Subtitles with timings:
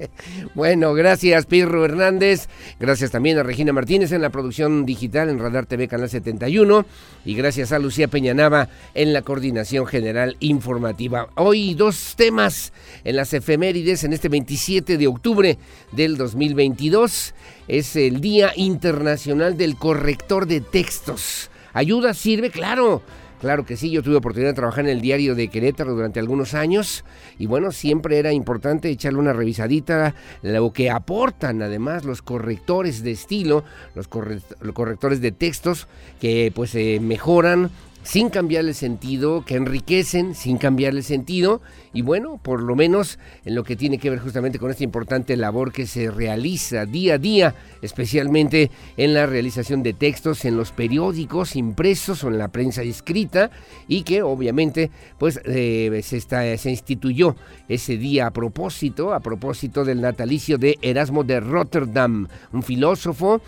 [0.54, 2.48] bueno, gracias Pirro Hernández,
[2.78, 6.86] gracias también a Regina Martínez en la producción digital en Radar TV Canal 71
[7.24, 11.30] y gracias a Lucía Peñanava en la coordinación general informativa.
[11.34, 12.72] Hoy dos temas
[13.02, 15.58] en las efemérides en este 27 de octubre
[15.90, 17.34] del 2022.
[17.66, 21.50] Es el Día Internacional del Corrector de Textos.
[21.72, 22.14] ¿Ayuda?
[22.14, 22.50] ¿Sirve?
[22.50, 23.02] Claro.
[23.40, 26.52] Claro que sí, yo tuve oportunidad de trabajar en el diario de Querétaro durante algunos
[26.52, 27.04] años
[27.38, 33.12] y bueno, siempre era importante echarle una revisadita lo que aportan además los correctores de
[33.12, 33.64] estilo,
[33.94, 35.88] los, correctores de textos
[36.20, 37.70] que pues eh, mejoran
[38.02, 41.60] sin cambiar el sentido, que enriquecen sin cambiar el sentido
[41.92, 45.36] y bueno, por lo menos en lo que tiene que ver justamente con esta importante
[45.36, 50.72] labor que se realiza día a día, especialmente en la realización de textos en los
[50.72, 53.50] periódicos impresos o en la prensa escrita
[53.88, 57.36] y que obviamente pues eh, se, está, se instituyó
[57.68, 63.40] ese día a propósito, a propósito del natalicio de Erasmo de Rotterdam, un filósofo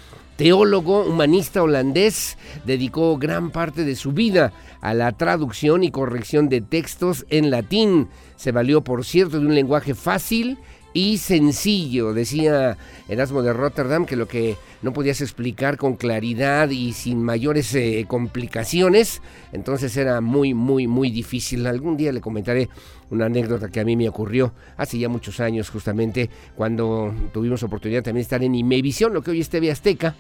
[0.42, 6.60] teólogo humanista holandés, dedicó gran parte de su vida a la traducción y corrección de
[6.60, 8.08] textos en latín.
[8.34, 10.58] Se valió, por cierto, de un lenguaje fácil
[10.94, 12.12] y sencillo.
[12.12, 12.76] Decía
[13.08, 18.04] Erasmo de Rotterdam que lo que no podías explicar con claridad y sin mayores eh,
[18.08, 21.66] complicaciones, entonces era muy, muy, muy difícil.
[21.66, 22.68] Algún día le comentaré
[23.10, 28.02] una anécdota que a mí me ocurrió hace ya muchos años, justamente cuando tuvimos oportunidad
[28.02, 30.14] también de estar en Imevisión, lo que hoy es TV Azteca,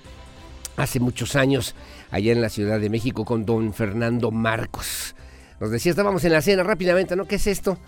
[0.76, 1.74] hace muchos años,
[2.10, 5.14] allá en la Ciudad de México con don Fernando Marcos.
[5.60, 7.26] Nos decía, estábamos en la cena rápidamente, ¿no?
[7.26, 7.78] ¿Qué es esto?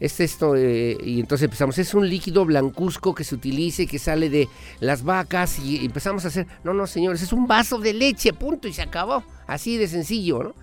[0.00, 3.98] Es esto, eh, y entonces empezamos, es un líquido blancuzco que se utiliza y que
[3.98, 4.48] sale de
[4.80, 8.68] las vacas y empezamos a hacer, no, no señores, es un vaso de leche, punto,
[8.68, 10.54] y se acabó, así de sencillo, ¿no?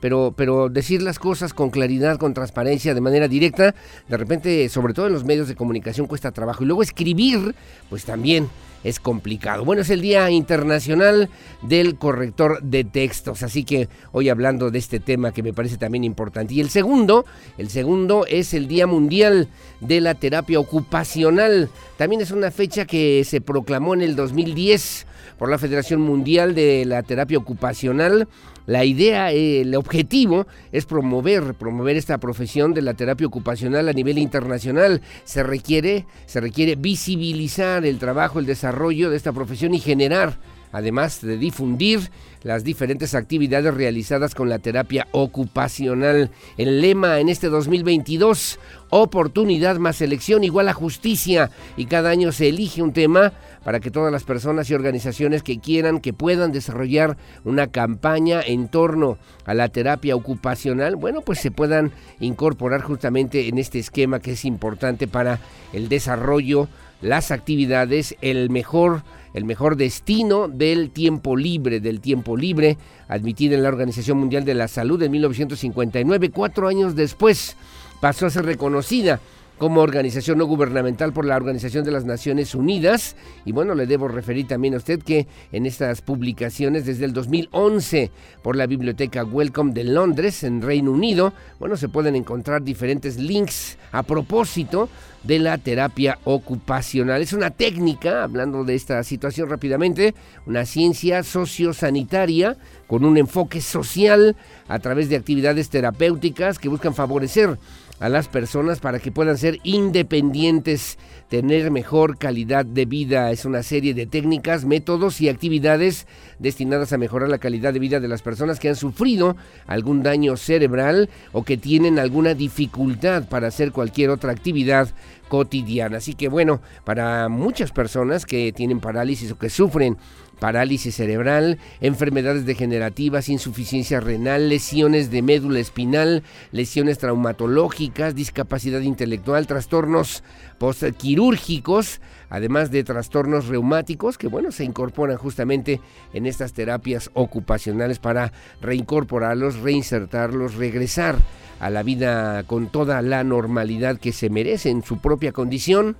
[0.00, 3.74] Pero, pero decir las cosas con claridad, con transparencia, de manera directa,
[4.08, 6.62] de repente, sobre todo en los medios de comunicación, cuesta trabajo.
[6.62, 7.56] Y luego escribir,
[7.90, 8.48] pues también
[8.84, 9.64] es complicado.
[9.64, 11.28] Bueno, es el Día Internacional
[11.62, 16.04] del Corrector de Textos, así que hoy hablando de este tema que me parece también
[16.04, 16.54] importante.
[16.54, 17.24] Y el segundo,
[17.56, 19.48] el segundo es el Día Mundial
[19.80, 21.68] de la Terapia Ocupacional.
[21.96, 25.06] También es una fecha que se proclamó en el 2010
[25.38, 28.28] por la Federación Mundial de la Terapia Ocupacional
[28.68, 34.18] la idea, el objetivo es promover, promover esta profesión de la terapia ocupacional a nivel
[34.18, 35.00] internacional.
[35.24, 40.38] Se requiere, se requiere visibilizar el trabajo, el desarrollo de esta profesión y generar
[40.72, 42.10] además de difundir
[42.42, 46.30] las diferentes actividades realizadas con la terapia ocupacional.
[46.56, 48.60] El lema en este 2022,
[48.90, 53.32] oportunidad más selección igual a justicia, y cada año se elige un tema
[53.64, 58.68] para que todas las personas y organizaciones que quieran, que puedan desarrollar una campaña en
[58.68, 64.32] torno a la terapia ocupacional, bueno, pues se puedan incorporar justamente en este esquema que
[64.32, 65.40] es importante para
[65.72, 66.68] el desarrollo,
[67.00, 69.02] las actividades, el mejor
[69.34, 72.78] el mejor destino del tiempo libre, del tiempo libre,
[73.08, 77.56] admitida en la Organización Mundial de la Salud en 1959, cuatro años después
[78.00, 79.20] pasó a ser reconocida
[79.58, 83.16] como organización no gubernamental por la Organización de las Naciones Unidas.
[83.44, 88.10] Y bueno, le debo referir también a usted que en estas publicaciones desde el 2011
[88.42, 93.76] por la Biblioteca Welcome de Londres, en Reino Unido, bueno, se pueden encontrar diferentes links
[93.92, 94.88] a propósito
[95.24, 97.20] de la terapia ocupacional.
[97.20, 100.14] Es una técnica, hablando de esta situación rápidamente,
[100.46, 102.56] una ciencia sociosanitaria
[102.86, 104.36] con un enfoque social
[104.68, 107.58] a través de actividades terapéuticas que buscan favorecer
[108.00, 110.98] a las personas para que puedan ser independientes,
[111.28, 113.30] tener mejor calidad de vida.
[113.30, 116.06] Es una serie de técnicas, métodos y actividades
[116.38, 119.36] destinadas a mejorar la calidad de vida de las personas que han sufrido
[119.66, 124.88] algún daño cerebral o que tienen alguna dificultad para hacer cualquier otra actividad
[125.28, 125.98] cotidiana.
[125.98, 129.96] Así que bueno, para muchas personas que tienen parálisis o que sufren
[130.38, 140.22] parálisis cerebral, enfermedades degenerativas, insuficiencia renal, lesiones de médula espinal, lesiones traumatológicas, discapacidad intelectual, trastornos
[140.58, 142.00] postquirúrgicos,
[142.30, 145.80] además de trastornos reumáticos que bueno, se incorporan justamente
[146.12, 151.16] en estas terapias ocupacionales para reincorporarlos, reinsertarlos, regresar
[151.60, 155.96] a la vida con toda la normalidad que se merece en su propia condición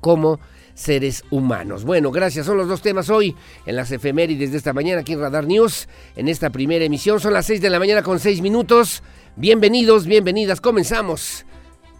[0.00, 0.40] como
[0.74, 1.84] seres humanos.
[1.84, 2.46] Bueno, gracias.
[2.46, 3.34] Son los dos temas hoy
[3.66, 5.88] en las efemérides de esta mañana aquí en Radar News.
[6.16, 9.02] En esta primera emisión son las 6 de la mañana con 6 minutos.
[9.36, 10.60] Bienvenidos, bienvenidas.
[10.60, 11.46] Comenzamos.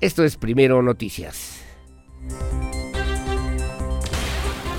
[0.00, 1.60] Esto es Primero Noticias.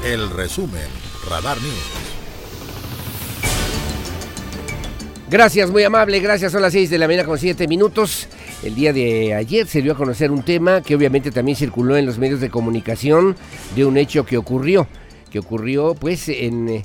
[0.03, 0.87] El resumen,
[1.29, 2.04] Radar News.
[5.35, 6.53] Gracias, muy amable, gracias.
[6.53, 8.29] Son las 6 de la mañana con 7 minutos.
[8.63, 12.05] El día de ayer se dio a conocer un tema que obviamente también circuló en
[12.05, 13.35] los medios de comunicación
[13.75, 14.87] de un hecho que ocurrió,
[15.29, 16.83] que ocurrió pues en,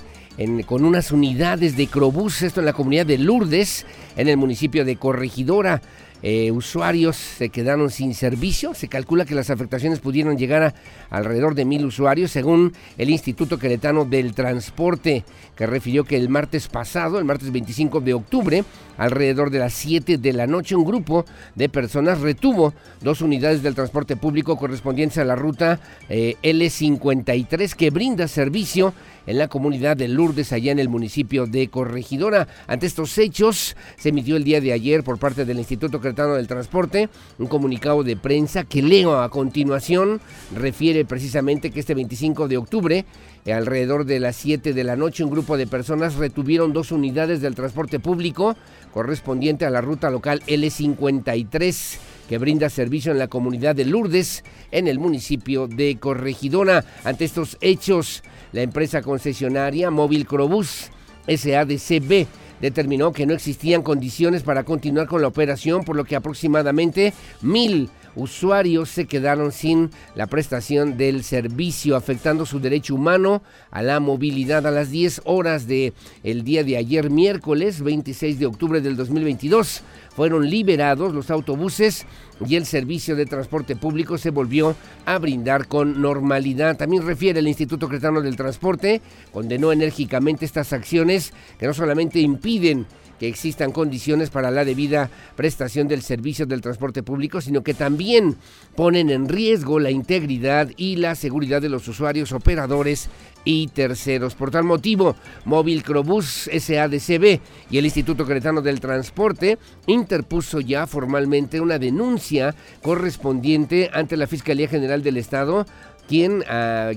[0.66, 3.86] con unas unidades de Crobús, esto en la comunidad de Lourdes,
[4.16, 5.80] en el municipio de Corregidora.
[6.22, 8.74] Eh, usuarios se quedaron sin servicio.
[8.74, 10.74] Se calcula que las afectaciones pudieron llegar a
[11.10, 15.24] alrededor de mil usuarios, según el Instituto Queretano del Transporte,
[15.56, 18.64] que refirió que el martes pasado, el martes 25 de octubre,
[18.96, 21.24] alrededor de las 7 de la noche, un grupo
[21.54, 27.90] de personas retuvo dos unidades del transporte público correspondientes a la ruta eh, L53 que
[27.90, 28.92] brinda servicio
[29.30, 32.48] en la comunidad de Lourdes, allá en el municipio de Corregidora.
[32.66, 36.48] Ante estos hechos, se emitió el día de ayer por parte del Instituto Cretano del
[36.48, 40.20] Transporte un comunicado de prensa que leo a continuación.
[40.52, 43.04] Refiere precisamente que este 25 de octubre,
[43.46, 47.54] alrededor de las 7 de la noche, un grupo de personas retuvieron dos unidades del
[47.54, 48.56] transporte público
[48.92, 51.98] correspondiente a la ruta local L53
[52.30, 56.84] que brinda servicio en la comunidad de Lourdes, en el municipio de Corregidora.
[57.02, 58.22] Ante estos hechos,
[58.52, 60.92] la empresa concesionaria Móvil Crobús
[61.26, 62.28] SADCB
[62.60, 67.12] determinó que no existían condiciones para continuar con la operación, por lo que aproximadamente
[67.42, 74.00] mil usuarios se quedaron sin la prestación del servicio, afectando su derecho humano a la
[74.00, 74.66] movilidad.
[74.66, 79.82] A las 10 horas de el día de ayer, miércoles 26 de octubre del 2022,
[80.14, 82.06] fueron liberados los autobuses
[82.46, 84.74] y el servicio de transporte público se volvió
[85.06, 86.76] a brindar con normalidad.
[86.76, 89.00] También refiere el Instituto Cretano del Transporte,
[89.32, 92.86] condenó enérgicamente estas acciones que no solamente impiden
[93.20, 98.36] que existan condiciones para la debida prestación del servicio del transporte público, sino que también
[98.74, 103.10] ponen en riesgo la integridad y la seguridad de los usuarios, operadores
[103.44, 104.34] y terceros.
[104.34, 111.60] Por tal motivo, Móvil Crobús SADCB y el Instituto Cretano del Transporte interpuso ya formalmente
[111.60, 115.66] una denuncia correspondiente ante la Fiscalía General del Estado
[116.10, 116.42] quien,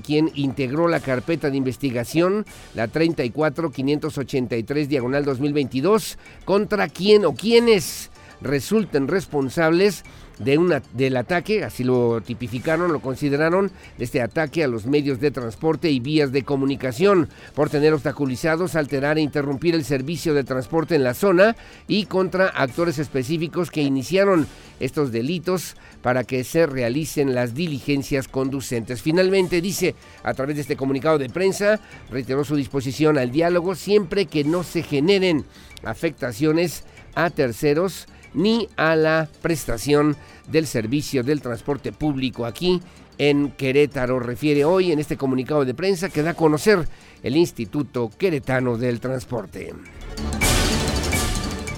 [0.02, 2.44] quien integró la carpeta de investigación,
[2.74, 10.02] la 34583 diagonal 2022, contra quién o quiénes resulten responsables
[10.38, 15.20] de una, del ataque, así lo tipificaron, lo consideraron, de este ataque a los medios
[15.20, 20.44] de transporte y vías de comunicación por tener obstaculizados, alterar e interrumpir el servicio de
[20.44, 24.46] transporte en la zona y contra actores específicos que iniciaron
[24.80, 29.02] estos delitos para que se realicen las diligencias conducentes.
[29.02, 34.26] Finalmente dice, a través de este comunicado de prensa, reiteró su disposición al diálogo siempre
[34.26, 35.44] que no se generen
[35.84, 40.16] afectaciones a terceros ni a la prestación
[40.48, 42.80] del servicio del transporte público aquí
[43.18, 46.86] en Querétaro, refiere hoy en este comunicado de prensa que da a conocer
[47.22, 49.72] el Instituto Queretano del Transporte.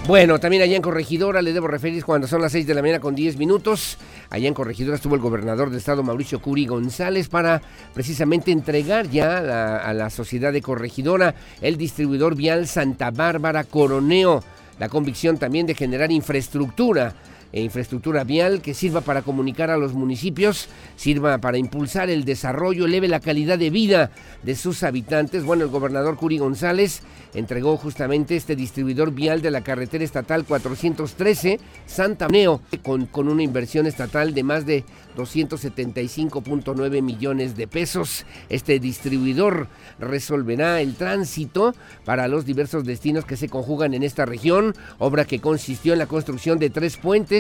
[0.07, 3.01] Bueno, también allá en Corregidora le debo referir cuando son las 6 de la mañana
[3.01, 3.99] con 10 minutos.
[4.31, 7.61] Allá en Corregidora estuvo el gobernador del estado Mauricio Curi González para
[7.93, 14.45] precisamente entregar ya a la sociedad de Corregidora el distribuidor vial Santa Bárbara Coroneo.
[14.79, 17.15] La convicción también de generar infraestructura
[17.53, 22.87] e infraestructura vial que sirva para comunicar a los municipios, sirva para impulsar el desarrollo,
[22.87, 24.11] eleve la calidad de vida
[24.43, 25.45] de sus habitantes.
[25.45, 27.03] Bueno, el gobernador Curi González
[27.35, 33.43] entregó justamente este distribuidor vial de la carretera estatal 413 Santa Neo con, con una
[33.43, 34.85] inversión estatal de más de
[35.17, 38.25] 275.9 millones de pesos.
[38.49, 41.75] Este distribuidor resolverá el tránsito
[42.05, 46.07] para los diversos destinos que se conjugan en esta región, obra que consistió en la
[46.07, 47.36] construcción de tres puentes,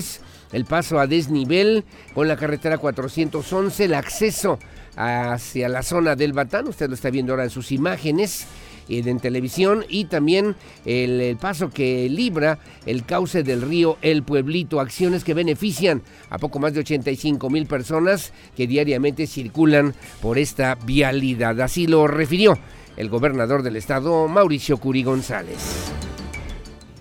[0.52, 1.84] el paso a desnivel
[2.14, 4.58] con la carretera 411, el acceso
[4.96, 8.46] hacia la zona del Batán, usted lo está viendo ahora en sus imágenes,
[8.88, 15.24] en televisión y también el, paso que libra el cauce del río El Pueblito, acciones
[15.24, 21.60] que benefician a poco más de 85 mil personas que diariamente circulan por esta vialidad.
[21.60, 22.58] Así lo refirió
[22.96, 25.58] el gobernador del estado, Mauricio Curi González.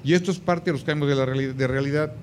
[0.04, 2.14] Y esto es parte de los cambios de, la realidad.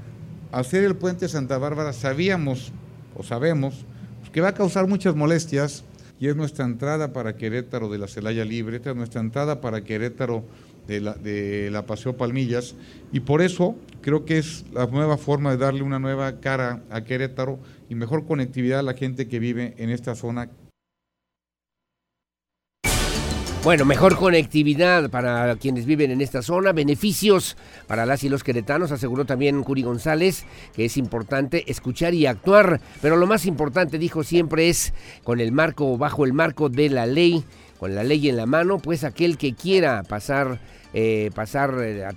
[0.53, 2.73] Hacer el puente Santa Bárbara sabíamos
[3.17, 3.87] o sabemos
[4.33, 5.83] que va a causar muchas molestias
[6.21, 10.45] y es nuestra entrada para Querétaro de la Celaya Libre, es nuestra entrada para Querétaro
[10.87, 12.75] de la, de la Paseo Palmillas
[13.13, 17.03] y por eso creo que es la nueva forma de darle una nueva cara a
[17.03, 20.51] Querétaro y mejor conectividad a la gente que vive en esta zona
[23.63, 28.91] bueno, mejor conectividad para quienes viven en esta zona, beneficios para las y los queretanos,
[28.91, 34.25] aseguró también Curi González, que es importante escuchar y actuar, pero lo más importante, dijo
[34.25, 34.93] siempre, es
[35.23, 37.45] con el marco, bajo el marco de la ley,
[37.79, 40.59] con la ley en la mano, pues aquel que quiera pasar,
[40.93, 42.13] eh, pasar eh, a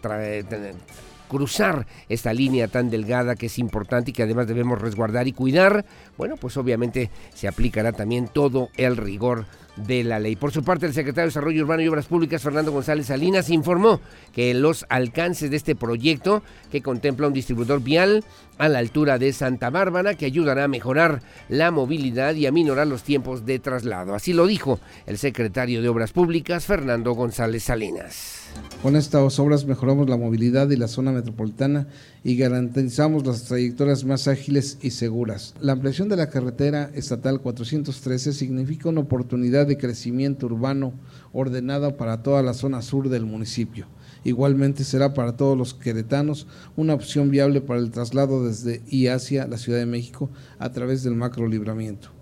[1.28, 5.86] cruzar esta línea tan delgada que es importante y que además debemos resguardar y cuidar,
[6.18, 10.36] bueno, pues obviamente se aplicará también todo el rigor de la ley.
[10.36, 14.00] Por su parte, el secretario de Desarrollo Urbano y Obras Públicas, Fernando González Salinas, informó
[14.34, 18.24] que los alcances de este proyecto, que contempla un distribuidor vial
[18.58, 22.88] a la altura de Santa Bárbara, que ayudará a mejorar la movilidad y a minorar
[22.88, 24.16] los tiempos de traslado.
[24.16, 28.46] Así lo dijo el secretario de Obras Públicas, Fernando González Salinas.
[28.82, 31.88] Con estas obras mejoramos la movilidad de la zona metropolitana
[32.26, 35.54] y garantizamos las trayectorias más ágiles y seguras.
[35.62, 40.94] La ampliación de la carretera estatal 413 significa una oportunidad de crecimiento urbano
[41.34, 43.86] ordenada para toda la zona sur del municipio.
[44.24, 49.46] Igualmente será para todos los queretanos una opción viable para el traslado desde y hacia
[49.46, 52.15] la Ciudad de México a través del macro libramiento.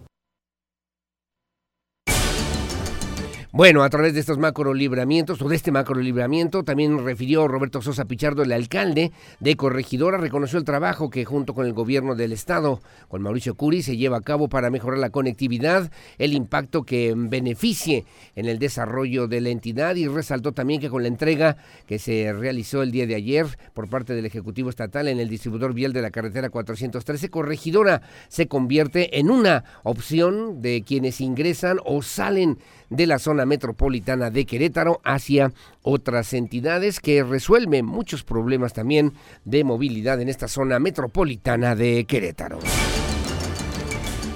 [3.55, 7.83] Bueno, a través de estos macro libramientos o de este macro libramiento, también refirió Roberto
[7.83, 12.31] Sosa Pichardo, el alcalde de Corregidora, reconoció el trabajo que junto con el gobierno del
[12.31, 17.13] estado, con Mauricio Curi, se lleva a cabo para mejorar la conectividad, el impacto que
[17.15, 18.05] beneficie
[18.36, 22.33] en el desarrollo de la entidad y resaltó también que con la entrega que se
[22.33, 23.45] realizó el día de ayer
[23.75, 28.48] por parte del Ejecutivo Estatal en el distribuidor vial de la carretera 413, Corregidora se
[28.48, 32.57] convierte en una opción de quienes ingresan o salen
[32.89, 39.14] de la zona metropolitana de Querétaro hacia otras entidades que resuelven muchos problemas también
[39.46, 42.60] de movilidad en esta zona metropolitana de Querétaro.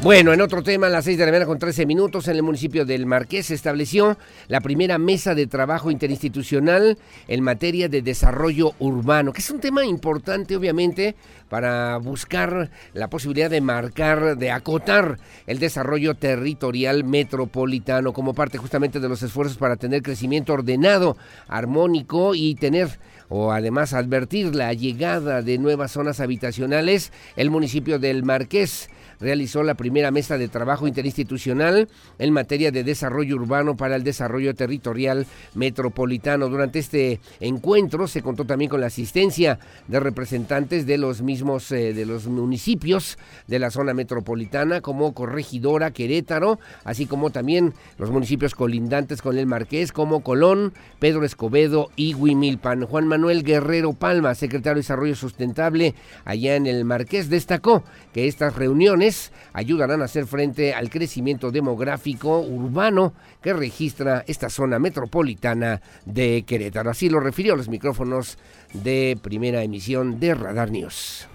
[0.04, 2.44] Bueno, en otro tema, a las 6 de la mañana con 13 minutos, en el
[2.44, 4.16] municipio del Marqués se estableció
[4.48, 9.84] la primera mesa de trabajo interinstitucional en materia de desarrollo urbano, que es un tema
[9.86, 11.16] importante, obviamente,
[11.50, 19.00] para buscar la posibilidad de marcar, de acotar el desarrollo territorial metropolitano como parte justamente
[19.00, 23.00] de los esfuerzos para tener crecimiento ordenado, armónico y tener
[23.30, 29.76] o además advertir la llegada de nuevas zonas habitacionales, el municipio del Marqués realizó la
[29.76, 31.88] primera mesa de trabajo interinstitucional
[32.20, 36.50] en materia de desarrollo urbano para el desarrollo territorial metropolitano.
[36.50, 41.94] Durante este encuentro se contó también con la asistencia de representantes de los mismos eh,
[41.94, 48.56] de los municipios de la zona metropolitana como Corregidora, Querétaro, así como también los municipios
[48.56, 52.86] colindantes con el Marqués como Colón, Pedro Escobedo y Huimilpan.
[52.86, 55.96] Juan Manuel Guerrero Palma, secretario de Desarrollo Sustentable
[56.26, 57.84] allá en el Marqués, destacó
[58.14, 59.07] que estas reuniones
[59.54, 66.90] ayudarán a hacer frente al crecimiento demográfico urbano que registra esta zona metropolitana de Querétaro.
[66.90, 68.38] Así lo refirió a los micrófonos
[68.74, 71.28] de primera emisión de Radar News.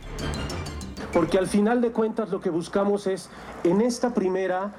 [1.13, 3.29] porque al final de cuentas lo que buscamos es
[3.65, 4.73] en esta primera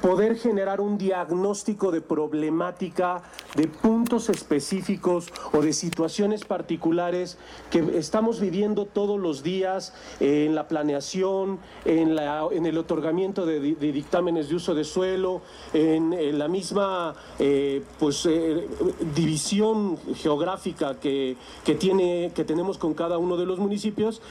[0.00, 3.22] poder generar un diagnóstico de problemática,
[3.56, 7.38] de puntos específicos o de situaciones particulares
[7.70, 13.60] que estamos viviendo todos los días en la planeación, en, la, en el otorgamiento de,
[13.60, 18.68] dictámenes de uso de suelo, en, la misma eh, pues, eh,
[19.14, 24.22] división geográfica que, que, tiene, que tenemos con cada uno de los municipios.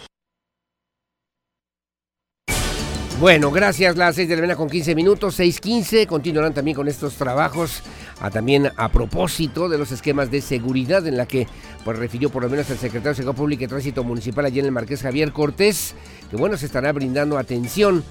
[3.22, 3.98] Bueno, gracias.
[3.98, 6.08] Las 6 de la mañana con 15 minutos, 6.15.
[6.08, 7.84] Continuarán también con estos trabajos.
[8.20, 11.48] A, también a propósito de los esquemas de seguridad en la que
[11.86, 14.66] pues refirió por lo menos el secretario de Seguridad Pública y Tránsito Municipal allí en
[14.66, 15.94] el Marqués Javier Cortés,
[16.32, 18.04] que bueno, se estará brindando atención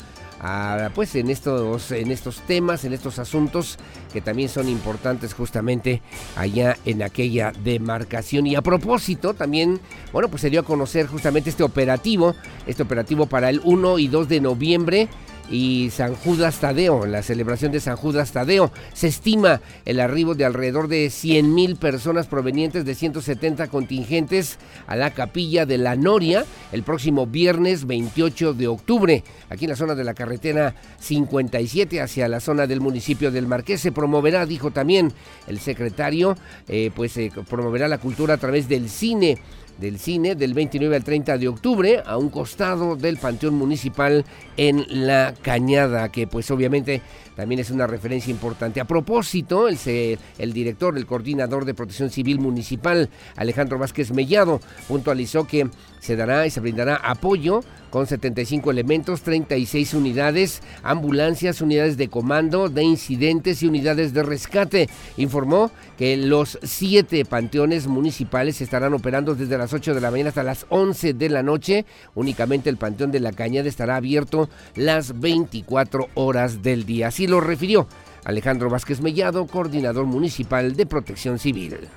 [0.94, 3.78] pues en estos, en estos temas, en estos asuntos
[4.12, 6.00] que también son importantes justamente
[6.36, 8.46] allá en aquella demarcación.
[8.46, 9.80] Y a propósito, también,
[10.12, 12.34] bueno, pues se dio a conocer justamente este operativo,
[12.66, 15.08] este operativo para el 1 y 2 de noviembre
[15.50, 18.70] y San Judas Tadeo, la celebración de San Judas Tadeo.
[18.94, 24.96] Se estima el arribo de alrededor de 100 mil personas provenientes de 170 contingentes a
[24.96, 29.94] la capilla de la Noria el próximo viernes 28 de octubre, aquí en la zona
[29.94, 33.80] de la carretera 57 hacia la zona del municipio del Marqués.
[33.80, 35.12] Se promoverá, dijo también
[35.48, 36.36] el secretario,
[36.68, 39.38] eh, pues se promoverá la cultura a través del cine
[39.80, 44.24] del cine del 29 al 30 de octubre a un costado del Panteón Municipal
[44.56, 47.00] en La Cañada, que pues obviamente
[47.40, 48.82] también es una referencia importante.
[48.82, 55.70] A propósito, el, director, el coordinador de protección civil municipal, Alejandro Vázquez Mellado, puntualizó que
[56.00, 62.68] se dará y se brindará apoyo con 75 elementos, 36 unidades, ambulancias, unidades de comando,
[62.68, 64.88] de incidentes y unidades de rescate.
[65.16, 70.42] Informó que los siete panteones municipales estarán operando desde las 8 de la mañana hasta
[70.42, 71.84] las 11 de la noche.
[72.14, 77.08] Únicamente el Panteón de la Cañada estará abierto las 24 horas del día.
[77.08, 77.86] Así lo refirió
[78.24, 81.88] Alejandro Vázquez Mellado, coordinador municipal de protección civil.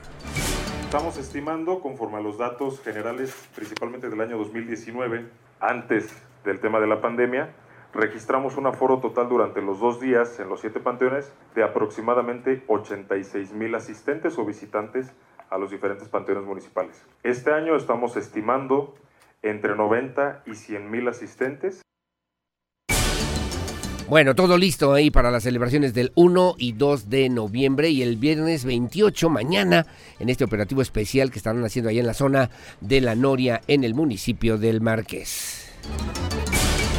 [0.85, 5.25] Estamos estimando, conforme a los datos generales, principalmente del año 2019,
[5.59, 6.15] antes
[6.45, 7.49] del tema de la pandemia,
[7.93, 13.53] registramos un aforo total durante los dos días en los siete panteones de aproximadamente 86
[13.53, 15.11] mil asistentes o visitantes
[15.49, 17.03] a los diferentes panteones municipales.
[17.23, 18.95] Este año estamos estimando
[19.41, 21.81] entre 90 y 100 mil asistentes
[24.13, 28.17] bueno, todo listo ahí para las celebraciones del 1 y 2 de noviembre y el
[28.17, 29.87] viernes 28, mañana,
[30.19, 33.83] en este operativo especial que estarán haciendo allá en la zona de La Noria, en
[33.83, 35.65] el municipio del Marqués.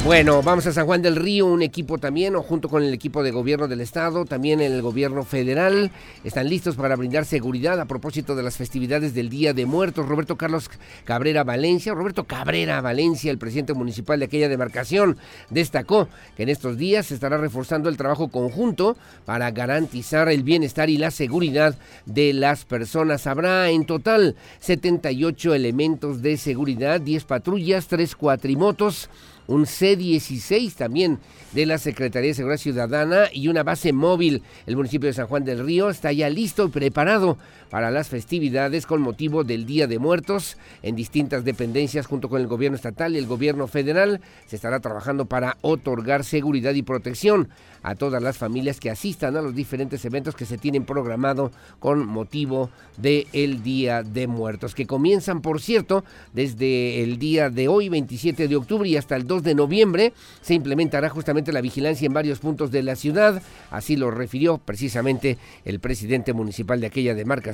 [0.05, 3.31] Bueno, vamos a San Juan del Río, un equipo también, junto con el equipo de
[3.31, 5.91] gobierno del estado, también el gobierno federal,
[6.25, 10.07] están listos para brindar seguridad a propósito de las festividades del Día de Muertos.
[10.07, 10.71] Roberto Carlos
[11.05, 15.17] Cabrera Valencia, Roberto Cabrera Valencia, el presidente municipal de aquella demarcación,
[15.49, 20.91] destacó que en estos días se estará reforzando el trabajo conjunto para garantizar el bienestar
[20.91, 23.27] y la seguridad de las personas.
[23.27, 29.09] Habrá en total 78 elementos de seguridad, 10 patrullas, 3 cuatrimotos
[29.47, 31.19] un C-16 también
[31.53, 34.43] de la Secretaría de Seguridad Ciudadana y una base móvil.
[34.67, 37.39] El municipio de San Juan del Río está ya listo y preparado
[37.71, 42.47] para las festividades con motivo del Día de Muertos en distintas dependencias junto con el
[42.47, 44.21] gobierno estatal y el gobierno federal.
[44.47, 47.49] Se estará trabajando para otorgar seguridad y protección
[47.83, 52.07] a todas las familias que asistan a los diferentes eventos que se tienen programado con
[52.07, 58.49] motivo del Día de Muertos, que comienzan, por cierto, desde el día de hoy, 27
[58.49, 60.13] de octubre y hasta el 2 de noviembre.
[60.41, 65.37] Se implementará justamente la vigilancia en varios puntos de la ciudad, así lo refirió precisamente
[65.65, 67.54] el presidente municipal de aquella demarcación,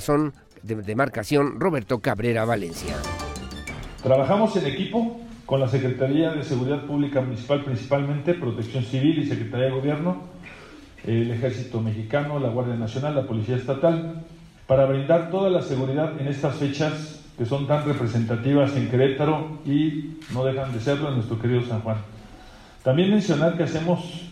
[0.63, 2.95] demarcación Roberto Cabrera Valencia.
[4.03, 9.65] Trabajamos en equipo con la Secretaría de Seguridad Pública Municipal, principalmente Protección Civil y Secretaría
[9.65, 10.17] de Gobierno,
[11.05, 14.23] el Ejército Mexicano, la Guardia Nacional, la Policía Estatal,
[14.65, 20.17] para brindar toda la seguridad en estas fechas que son tan representativas en Querétaro y
[20.33, 21.97] no dejan de serlo en nuestro querido San Juan.
[22.83, 24.31] También mencionar que hacemos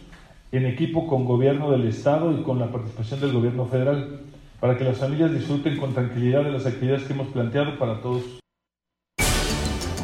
[0.51, 4.21] en equipo con gobierno del Estado y con la participación del gobierno federal
[4.59, 8.38] para que las familias disfruten con tranquilidad de las actividades que hemos planteado para todos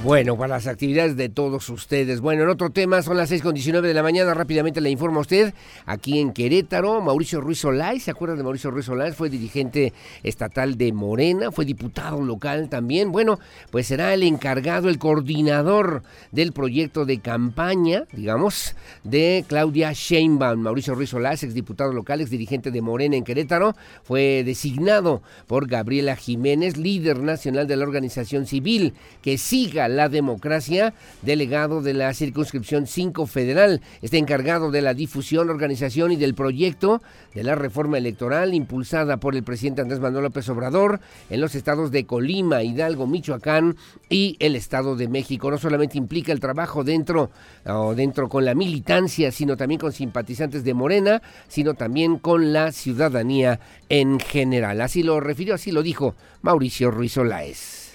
[0.05, 2.21] bueno, para las actividades de todos ustedes.
[2.21, 5.55] Bueno, en otro tema, son las 6.19 de la mañana, rápidamente le informo a usted,
[5.87, 9.13] aquí en Querétaro, Mauricio Ruiz Olay, ¿se acuerdan de Mauricio Ruiz Olay?
[9.13, 13.11] Fue dirigente estatal de Morena, fue diputado local también.
[13.11, 13.39] Bueno,
[13.71, 20.59] pues será el encargado, el coordinador del proyecto de campaña, digamos, de Claudia Sheinbaum.
[20.59, 26.15] Mauricio Ruiz Olay, exdiputado local, ex dirigente de Morena en Querétaro, fue designado por Gabriela
[26.15, 32.87] Jiménez, líder nacional de la organización civil, que siga la democracia, delegado de la circunscripción
[32.87, 33.81] 5 federal.
[34.01, 37.01] Está encargado de la difusión, organización y del proyecto
[37.33, 41.91] de la reforma electoral impulsada por el presidente Andrés Manuel López Obrador en los estados
[41.91, 43.75] de Colima, Hidalgo, Michoacán
[44.09, 45.49] y el Estado de México.
[45.49, 47.31] No solamente implica el trabajo dentro
[47.65, 52.71] o dentro con la militancia, sino también con simpatizantes de Morena, sino también con la
[52.71, 54.81] ciudadanía en general.
[54.81, 57.93] Así lo refirió, así lo dijo Mauricio Ruiz Olaez.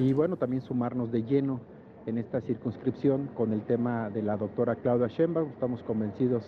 [0.00, 1.60] Y bueno, también sumarnos de lleno
[2.06, 5.50] en esta circunscripción con el tema de la doctora Claudia Sheinbaum.
[5.50, 6.42] Estamos convencidos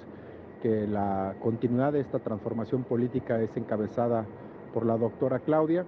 [0.62, 4.24] que la continuidad de esta transformación política es encabezada
[4.72, 5.84] por la doctora Claudia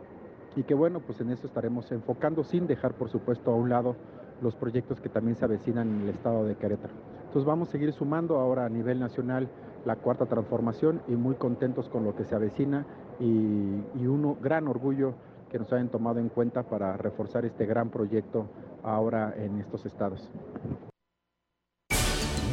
[0.57, 3.97] y que bueno, pues en eso estaremos enfocando sin dejar por supuesto a un lado
[4.43, 6.93] los proyectos que también se avecinan en el estado de Querétaro.
[7.29, 9.49] Entonces vamos a seguir sumando ahora a nivel nacional
[9.87, 12.85] la cuarta transformación y muy contentos con lo que se avecina
[13.19, 15.15] y, y un gran orgullo
[15.55, 18.49] que nos hayan tomado en cuenta para reforzar este gran proyecto
[18.83, 20.29] ahora en estos estados.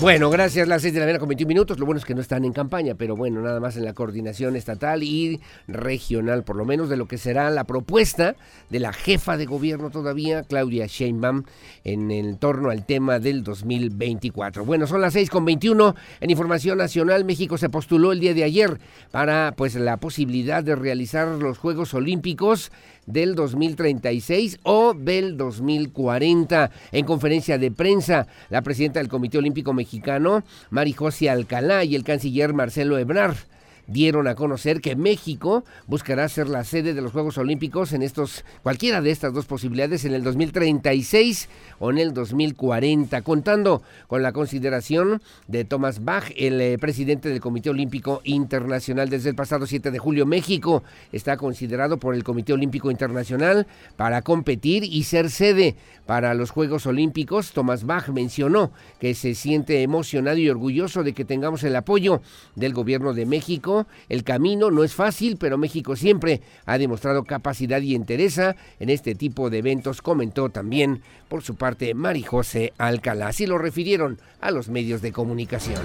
[0.02, 0.68] Bueno, gracias.
[0.68, 1.78] Las seis de la mañana con 21 minutos.
[1.78, 4.56] Lo bueno es que no están en campaña, pero bueno, nada más en la coordinación
[4.56, 8.36] estatal y regional, por lo menos de lo que será la propuesta
[8.72, 11.44] de la jefa de gobierno todavía, Claudia Sheinbaum,
[11.84, 14.66] en el torno al tema del 2024.
[14.66, 15.96] Bueno, son las seis con 21.
[16.20, 18.80] En Información Nacional, México se postuló el día de ayer
[19.12, 22.72] para pues la posibilidad de realizar los Juegos Olímpicos
[23.12, 26.72] del 2036 o del 2040.
[26.92, 32.04] En conferencia de prensa, la presidenta del Comité Olímpico Mexicano, Mari José Alcalá, y el
[32.04, 33.38] canciller Marcelo Ebrard
[33.88, 38.46] dieron a conocer que México buscará ser la sede de los Juegos Olímpicos en estos
[38.64, 44.32] cualquiera de estas dos posibilidades en el 2036 o en el 2040, contando con la
[44.32, 49.92] consideración de Thomas Bach, el eh, presidente del Comité Olímpico Internacional desde el pasado 7
[49.92, 50.26] de julio.
[50.26, 53.68] México está considerado por el Comité Olímpico Internacional
[53.98, 57.52] para competir y ser sede para los Juegos Olímpicos.
[57.52, 62.22] Thomas Bach mencionó que se siente emocionado y orgulloso de que tengamos el apoyo
[62.56, 63.71] del gobierno de México
[64.10, 69.16] el camino no es fácil, pero México siempre ha demostrado capacidad y interesa en este
[69.16, 73.28] tipo de eventos, comentó también por su parte Mari José Alcalá.
[73.28, 75.82] Así lo refirieron a los medios de comunicación.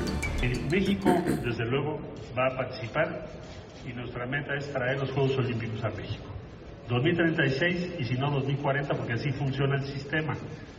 [0.70, 1.10] México,
[1.44, 2.00] desde luego,
[2.36, 3.26] va a participar
[3.88, 6.24] y nuestra meta es traer los Juegos Olímpicos a México.
[6.88, 10.34] 2036 y si no 2040 porque así funciona el sistema.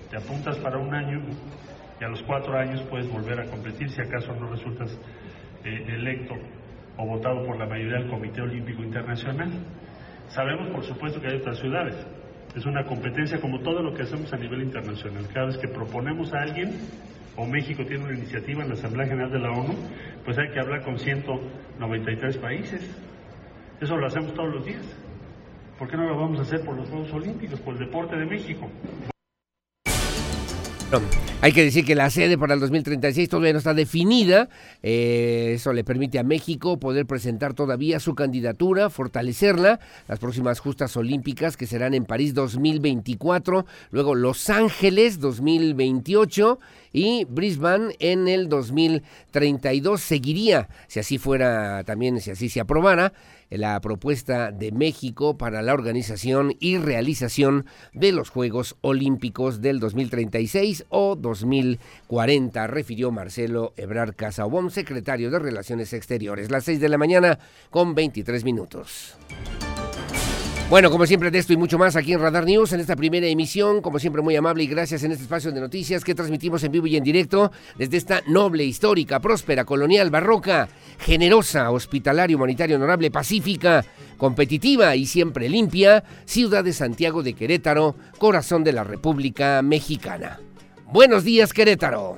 [0.09, 1.21] Te apuntas para un año
[1.99, 4.91] y a los cuatro años puedes volver a competir si acaso no resultas
[5.63, 6.35] eh, electo
[6.97, 9.51] o votado por la mayoría del Comité Olímpico Internacional.
[10.29, 11.95] Sabemos, por supuesto, que hay otras ciudades.
[12.55, 15.27] Es una competencia como todo lo que hacemos a nivel internacional.
[15.33, 16.71] Cada vez que proponemos a alguien,
[17.35, 19.75] o México tiene una iniciativa en la Asamblea General de la ONU,
[20.25, 22.81] pues hay que hablar con 193 países.
[23.79, 24.83] Eso lo hacemos todos los días.
[25.77, 28.25] ¿Por qué no lo vamos a hacer por los Juegos Olímpicos, por el deporte de
[28.25, 28.67] México?
[31.41, 34.47] Hay que decir que la sede para el 2036 todavía no está definida.
[34.81, 39.79] Eh, eso le permite a México poder presentar todavía su candidatura, fortalecerla.
[40.07, 46.59] Las próximas justas olímpicas que serán en París 2024, luego Los Ángeles 2028
[46.91, 53.13] y Brisbane en el 2032 seguiría, si así fuera también, si así se aprobara,
[53.49, 60.85] la propuesta de México para la organización y realización de los Juegos Olímpicos del 2036
[60.89, 66.51] o 2040, refirió Marcelo Ebrard Casaubon, secretario de Relaciones Exteriores.
[66.51, 69.15] Las 6 de la mañana con 23 minutos.
[70.69, 73.25] Bueno, como siempre de esto y mucho más aquí en Radar News, en esta primera
[73.25, 76.73] emisión, como siempre muy amable y gracias en este espacio de noticias que transmitimos en
[76.73, 80.67] vivo y en directo desde esta noble, histórica, próspera, colonial, barroca,
[80.99, 83.85] generosa, hospitalaria, humanitaria, honorable, pacífica,
[84.17, 90.41] competitiva y siempre limpia, ciudad de Santiago de Querétaro, corazón de la República Mexicana.
[90.91, 92.17] Buenos días, Querétaro.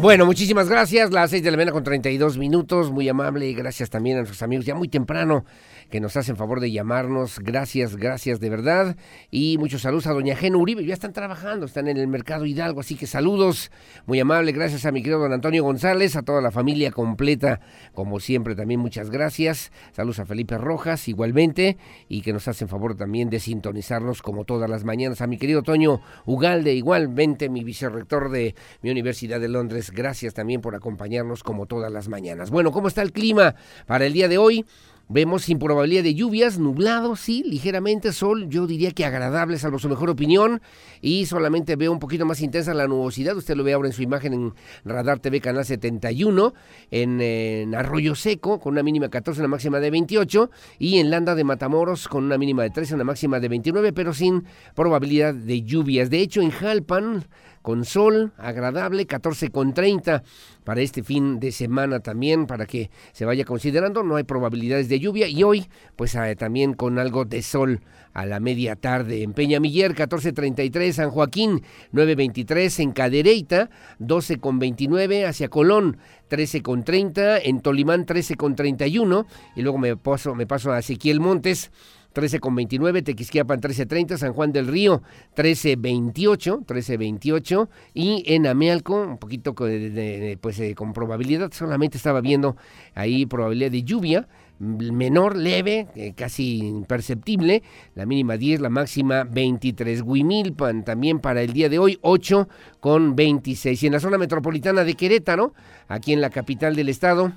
[0.00, 1.10] Bueno, muchísimas gracias.
[1.10, 2.92] Las 6 de la mañana con 32 minutos.
[2.92, 4.64] Muy amable gracias también a nuestros amigos.
[4.64, 5.44] Ya muy temprano
[5.90, 7.38] que nos hacen favor de llamarnos.
[7.40, 8.96] Gracias, gracias de verdad.
[9.30, 10.84] Y muchos saludos a doña Gena Uribe.
[10.84, 13.70] Ya están trabajando, están en el mercado Hidalgo, así que saludos.
[14.06, 17.60] Muy amable, gracias a mi querido don Antonio González, a toda la familia completa,
[17.94, 19.72] como siempre también muchas gracias.
[19.92, 24.68] Saludos a Felipe Rojas igualmente y que nos hacen favor también de sintonizarnos como todas
[24.68, 25.20] las mañanas.
[25.20, 29.90] A mi querido Toño Ugalde, igualmente mi vicerrector de mi Universidad de Londres.
[29.90, 32.50] Gracias también por acompañarnos como todas las mañanas.
[32.50, 33.54] Bueno, ¿cómo está el clima
[33.86, 34.64] para el día de hoy?
[35.10, 39.88] Vemos sin probabilidad de lluvias, nublado, sí, ligeramente sol, yo diría que agradable, salvo su
[39.88, 40.60] mejor opinión,
[41.00, 44.02] y solamente veo un poquito más intensa la nubosidad, usted lo ve ahora en su
[44.02, 46.52] imagen en Radar TV Canal 71,
[46.90, 51.08] en, en Arroyo Seco, con una mínima de 14, una máxima de 28, y en
[51.08, 54.44] Landa de Matamoros, con una mínima de 13, una máxima de 29, pero sin
[54.74, 56.10] probabilidad de lluvias.
[56.10, 57.24] De hecho, en Jalpan,
[57.68, 60.22] con sol agradable, 14 con 30
[60.64, 64.98] para este fin de semana también, para que se vaya considerando, no hay probabilidades de
[64.98, 65.28] lluvia.
[65.28, 67.82] Y hoy pues eh, también con algo de sol
[68.14, 69.22] a la media tarde.
[69.22, 73.68] En Peñamiller, 14.33, San Joaquín, 9.23, en Cadereyta,
[74.00, 75.98] 12.29, hacia Colón,
[76.30, 79.26] 13.30, en Tolimán, 13.31,
[79.56, 81.70] y luego me paso, me paso a Ezequiel Montes,
[82.18, 85.02] 13.29, Tequisquiapan 13.30, San Juan del Río
[85.36, 92.56] 13.28, 13.28 y en Amealco un poquito pues, eh, con probabilidad, solamente estaba viendo
[92.94, 94.26] ahí probabilidad de lluvia,
[94.58, 97.62] menor, leve, eh, casi imperceptible,
[97.94, 100.02] la mínima 10, la máxima 23.
[100.04, 102.48] Huimilpan también para el día de hoy 8
[102.80, 103.80] con 26.
[103.80, 105.54] Y en la zona metropolitana de Querétaro,
[105.86, 107.32] aquí en la capital del estado,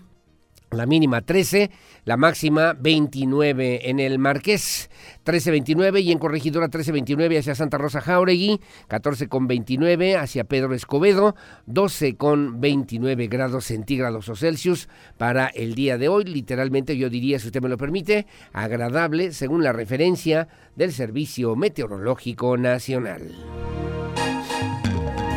[0.72, 1.70] la mínima 13,
[2.06, 4.90] la máxima 29 en el Marqués,
[5.26, 11.36] 13.29 y en Corregidora 13.29 hacia Santa Rosa Jauregui, 14 con 29 hacia Pedro Escobedo,
[11.66, 17.40] 12 con 29 grados centígrados o Celsius para el día de hoy, literalmente yo diría,
[17.40, 23.32] si usted me lo permite, agradable según la referencia del Servicio Meteorológico Nacional.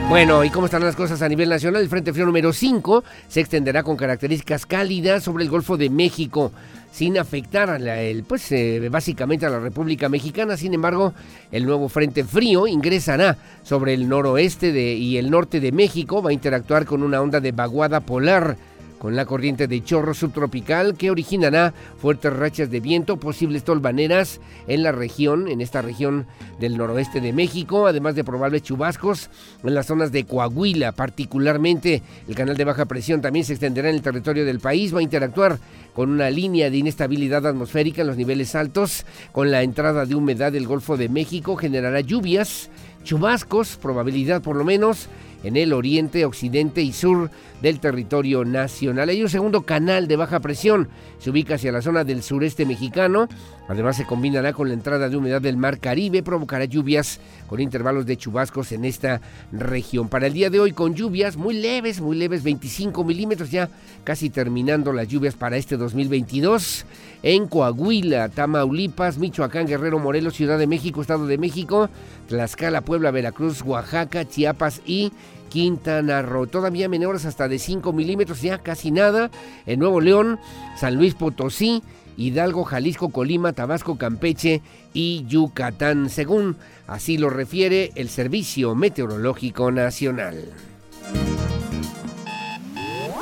[0.08, 1.82] Bueno, ¿y cómo están las cosas a nivel nacional?
[1.82, 6.52] El Frente Frío número 5 se extenderá con características cálidas sobre el Golfo de México,
[6.92, 10.56] sin afectar a la, el, pues, eh, básicamente a la República Mexicana.
[10.56, 11.14] Sin embargo,
[11.50, 16.30] el nuevo Frente Frío ingresará sobre el noroeste de, y el norte de México, va
[16.30, 18.56] a interactuar con una onda de vaguada polar
[19.04, 24.82] con la corriente de chorro subtropical que originará fuertes rachas de viento, posibles tolvaneras en
[24.82, 26.24] la región, en esta región
[26.58, 29.28] del noroeste de México, además de probables chubascos
[29.62, 33.96] en las zonas de Coahuila, particularmente el canal de baja presión también se extenderá en
[33.96, 35.58] el territorio del país, va a interactuar
[35.92, 40.50] con una línea de inestabilidad atmosférica en los niveles altos, con la entrada de humedad
[40.50, 42.70] del Golfo de México generará lluvias,
[43.04, 45.10] chubascos, probabilidad por lo menos
[45.44, 47.30] en el oriente, occidente y sur
[47.64, 49.08] del territorio nacional.
[49.08, 53.26] Hay un segundo canal de baja presión, se ubica hacia la zona del sureste mexicano,
[53.68, 58.04] además se combinará con la entrada de humedad del mar Caribe, provocará lluvias con intervalos
[58.04, 60.10] de chubascos en esta región.
[60.10, 63.70] Para el día de hoy con lluvias muy leves, muy leves, 25 milímetros, ya
[64.04, 66.84] casi terminando las lluvias para este 2022
[67.22, 71.88] en Coahuila, Tamaulipas, Michoacán, Guerrero, Morelos, Ciudad de México, Estado de México,
[72.28, 75.10] Tlaxcala, Puebla, Veracruz, Oaxaca, Chiapas y
[75.54, 76.48] Quintana Roo.
[76.48, 79.30] Todavía menores hasta de 5 milímetros, ya casi nada.
[79.66, 80.40] En Nuevo León,
[80.76, 81.80] San Luis Potosí,
[82.16, 84.62] Hidalgo, Jalisco, Colima, Tabasco, Campeche
[84.92, 86.56] y Yucatán, según
[86.88, 90.42] así lo refiere el Servicio Meteorológico Nacional.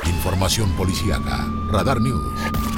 [0.07, 2.72] Información policiaca, Radar News.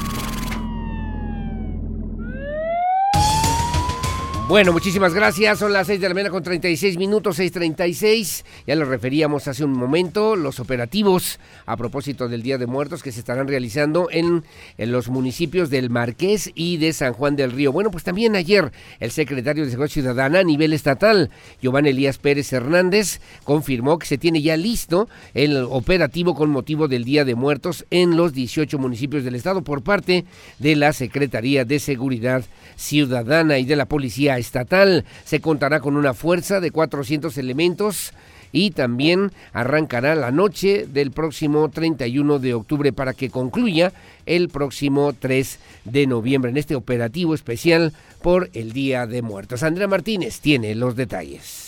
[4.48, 5.58] Bueno, muchísimas gracias.
[5.58, 8.44] Son las 6 de la mañana con 36 minutos, 6.36.
[8.64, 13.10] Ya lo referíamos hace un momento, los operativos a propósito del Día de Muertos que
[13.10, 14.44] se estarán realizando en,
[14.78, 17.72] en, los municipios del Marqués y de San Juan del Río.
[17.72, 21.28] Bueno, pues también ayer el secretario de Seguridad Ciudadana a nivel estatal,
[21.60, 27.02] Giovanni Elías Pérez Hernández, confirmó que se tiene ya listo el operativo con motivo del
[27.02, 30.24] Día de Muertos en los 18 municipios del estado por parte
[30.60, 32.44] de la Secretaría de Seguridad
[32.76, 35.04] Ciudadana y de la Policía estatal.
[35.24, 38.12] Se contará con una fuerza de 400 elementos
[38.52, 43.92] y también arrancará la noche del próximo 31 de octubre para que concluya
[44.24, 49.62] el próximo 3 de noviembre en este operativo especial por el Día de Muertos.
[49.62, 51.65] Andrea Martínez tiene los detalles.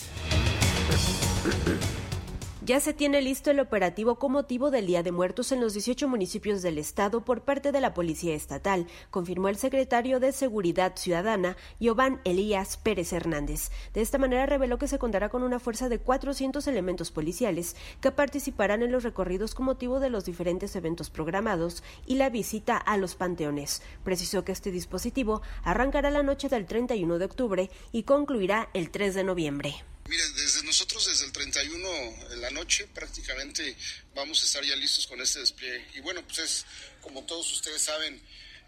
[2.68, 6.06] Ya se tiene listo el operativo con motivo del Día de Muertos en los 18
[6.06, 11.56] municipios del estado por parte de la Policía Estatal, confirmó el secretario de Seguridad Ciudadana,
[11.80, 13.70] Giovanni Elías Pérez Hernández.
[13.94, 18.10] De esta manera reveló que se contará con una fuerza de 400 elementos policiales que
[18.10, 22.98] participarán en los recorridos con motivo de los diferentes eventos programados y la visita a
[22.98, 23.80] los panteones.
[24.04, 29.14] Precisó que este dispositivo arrancará la noche del 31 de octubre y concluirá el 3
[29.14, 29.74] de noviembre.
[30.08, 33.76] Miren, desde nosotros, desde el 31 de la noche, prácticamente
[34.14, 35.86] vamos a estar ya listos con este despliegue.
[35.96, 36.66] Y bueno, pues es,
[37.02, 38.18] como todos ustedes saben,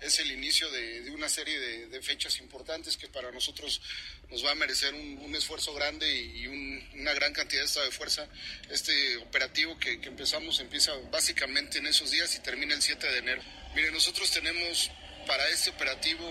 [0.03, 3.81] es el inicio de, de una serie de, de, fechas importantes que para nosotros
[4.31, 8.29] nos va a merecer un, esfuerzo grande y, y un, una gran cantidad de fuerza.
[8.69, 13.19] Este operativo que, que empezamos empieza básicamente en esos días y termina el 7 de
[13.19, 13.43] enero.
[13.75, 14.91] Miren, nosotros tenemos
[15.27, 16.27] para este operativo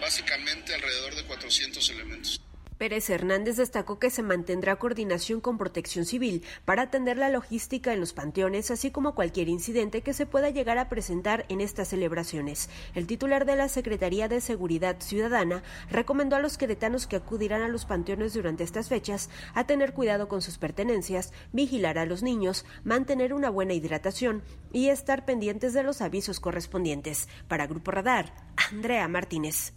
[0.00, 2.40] básicamente alrededor de 400 elementos.
[2.78, 8.00] Pérez Hernández destacó que se mantendrá coordinación con Protección Civil para atender la logística en
[8.00, 12.68] los panteones, así como cualquier incidente que se pueda llegar a presentar en estas celebraciones.
[12.94, 17.68] El titular de la Secretaría de Seguridad Ciudadana recomendó a los queretanos que acudirán a
[17.68, 22.66] los panteones durante estas fechas a tener cuidado con sus pertenencias, vigilar a los niños,
[22.84, 27.28] mantener una buena hidratación y estar pendientes de los avisos correspondientes.
[27.48, 28.34] Para Grupo Radar,
[28.70, 29.72] Andrea Martínez.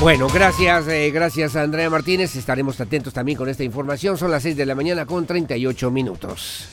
[0.00, 2.34] Bueno, gracias, eh, gracias a Andrea Martínez.
[2.36, 4.18] Estaremos atentos también con esta información.
[4.18, 6.66] Son las 6 de la mañana con 38 minutos.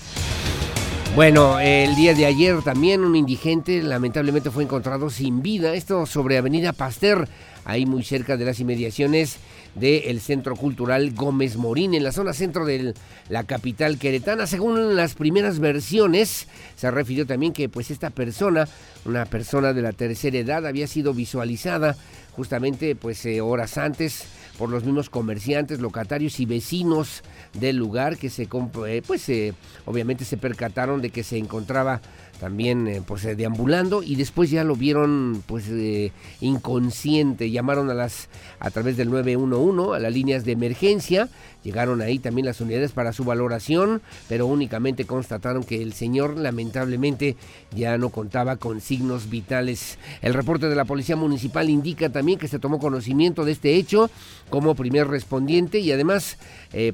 [1.16, 5.76] Bueno, el día de ayer también un indigente lamentablemente fue encontrado sin vida.
[5.76, 7.28] Esto sobre Avenida Pasteur,
[7.64, 9.38] ahí muy cerca de las inmediaciones
[9.76, 12.94] del Centro Cultural Gómez Morín, en la zona centro de
[13.30, 14.48] la capital queretana.
[14.48, 18.68] Según las primeras versiones, se refirió también que pues esta persona,
[19.06, 21.98] una persona de la tercera edad, había sido visualizada
[22.36, 24.26] justamente pues eh, horas antes
[24.58, 28.48] por los mismos comerciantes, locatarios y vecinos del lugar que se
[28.88, 29.54] eh, pues eh,
[29.86, 32.02] obviamente se percataron de que se encontraba
[32.42, 37.94] también eh, pues eh, deambulando y después ya lo vieron pues eh, inconsciente, llamaron a
[37.94, 41.30] las a través del 911 a las líneas de emergencia,
[41.64, 47.38] llegaron ahí también las unidades para su valoración, pero únicamente constataron que el señor lamentablemente
[47.76, 50.00] ya no contaba con signos vitales.
[50.24, 54.10] El reporte de la Policía Municipal indica también que se tomó conocimiento de este hecho
[54.50, 56.40] como primer respondiente y además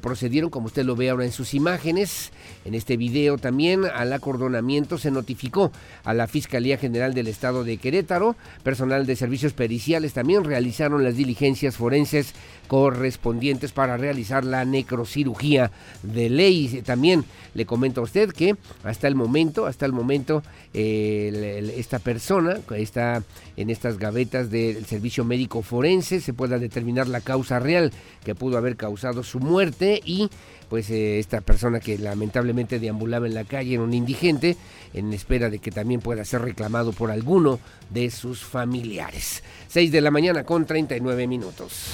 [0.01, 2.31] procedieron, como usted lo ve ahora en sus imágenes,
[2.67, 5.71] en este video también al acordonamiento se notificó
[6.03, 11.15] a la Fiscalía General del Estado de Querétaro, personal de servicios periciales también realizaron las
[11.15, 12.33] diligencias forenses
[12.67, 15.71] correspondientes para realizar la necrocirugía
[16.03, 16.81] de ley.
[16.85, 22.57] También le comento a usted que hasta el momento, hasta el momento, eh, esta persona
[22.75, 23.23] está
[23.55, 27.91] en estas gavetas del servicio médico forense, se pueda determinar la causa real
[28.23, 30.29] que pudo haber causado su muerte y
[30.69, 34.57] pues eh, esta persona que lamentablemente deambulaba en la calle era un indigente
[34.93, 39.43] en espera de que también pueda ser reclamado por alguno de sus familiares.
[39.69, 41.93] 6 de la mañana con 39 minutos.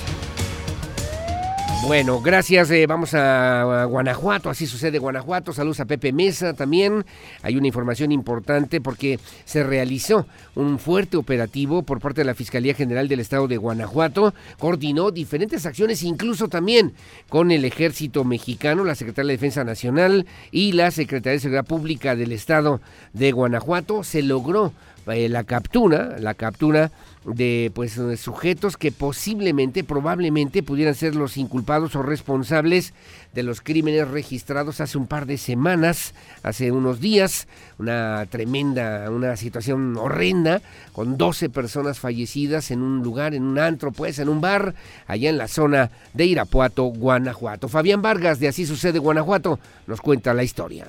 [1.86, 2.72] Bueno, gracias.
[2.72, 5.52] Eh, vamos a, Guanajuato, así sucede Guanajuato.
[5.52, 7.06] Saludos a Pepe Mesa también.
[7.42, 12.74] Hay una información importante porque se realizó un fuerte operativo por parte de la Fiscalía
[12.74, 14.34] General del Estado de Guanajuato.
[14.60, 16.94] Coordinó diferentes acciones, incluso también
[17.28, 22.16] con el Ejército Mexicano, la Secretaría de Defensa Nacional y la Secretaría de Seguridad Pública
[22.16, 22.80] del Estado
[23.12, 24.06] de Guanajuato.
[24.06, 24.72] Se logró
[25.08, 26.92] eh, la captura, la captura
[27.26, 32.94] de pues sujetos que posiblemente, probablemente pudieran ser los inculpados o responsables
[33.34, 37.48] de los crímenes registrados hace un par de semanas, hace unos días,
[37.80, 43.92] una tremenda, una situación horrenda, con 12 personas fallecidas en un lugar, en un antro,
[43.92, 44.76] pues, en un bar,
[45.08, 47.68] allá en la zona de Irapuato, Guanajuato.
[47.70, 50.88] Fabián Vargas, de Así Sucede Guanajuato, nos cuenta la historia.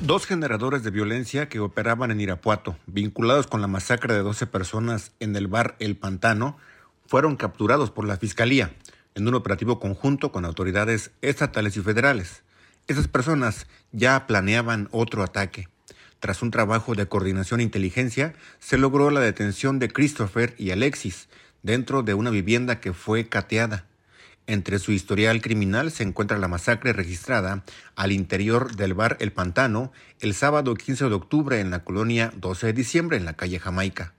[0.00, 5.10] Dos generadores de violencia que operaban en Irapuato, vinculados con la masacre de 12 personas
[5.18, 6.56] en el bar El Pantano,
[7.06, 8.72] fueron capturados por la Fiscalía
[9.16, 12.44] en un operativo conjunto con autoridades estatales y federales.
[12.86, 15.68] Esas personas ya planeaban otro ataque.
[16.20, 21.28] Tras un trabajo de coordinación e inteligencia, se logró la detención de Christopher y Alexis
[21.64, 23.87] dentro de una vivienda que fue cateada.
[24.48, 27.64] Entre su historial criminal se encuentra la masacre registrada
[27.96, 32.68] al interior del bar El Pantano el sábado 15 de octubre en la colonia 12
[32.68, 34.14] de diciembre en la calle Jamaica.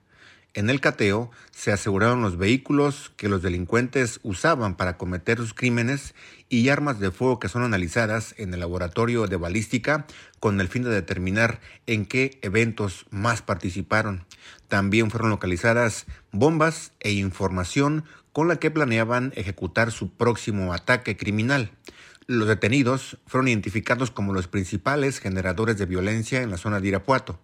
[0.53, 6.13] En el cateo se aseguraron los vehículos que los delincuentes usaban para cometer sus crímenes
[6.47, 10.05] y armas de fuego que son analizadas en el laboratorio de balística
[10.39, 14.25] con el fin de determinar en qué eventos más participaron.
[14.67, 18.04] También fueron localizadas bombas e información
[18.40, 21.71] con la que planeaban ejecutar su próximo ataque criminal.
[22.25, 27.37] Los detenidos fueron identificados como los principales generadores de violencia en la zona de Irapuato.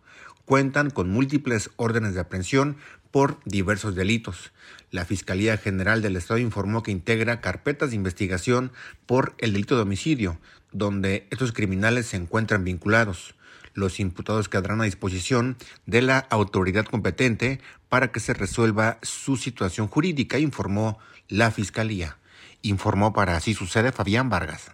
[0.45, 2.77] Cuentan con múltiples órdenes de aprehensión
[3.11, 4.53] por diversos delitos.
[4.89, 8.71] La Fiscalía General del Estado informó que integra carpetas de investigación
[9.05, 10.39] por el delito de homicidio,
[10.71, 13.34] donde estos criminales se encuentran vinculados.
[13.75, 17.59] Los imputados quedarán a disposición de la autoridad competente
[17.89, 20.97] para que se resuelva su situación jurídica, informó
[21.27, 22.17] la Fiscalía.
[22.61, 24.71] Informó para Así Sucede Fabián Vargas.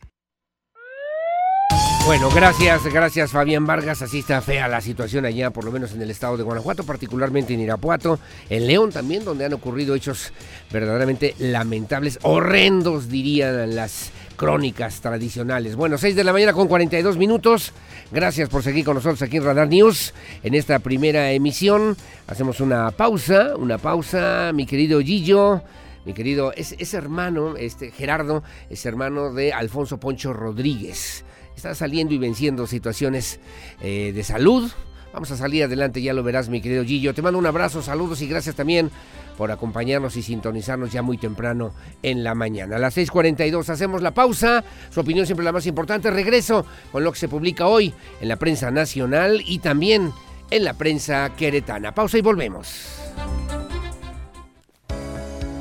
[2.05, 4.01] Bueno, gracias, gracias Fabián Vargas.
[4.01, 7.53] Así está fea la situación allá, por lo menos en el estado de Guanajuato, particularmente
[7.53, 10.33] en Irapuato, en León también, donde han ocurrido hechos
[10.71, 15.75] verdaderamente lamentables, horrendos, dirían las crónicas tradicionales.
[15.75, 17.71] Bueno, 6 de la mañana con 42 minutos.
[18.11, 21.95] Gracias por seguir con nosotros aquí en Radar News en esta primera emisión.
[22.27, 25.61] Hacemos una pausa, una pausa, mi querido Gillo
[26.03, 28.41] mi querido, es, es, hermano, este Gerardo,
[28.71, 31.23] es hermano de Alfonso Poncho Rodríguez.
[31.61, 33.39] Está saliendo y venciendo situaciones
[33.81, 34.71] eh, de salud.
[35.13, 37.13] Vamos a salir adelante, ya lo verás, mi querido Gillo.
[37.13, 38.89] Te mando un abrazo, saludos y gracias también
[39.37, 42.77] por acompañarnos y sintonizarnos ya muy temprano en la mañana.
[42.77, 44.63] A las 6:42 hacemos la pausa.
[44.89, 46.09] Su opinión siempre la más importante.
[46.09, 50.11] Regreso con lo que se publica hoy en la prensa nacional y también
[50.49, 51.93] en la prensa queretana.
[51.93, 52.73] Pausa y volvemos.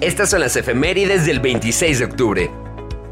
[0.01, 2.60] Estas son las efemérides del 26 de octubre.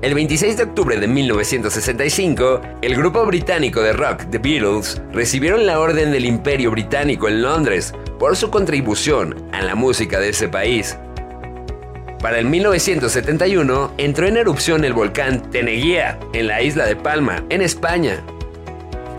[0.00, 5.80] El 26 de octubre de 1965, el grupo británico de rock The Beatles recibieron la
[5.80, 10.96] Orden del Imperio Británico en Londres por su contribución a la música de ese país.
[12.20, 17.60] Para el 1971 entró en erupción el volcán Teneguía en la isla de Palma, en
[17.60, 18.22] España.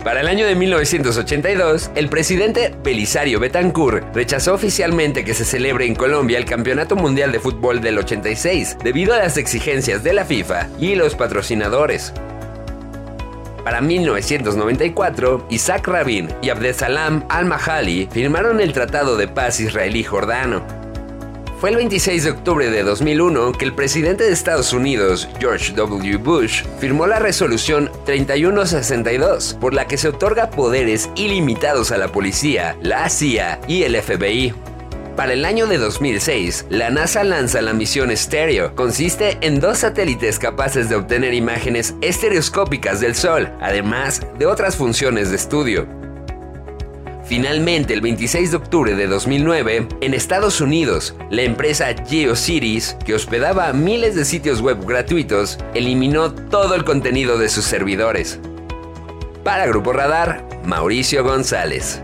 [0.04, 5.94] Para el año de 1982, el presidente Belisario Betancourt rechazó oficialmente que se celebre en
[5.94, 10.68] Colombia el Campeonato Mundial de Fútbol del 86 debido a las exigencias de la FIFA
[10.78, 12.14] y los patrocinadores.
[13.62, 20.79] Para 1994, Isaac Rabin y Abdesalam al-Mahali firmaron el Tratado de Paz Israelí-Jordano.
[21.60, 26.16] Fue el 26 de octubre de 2001 que el presidente de Estados Unidos, George W.
[26.16, 32.78] Bush, firmó la resolución 3162, por la que se otorga poderes ilimitados a la policía,
[32.80, 34.54] la CIA y el FBI.
[35.16, 38.74] Para el año de 2006, la NASA lanza la misión Stereo.
[38.74, 45.28] Consiste en dos satélites capaces de obtener imágenes estereoscópicas del Sol, además de otras funciones
[45.28, 45.86] de estudio.
[47.30, 53.72] Finalmente, el 26 de octubre de 2009, en Estados Unidos, la empresa GeoCities, que hospedaba
[53.72, 58.40] miles de sitios web gratuitos, eliminó todo el contenido de sus servidores.
[59.44, 62.02] Para Grupo Radar, Mauricio González.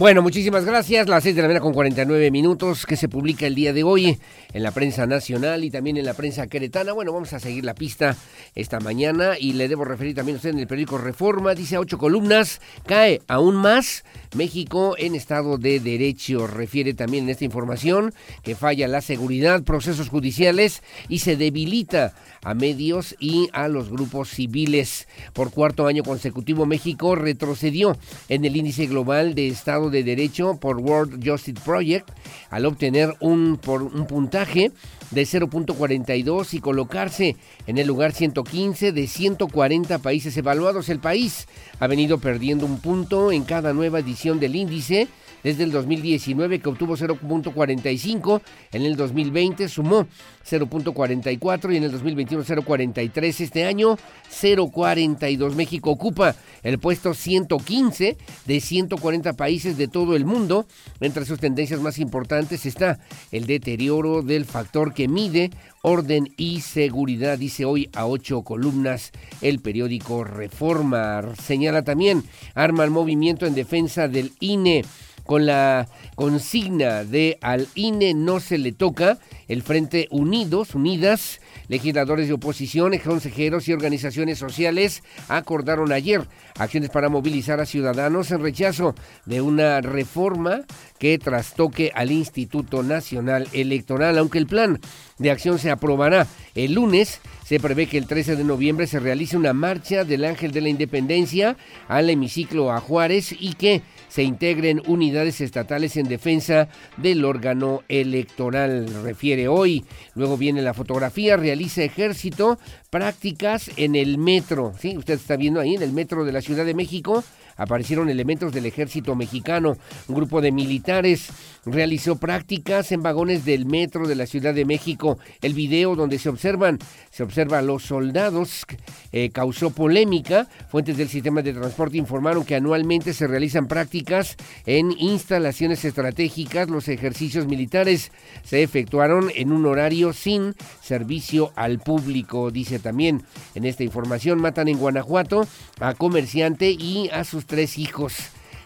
[0.00, 1.10] Bueno, muchísimas gracias.
[1.10, 4.18] Las 6 de la mañana con 49 minutos que se publica el día de hoy
[4.54, 6.94] en la prensa nacional y también en la prensa queretana.
[6.94, 8.16] Bueno, vamos a seguir la pista
[8.54, 11.54] esta mañana y le debo referir también a usted en el periódico Reforma.
[11.54, 16.46] Dice a ocho columnas, cae aún más México en estado de derecho.
[16.46, 22.54] Refiere también en esta información que falla la seguridad, procesos judiciales y se debilita a
[22.54, 25.08] medios y a los grupos civiles.
[25.34, 27.98] Por cuarto año consecutivo, México retrocedió
[28.30, 32.08] en el índice global de Estado de Derecho por World Justice Project
[32.50, 34.72] al obtener un, por un puntaje
[35.10, 37.36] de 0.42 y colocarse
[37.66, 40.88] en el lugar 115 de 140 países evaluados.
[40.88, 41.46] El país
[41.78, 45.08] ha venido perdiendo un punto en cada nueva edición del índice
[45.42, 48.40] desde el 2019 que obtuvo 0.45,
[48.72, 50.06] en el 2020 sumó
[50.48, 53.40] 0.44 y en el 2021 0.43.
[53.40, 53.96] Este año
[54.30, 55.54] 0.42.
[55.54, 58.16] México ocupa el puesto 115
[58.46, 60.66] de 140 países de todo el mundo.
[61.00, 62.98] Entre sus tendencias más importantes está
[63.32, 65.50] el deterioro del factor que mide
[65.82, 71.22] orden y seguridad, dice hoy a ocho columnas el periódico Reforma.
[71.40, 72.22] Señala también,
[72.54, 74.84] arma el movimiento en defensa del INE
[75.24, 79.18] con la consigna de al INE no se le toca,
[79.48, 86.26] el Frente Unidos, Unidas, legisladores de oposición, consejeros y organizaciones sociales acordaron ayer
[86.58, 88.94] acciones para movilizar a ciudadanos en rechazo
[89.24, 90.62] de una reforma
[90.98, 94.18] que trastoque al Instituto Nacional Electoral.
[94.18, 94.80] Aunque el plan
[95.18, 99.36] de acción se aprobará el lunes, se prevé que el 13 de noviembre se realice
[99.36, 101.56] una marcha del Ángel de la Independencia
[101.88, 109.02] al hemiciclo a Juárez y que se integren unidades estatales en defensa del órgano electoral,
[109.02, 109.84] refiere hoy.
[110.14, 112.58] Luego viene la fotografía, realiza ejército
[112.90, 114.74] prácticas en el metro.
[114.78, 117.24] Sí, usted está viendo ahí en el metro de la Ciudad de México
[117.60, 119.76] aparecieron elementos del ejército mexicano.
[120.08, 121.28] Un grupo de militares
[121.66, 125.18] realizó prácticas en vagones del metro de la Ciudad de México.
[125.42, 126.78] El video donde se observan,
[127.10, 128.64] se observa a los soldados
[129.12, 130.48] eh, causó polémica.
[130.70, 136.70] Fuentes del sistema de transporte informaron que anualmente se realizan prácticas en instalaciones estratégicas.
[136.70, 138.10] Los ejercicios militares
[138.42, 143.22] se efectuaron en un horario sin servicio al público, dice también
[143.54, 144.40] en esta información.
[144.40, 145.46] Matan en Guanajuato
[145.78, 148.14] a comerciante y a sus tres hijos.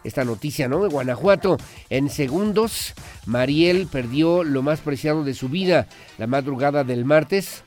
[0.05, 0.83] Esta noticia, ¿no?
[0.83, 1.57] De Guanajuato.
[1.89, 2.93] En segundos,
[3.25, 7.65] Mariel perdió lo más preciado de su vida la madrugada del martes.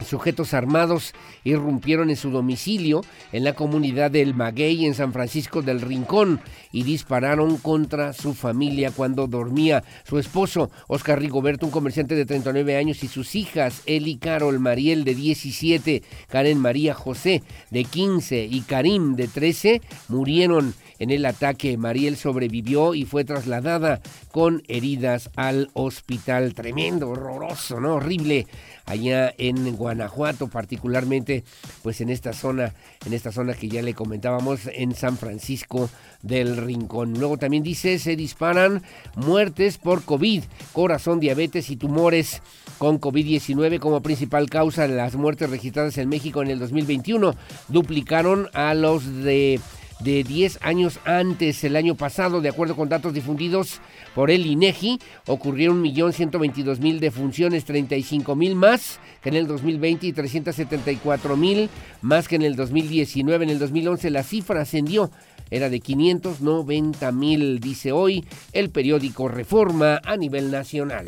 [0.00, 1.12] Sujetos armados
[1.44, 6.40] irrumpieron en su domicilio en la comunidad del Maguey en San Francisco del Rincón
[6.72, 9.84] y dispararon contra su familia cuando dormía.
[10.02, 15.04] Su esposo, Oscar Rigoberto, un comerciante de 39 años, y sus hijas, Eli Carol Mariel
[15.04, 21.76] de 17, Karen María José de 15 y Karim de 13, murieron en el ataque.
[21.76, 26.54] Mariel sobrevivió y fue trasladada con heridas al hospital.
[26.54, 27.94] Tremendo, horroroso, ¿no?
[27.94, 28.46] Horrible
[28.86, 31.44] allá en Guanajuato, particularmente
[31.82, 32.74] pues en esta zona,
[33.06, 35.88] en esta zona que ya le comentábamos en San Francisco
[36.22, 37.18] del Rincón.
[37.18, 38.82] Luego también dice, se disparan
[39.16, 42.42] muertes por COVID, corazón, diabetes y tumores
[42.78, 47.34] con COVID-19 como principal causa de las muertes registradas en México en el 2021.
[47.68, 49.60] Duplicaron a los de
[50.04, 53.80] de 10 años antes, el año pasado, de acuerdo con datos difundidos
[54.14, 61.68] por el INEGI, ocurrieron 1.122.000 defunciones, 35.000 más que en el 2020 y 374.000
[62.02, 63.44] más que en el 2019.
[63.44, 65.10] En el 2011 la cifra ascendió
[65.50, 71.04] era de 590 mil, dice hoy el periódico Reforma a nivel nacional.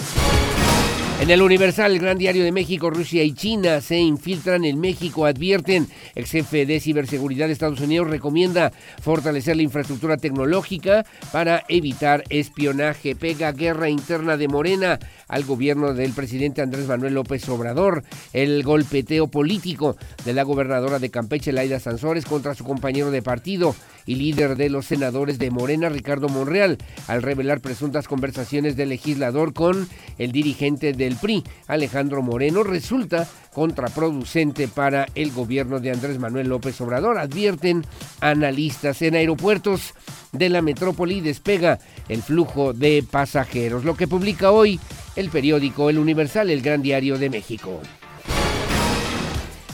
[1.18, 5.24] En el Universal, el Gran Diario de México, Rusia y China se infiltran en México,
[5.24, 5.88] advierten.
[6.14, 13.16] El jefe de ciberseguridad de Estados Unidos recomienda fortalecer la infraestructura tecnológica para evitar espionaje.
[13.16, 18.04] Pega guerra interna de Morena al gobierno del presidente Andrés Manuel López Obrador.
[18.34, 19.96] El golpeteo político
[20.26, 23.74] de la gobernadora de Campeche, Laida Sansores, contra su compañero de partido
[24.06, 26.78] y líder de los senadores de Morena, Ricardo Monreal,
[27.08, 29.88] al revelar presuntas conversaciones del legislador con
[30.18, 36.80] el dirigente del PRI, Alejandro Moreno, resulta contraproducente para el gobierno de Andrés Manuel López
[36.80, 37.84] Obrador, advierten
[38.20, 39.94] analistas en aeropuertos
[40.32, 41.78] de la metrópoli despega
[42.08, 44.78] el flujo de pasajeros, lo que publica hoy
[45.16, 47.80] el periódico El Universal, el gran diario de México.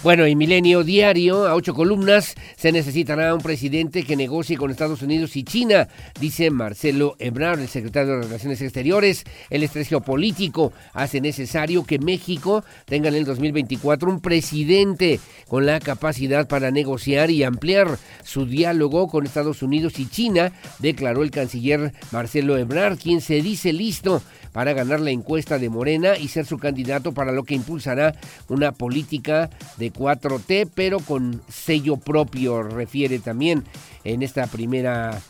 [0.03, 5.01] Bueno, en Milenio Diario, a ocho columnas, se necesitará un presidente que negocie con Estados
[5.01, 5.87] Unidos y China,
[6.19, 9.23] dice Marcelo Ebrard, el secretario de Relaciones Exteriores.
[9.49, 15.79] El estrés geopolítico hace necesario que México tenga en el 2024 un presidente con la
[15.79, 20.51] capacidad para negociar y ampliar su diálogo con Estados Unidos y China,
[20.81, 24.21] declaró el canciller Marcelo Ebrard, quien se dice listo
[24.53, 28.15] para ganar la encuesta de Morena y ser su candidato para lo que impulsará
[28.49, 33.65] una política de 4T, pero con sello propio, refiere también
[34.05, 35.21] en esta primera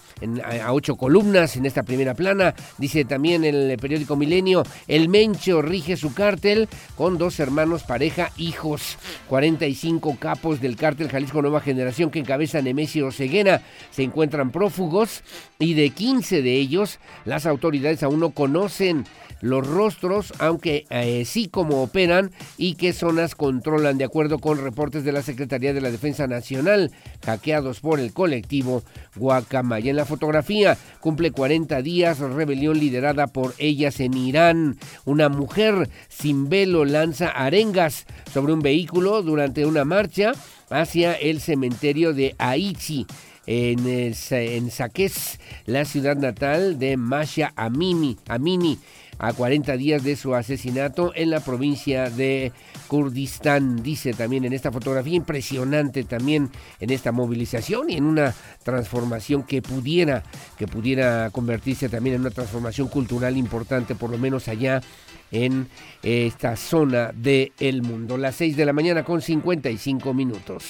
[0.44, 2.54] a ocho columnas en esta primera plana.
[2.78, 8.98] Dice también el periódico Milenio, el Mencho rige su cártel con dos hermanos, pareja, hijos.
[9.28, 15.22] 45 capos del cártel Jalisco Nueva Generación que encabeza Nemesio Ceguera se encuentran prófugos
[15.58, 19.04] y de 15 de ellos las autoridades aún no conocen
[19.42, 25.04] los rostros, aunque eh, sí como operan y qué zonas controlan, de acuerdo con reportes
[25.04, 26.92] de la Secretaría de la Defensa Nacional,
[27.26, 28.84] hackeados por el colectivo
[29.16, 29.90] Guacamaya.
[29.90, 34.76] En la fotografía cumple 40 días, rebelión liderada por ellas en Irán.
[35.06, 40.32] Una mujer sin velo lanza arengas sobre un vehículo durante una marcha
[40.68, 43.06] hacia el cementerio de Aichi
[43.46, 48.18] en, en Saqqez, la ciudad natal de Masha Amini.
[48.28, 48.78] Amini
[49.18, 52.52] a 40 días de su asesinato en la provincia de
[52.92, 53.82] Kurdistán.
[53.82, 59.62] Dice también en esta fotografía impresionante también en esta movilización y en una transformación que
[59.62, 60.22] pudiera,
[60.58, 64.82] que pudiera convertirse también en una transformación cultural importante, por lo menos allá
[65.30, 65.68] en
[66.02, 68.18] esta zona del mundo.
[68.18, 70.64] Las 6 de la mañana con 55 minutos.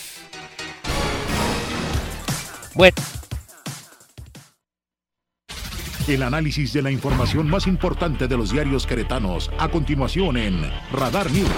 [2.76, 2.94] Bueno.
[6.06, 11.28] El análisis de la información más importante de los diarios queretanos a continuación en Radar
[11.32, 11.50] News.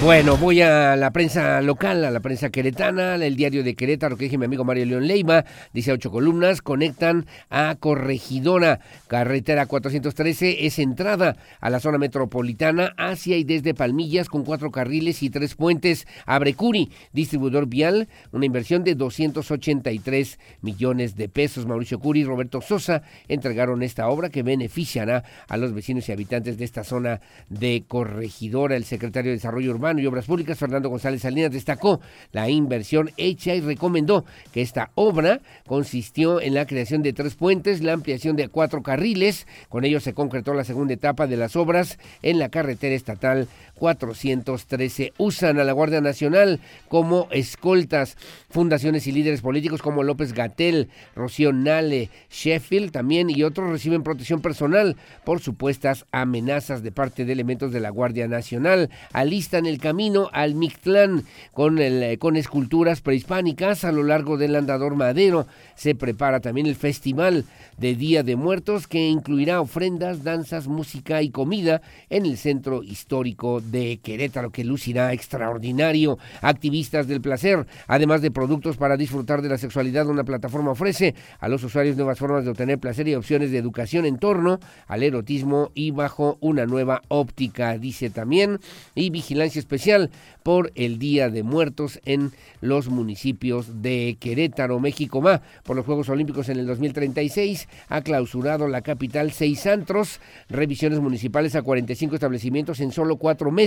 [0.00, 4.26] Bueno, voy a la prensa local, a la prensa queretana, el diario de Querétaro, que
[4.26, 8.78] dije mi amigo Mario León Leima, dice ocho columnas, conectan a Corregidora,
[9.08, 15.20] carretera 413, es entrada a la zona metropolitana hacia y desde Palmillas con cuatro carriles
[15.24, 16.06] y tres puentes.
[16.26, 21.66] Abrecuri, distribuidor vial, una inversión de 283 millones de pesos.
[21.66, 26.56] Mauricio Curi y Roberto Sosa entregaron esta obra que beneficiará a los vecinos y habitantes
[26.56, 28.76] de esta zona de Corregidora.
[28.76, 32.00] El secretario de Desarrollo Urbano y Obras Públicas, Fernando González Salinas, destacó
[32.32, 37.82] la inversión hecha y recomendó que esta obra consistió en la creación de tres puentes,
[37.82, 39.46] la ampliación de cuatro carriles.
[39.68, 43.48] Con ello se concretó la segunda etapa de las obras en la carretera estatal
[43.78, 45.12] 413.
[45.18, 48.16] Usan a la Guardia Nacional como escoltas.
[48.50, 54.40] Fundaciones y líderes políticos como López Gatel, Rocío Nale, Sheffield también y otros reciben protección
[54.40, 58.90] personal por supuestas amenazas de parte de elementos de la Guardia Nacional.
[59.12, 64.96] Alistan el camino al Mictlán con, el, con esculturas prehispánicas a lo largo del andador
[64.96, 65.46] madero.
[65.74, 67.44] Se prepara también el Festival
[67.76, 73.60] de Día de Muertos que incluirá ofrendas, danzas, música y comida en el centro histórico
[73.70, 76.18] de Querétaro que lucirá extraordinario.
[76.40, 81.48] Activistas del placer, además de productos para disfrutar de la sexualidad, una plataforma ofrece a
[81.48, 85.70] los usuarios nuevas formas de obtener placer y opciones de educación en torno al erotismo
[85.74, 88.58] y bajo una nueva óptica, dice también,
[88.94, 90.10] y vigilancia especial
[90.42, 94.80] por el Día de Muertos en los municipios de Querétaro.
[94.80, 97.68] México va por los Juegos Olímpicos en el 2036.
[97.88, 103.57] Ha clausurado la capital seis antros, revisiones municipales a 45 establecimientos en solo cuatro meses,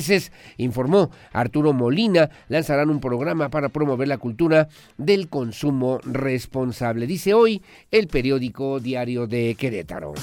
[0.57, 2.29] informó Arturo Molina.
[2.49, 4.67] Lanzarán un programa para promover la cultura
[4.97, 7.07] del consumo responsable.
[7.07, 7.61] Dice hoy
[7.91, 10.13] el periódico Diario de Querétaro.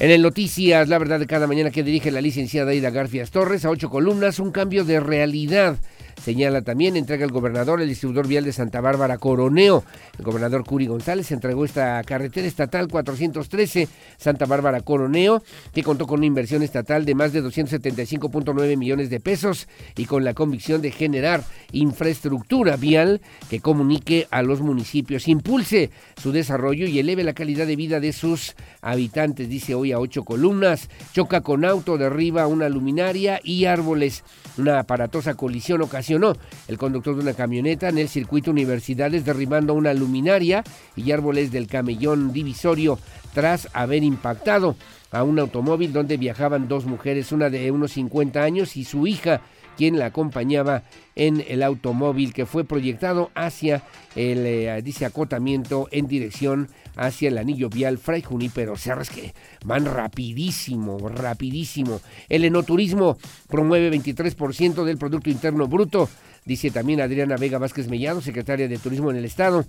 [0.00, 3.64] En el Noticias, la verdad de cada mañana que dirige la licenciada Ida Garfias Torres,
[3.64, 5.78] a ocho columnas, un cambio de realidad.
[6.22, 9.84] Señala también, entrega el gobernador el distribuidor vial de Santa Bárbara Coroneo.
[10.18, 15.42] El gobernador Curi González entregó esta carretera estatal 413 Santa Bárbara Coroneo,
[15.72, 20.24] que contó con una inversión estatal de más de 275.9 millones de pesos y con
[20.24, 25.90] la convicción de generar infraestructura vial que comunique a los municipios, impulse
[26.20, 30.24] su desarrollo y eleve la calidad de vida de sus habitantes, dice hoy a ocho
[30.24, 30.88] columnas.
[31.12, 34.24] Choca con auto, derriba una luminaria y árboles.
[34.56, 40.62] Una aparatosa colisión el conductor de una camioneta en el circuito Universidades derribando una luminaria
[40.96, 42.98] y árboles del camellón divisorio
[43.32, 44.76] tras haber impactado
[45.10, 49.40] a un automóvil donde viajaban dos mujeres, una de unos 50 años y su hija
[49.76, 50.82] quien la acompañaba
[51.14, 53.82] en el automóvil que fue proyectado hacia
[54.16, 59.84] el, eh, dice, acotamiento en dirección hacia el anillo vial Fray Junípero Serras, que van
[59.86, 62.00] rapidísimo, rapidísimo.
[62.28, 63.18] El enoturismo
[63.48, 66.08] promueve 23% del Producto Interno Bruto,
[66.44, 69.64] dice también Adriana Vega Vázquez Mellado, secretaria de Turismo en el Estado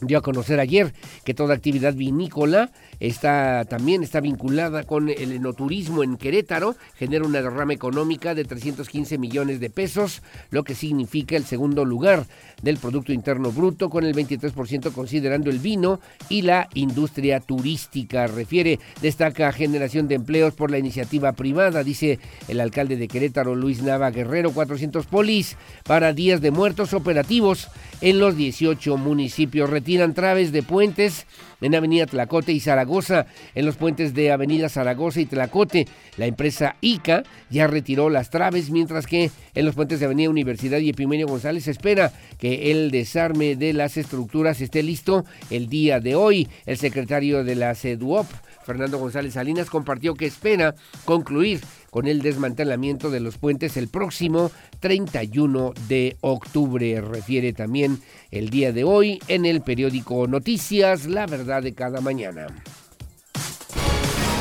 [0.00, 0.92] dio a conocer ayer
[1.24, 2.70] que toda actividad vinícola
[3.00, 9.16] está también está vinculada con el enoturismo en Querétaro, genera una derrama económica de 315
[9.16, 12.26] millones de pesos, lo que significa el segundo lugar
[12.62, 18.26] del Producto Interno Bruto con el 23% considerando el vino y la industria turística.
[18.26, 22.18] Refiere, destaca generación de empleos por la iniciativa privada, dice
[22.48, 27.68] el alcalde de Querétaro, Luis Nava Guerrero, 400 polis para días de muertos operativos
[28.00, 29.70] en los 18 municipios.
[29.70, 31.26] Retiran traves de puentes
[31.60, 35.86] en Avenida Tlacote y Zaragoza, en los puentes de Avenida Zaragoza y Tlacote.
[36.16, 40.78] La empresa ICA ya retiró las traves, mientras que en los puentes de Avenida Universidad
[40.78, 46.14] y Epimenio González espera que el desarme de las estructuras esté listo el día de
[46.14, 46.48] hoy.
[46.66, 48.26] El secretario de la CEDUOP,
[48.64, 50.74] Fernando González Salinas, compartió que espera
[51.04, 51.60] concluir
[51.96, 57.00] con el desmantelamiento de los puentes el próximo 31 de octubre.
[57.00, 62.48] Refiere también el día de hoy en el periódico Noticias, La Verdad de cada mañana.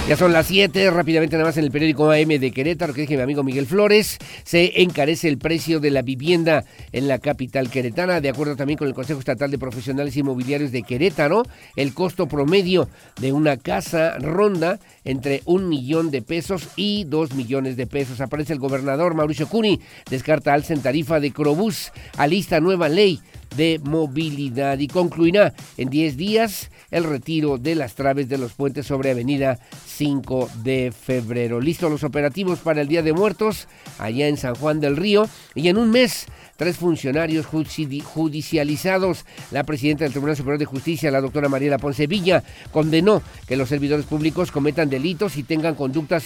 [0.08, 3.16] Ya son las 7, rápidamente nada más en el periódico AM de Querétaro, que dije
[3.16, 8.22] mi amigo Miguel Flores, se encarece el precio de la vivienda en la capital queretana,
[8.22, 11.42] de acuerdo también con el Consejo Estatal de Profesionales Inmobiliarios de Querétaro,
[11.76, 12.88] el costo promedio
[13.20, 18.22] de una casa ronda entre un millón de pesos y dos millones de pesos.
[18.22, 23.22] Aparece el gobernador Mauricio Cuni, descarta alza en tarifa de Crobús, alista nueva ley
[23.56, 28.86] de movilidad y concluirá en 10 días el retiro de las traves de los puentes
[28.86, 31.60] sobre Avenida 5 de febrero.
[31.60, 33.68] Listos los operativos para el Día de Muertos
[34.00, 36.28] allá en San Juan del Río y en un mes
[36.58, 39.26] tres funcionarios judicializados.
[39.52, 43.70] La presidenta del Tribunal Superior de Justicia, la doctora Mariela Ponce Villa, condenó que los
[43.70, 46.26] servidores públicos cometan delitos y tengan conductas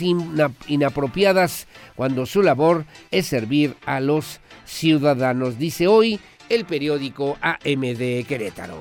[0.68, 8.80] inapropiadas cuando su labor es servir a los ciudadanos, dice hoy el periódico AMD Querétaro.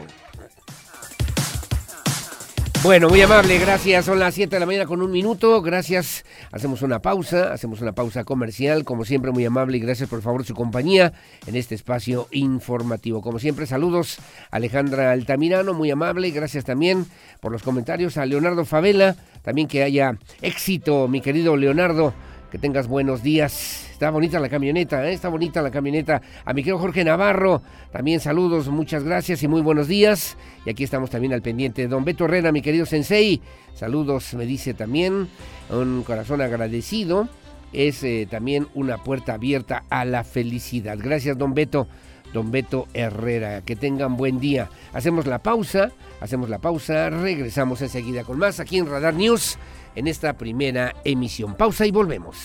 [2.85, 4.05] Bueno, muy amable, gracias.
[4.05, 5.61] Son las 7 de la mañana con un minuto.
[5.63, 6.25] Gracias.
[6.53, 8.85] Hacemos una pausa, hacemos una pausa comercial.
[8.85, 11.13] Como siempre, muy amable y gracias por favor su compañía
[11.49, 13.21] en este espacio informativo.
[13.21, 14.19] Como siempre, saludos
[14.53, 16.31] Alejandra Altamirano, muy amable.
[16.31, 17.05] Gracias también
[17.41, 19.17] por los comentarios a Leonardo Favela.
[19.43, 22.15] También que haya éxito, mi querido Leonardo.
[22.51, 23.87] Que tengas buenos días.
[23.93, 25.13] Está bonita la camioneta, ¿eh?
[25.13, 26.23] está bonita la camioneta.
[26.47, 27.61] A mi querido Jorge Navarro,
[27.93, 30.39] también saludos, muchas gracias y muy buenos días.
[30.65, 31.87] Y aquí estamos también al pendiente.
[31.89, 33.43] Don Beto Herrera, mi querido Sensei,
[33.75, 35.29] saludos, me dice también.
[35.69, 37.29] Un corazón agradecido.
[37.75, 40.97] Es eh, también una puerta abierta a la felicidad.
[40.99, 41.87] Gracias, don Beto.
[42.33, 44.71] Don Beto Herrera, que tengan buen día.
[44.95, 49.59] Hacemos la pausa, hacemos la pausa, regresamos enseguida con más aquí en Radar News
[49.95, 51.55] en esta primera emisión.
[51.55, 52.37] Pausa y volvemos.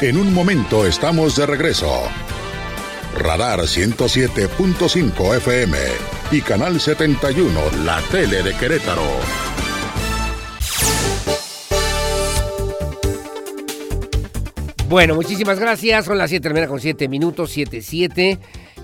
[0.00, 1.90] En un momento estamos de regreso.
[3.18, 5.78] Radar 107.5 FM
[6.30, 9.02] y Canal 71, la tele de Querétaro.
[14.88, 16.04] Bueno, muchísimas gracias.
[16.04, 18.38] Son las 7 de con 7 minutos, 7, 7.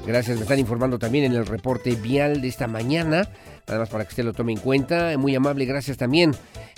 [0.05, 3.28] Gracias, me están informando también en el reporte vial de esta mañana.
[3.66, 5.16] Nada más para que usted lo tome en cuenta.
[5.18, 6.32] Muy amable, gracias también.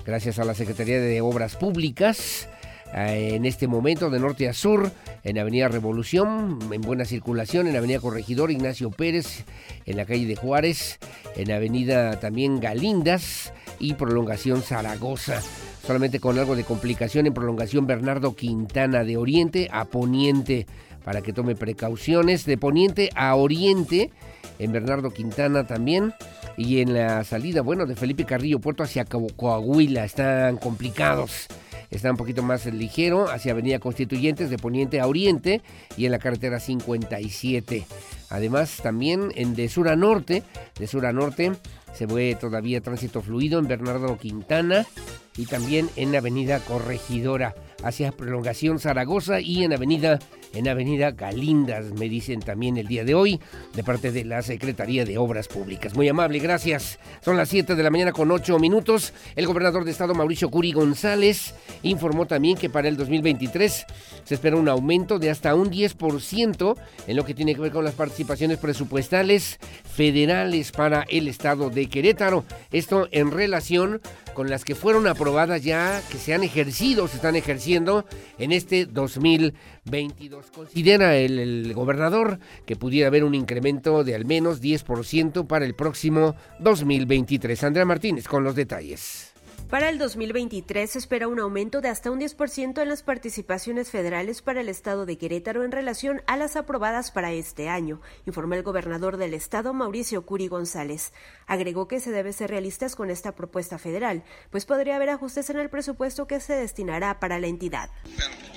[0.05, 2.49] Gracias a la Secretaría de Obras Públicas.
[2.95, 4.93] Eh, en este momento de norte a sur,
[5.24, 9.45] en Avenida Revolución, en buena circulación, en Avenida Corregidor Ignacio Pérez,
[9.85, 11.01] en la calle de Juárez,
[11.35, 15.43] en Avenida también Galindas y prolongación Zaragoza.
[15.85, 20.66] Solamente con algo de complicación en prolongación Bernardo Quintana de Oriente a Poniente,
[21.05, 22.47] para que tome precauciones.
[22.47, 24.12] De Poniente a Oriente,
[24.59, 26.14] en Bernardo Quintana también
[26.57, 31.49] y en la salida, bueno, de Felipe Carrillo Puerto hacia Coahuila, están complicados.
[31.90, 35.62] Está un poquito más ligero hacia Avenida Constituyentes de Poniente a Oriente
[35.97, 37.86] y en la carretera 57.
[38.30, 40.42] Además, también en de sur a norte,
[40.78, 41.53] de sur a norte,
[41.95, 44.86] se ve todavía tránsito fluido en Bernardo Quintana
[45.36, 50.18] y también en Avenida Corregidora hacia Prolongación Zaragoza y en Avenida
[50.55, 53.41] en Avenida Galindas, me dicen también el día de hoy,
[53.75, 55.95] de parte de la Secretaría de Obras Públicas.
[55.95, 56.99] Muy amable, gracias.
[57.21, 59.13] Son las 7 de la mañana con 8 minutos.
[59.37, 63.87] El gobernador de Estado, Mauricio Curi González, informó también que para el 2023
[64.25, 66.77] se espera un aumento de hasta un 10%
[67.07, 71.87] en lo que tiene que ver con las participaciones presupuestales federales para el Estado de
[71.87, 72.45] Querétaro.
[72.73, 74.01] Esto en relación
[74.35, 78.05] con las que fueron aprobadas ya, que se han ejercido, se están ejerciendo
[78.39, 78.87] en este
[79.85, 80.51] 2022.
[80.51, 85.74] Considera el, el gobernador que pudiera haber un incremento de al menos 10% para el
[85.74, 87.64] próximo 2023.
[87.64, 89.34] Andrea Martínez con los detalles.
[89.71, 94.43] Para el 2023 se espera un aumento de hasta un 10% en las participaciones federales
[94.43, 98.62] para el estado de Querétaro en relación a las aprobadas para este año, informó el
[98.62, 101.12] gobernador del estado Mauricio Curi González.
[101.47, 105.59] Agregó que se debe ser realistas con esta propuesta federal, pues podría haber ajustes en
[105.59, 107.91] el presupuesto que se destinará para la entidad.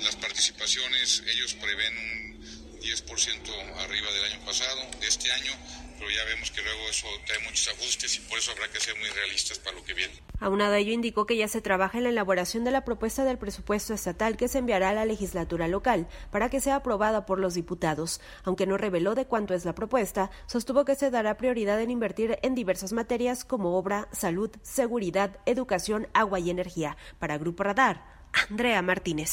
[0.02, 5.52] las participaciones, ellos prevén un 10% arriba del año pasado, de este año
[5.98, 8.96] pero ya vemos que luego eso trae muchos ajustes y por eso habrá que ser
[8.98, 10.14] muy realistas para lo que viene.
[10.40, 13.38] Aunado a ello, indicó que ya se trabaja en la elaboración de la propuesta del
[13.38, 17.54] presupuesto estatal que se enviará a la legislatura local para que sea aprobada por los
[17.54, 18.20] diputados.
[18.44, 22.38] Aunque no reveló de cuánto es la propuesta, sostuvo que se dará prioridad en invertir
[22.42, 26.96] en diversas materias como obra, salud, seguridad, educación, agua y energía.
[27.18, 28.04] Para Grupo Radar,
[28.48, 29.32] Andrea Martínez.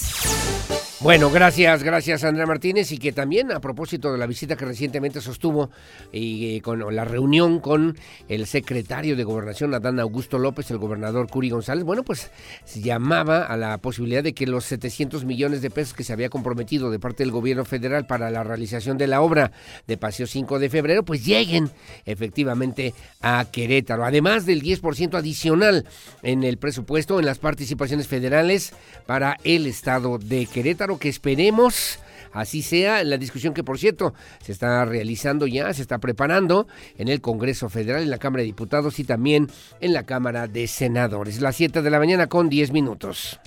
[1.02, 5.20] Bueno, gracias, gracias Andrea Martínez y que también a propósito de la visita que recientemente
[5.20, 5.70] sostuvo
[6.14, 7.98] y eh, con la reunión con
[8.30, 12.32] el secretario de Gobernación Adán Augusto López, el gobernador Curi González, bueno, pues
[12.76, 16.90] llamaba a la posibilidad de que los 700 millones de pesos que se había comprometido
[16.90, 19.52] de parte del gobierno federal para la realización de la obra
[19.88, 21.70] de Paseo 5 de febrero, pues lleguen
[22.06, 25.86] efectivamente a Querétaro, además del 10% adicional
[26.24, 28.72] en el presupuesto en las participaciones federales
[29.06, 32.00] para el estado de Querétaro que esperemos
[32.32, 34.14] así sea la discusión que por cierto
[34.44, 36.68] se está realizando ya, se está preparando
[36.98, 40.68] en el Congreso Federal, en la Cámara de Diputados y también en la Cámara de
[40.68, 41.42] Senadores.
[41.42, 43.40] Las 7 de la mañana con 10 minutos.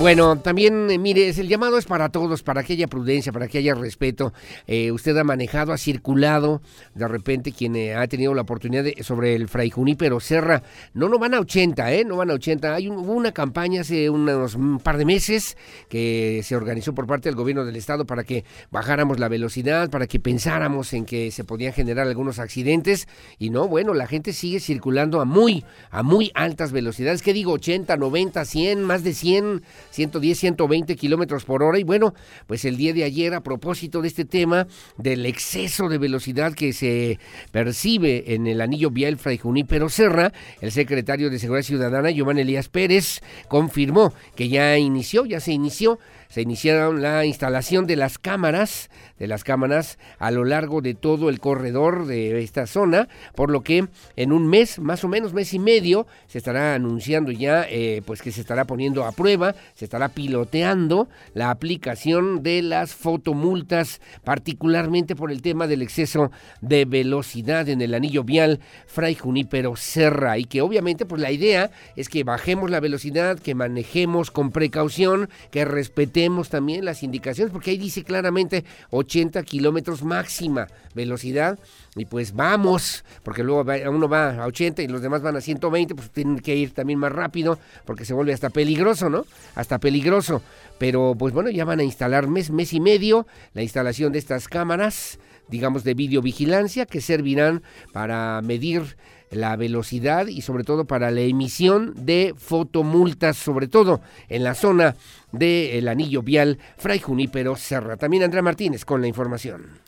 [0.00, 3.74] Bueno, también, mire, el llamado es para todos, para que haya prudencia, para que haya
[3.74, 4.32] respeto.
[4.68, 6.62] Eh, usted ha manejado, ha circulado,
[6.94, 10.62] de repente quien eh, ha tenido la oportunidad de, sobre el Fray Junípero Serra,
[10.94, 12.04] no, no van a 80, ¿eh?
[12.04, 12.76] No van a 80.
[12.76, 15.56] Hay un- hubo una campaña hace unos un par de meses
[15.88, 20.06] que se organizó por parte del gobierno del estado para que bajáramos la velocidad, para
[20.06, 23.08] que pensáramos en que se podían generar algunos accidentes
[23.40, 27.20] y no, bueno, la gente sigue circulando a muy, a muy altas velocidades.
[27.20, 27.50] ¿Qué digo?
[27.54, 31.78] 80, 90, 100, más de 100, 110, 120 kilómetros por hora.
[31.78, 32.14] Y bueno,
[32.46, 34.66] pues el día de ayer, a propósito de este tema
[34.96, 37.18] del exceso de velocidad que se
[37.52, 42.68] percibe en el anillo vial Fray Junípero Serra, el secretario de Seguridad Ciudadana, Giovanni Elías
[42.68, 45.98] Pérez, confirmó que ya inició, ya se inició
[46.28, 51.30] se iniciaron la instalación de las cámaras, de las cámaras a lo largo de todo
[51.30, 55.54] el corredor de esta zona, por lo que en un mes, más o menos mes
[55.54, 59.86] y medio, se estará anunciando ya, eh, pues que se estará poniendo a prueba, se
[59.86, 67.68] estará piloteando la aplicación de las fotomultas, particularmente por el tema del exceso de velocidad
[67.70, 72.22] en el anillo vial Fray Junípero Serra, y que obviamente pues la idea es que
[72.22, 76.17] bajemos la velocidad, que manejemos con precaución, que respetemos
[76.48, 81.58] también las indicaciones, porque ahí dice claramente 80 kilómetros máxima velocidad,
[81.94, 85.94] y pues vamos, porque luego uno va a 80 y los demás van a 120,
[85.94, 89.26] pues tienen que ir también más rápido, porque se vuelve hasta peligroso, ¿no?
[89.54, 90.42] Hasta peligroso.
[90.78, 94.48] Pero pues bueno, ya van a instalar mes, mes y medio la instalación de estas
[94.48, 97.62] cámaras, digamos de videovigilancia, que servirán
[97.92, 98.96] para medir
[99.30, 104.96] la velocidad y sobre todo para la emisión de fotomultas, sobre todo en la zona
[105.32, 107.96] del anillo vial Fray Junípero Serra.
[107.96, 109.78] También Andrea Martínez con la información.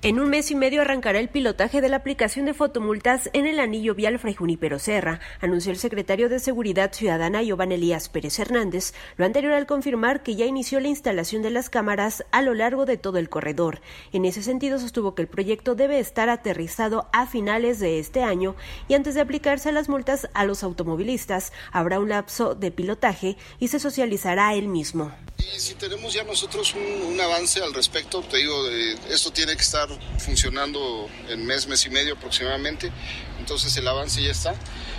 [0.00, 3.58] En un mes y medio arrancará el pilotaje de la aplicación de fotomultas en el
[3.58, 8.94] anillo vial Fray Junípero Serra, anunció el secretario de Seguridad Ciudadana Giovanni Elías Pérez Hernández,
[9.16, 12.86] lo anterior al confirmar que ya inició la instalación de las cámaras a lo largo
[12.86, 13.80] de todo el corredor.
[14.12, 18.54] En ese sentido, sostuvo que el proyecto debe estar aterrizado a finales de este año
[18.86, 23.66] y antes de aplicarse las multas a los automovilistas, habrá un lapso de pilotaje y
[23.66, 25.10] se socializará el mismo.
[25.38, 29.54] Y si tenemos ya nosotros un, un avance al respecto, te digo, eh, esto tiene
[29.56, 32.90] que estar funcionando en mes, mes y medio aproximadamente,
[33.38, 34.54] entonces el avance ya está.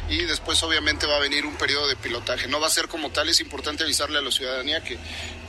[0.10, 2.48] Y después obviamente va a venir un periodo de pilotaje.
[2.48, 4.98] No va a ser como tal, es importante avisarle a la ciudadanía que,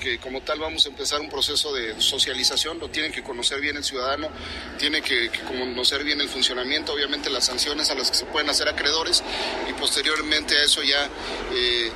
[0.01, 3.77] que como tal vamos a empezar un proceso de socialización, lo tienen que conocer bien
[3.77, 4.29] el ciudadano,
[4.79, 8.51] tiene que, que conocer bien el funcionamiento, obviamente las sanciones a las que se pueden
[8.51, 9.23] hacer acreedores
[9.69, 11.09] y posteriormente a eso ya
[11.53, 11.91] eh,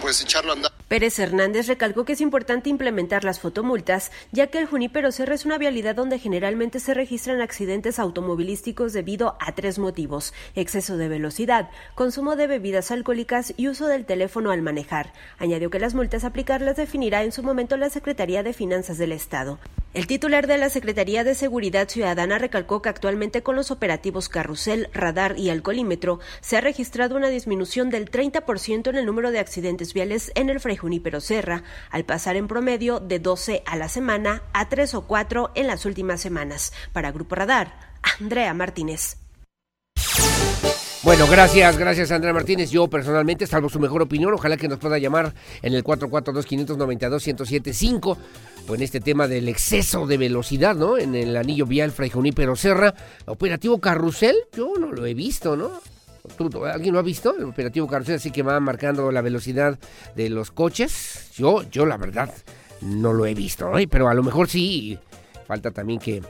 [0.00, 0.70] pues echarlo a andar.
[0.90, 5.44] Pérez Hernández recalcó que es importante implementar las fotomultas, ya que el Junípero Serra es
[5.44, 11.70] una vialidad donde generalmente se registran accidentes automovilísticos debido a tres motivos: exceso de velocidad,
[11.94, 15.12] consumo de bebidas alcohólicas y uso del teléfono al manejar.
[15.38, 18.98] Añadió que las multas a aplicar las definirá en su momento la Secretaría de Finanzas
[18.98, 19.58] del Estado.
[19.92, 24.88] El titular de la Secretaría de Seguridad Ciudadana recalcó que actualmente con los operativos Carrusel,
[24.92, 29.92] Radar y Alcoholímetro se ha registrado una disminución del 30% en el número de accidentes
[29.92, 34.42] viales en el Fray Junípero Serra, al pasar en promedio de 12 a la semana
[34.52, 36.72] a 3 o 4 en las últimas semanas.
[36.92, 37.74] Para Grupo Radar,
[38.20, 39.16] Andrea Martínez.
[41.02, 42.70] Bueno, gracias, gracias Andrea Martínez.
[42.70, 45.32] Yo personalmente, salvo su mejor opinión, ojalá que nos pueda llamar
[45.62, 48.18] en el 442-592-1075,
[48.66, 50.98] pues en este tema del exceso de velocidad, ¿no?
[50.98, 52.94] En el anillo vial Fray Junípero Serra.
[53.24, 55.70] Operativo Carrusel, yo no lo he visto, ¿no?
[56.36, 57.34] ¿Tú- ¿Alguien lo ha visto?
[57.36, 59.78] El operativo Carrusel, así que va marcando la velocidad
[60.14, 61.30] de los coches.
[61.34, 62.30] Yo, yo la verdad,
[62.82, 63.88] no lo he visto, ¿eh?
[63.88, 64.98] pero a lo mejor sí.
[65.46, 66.20] Falta también que,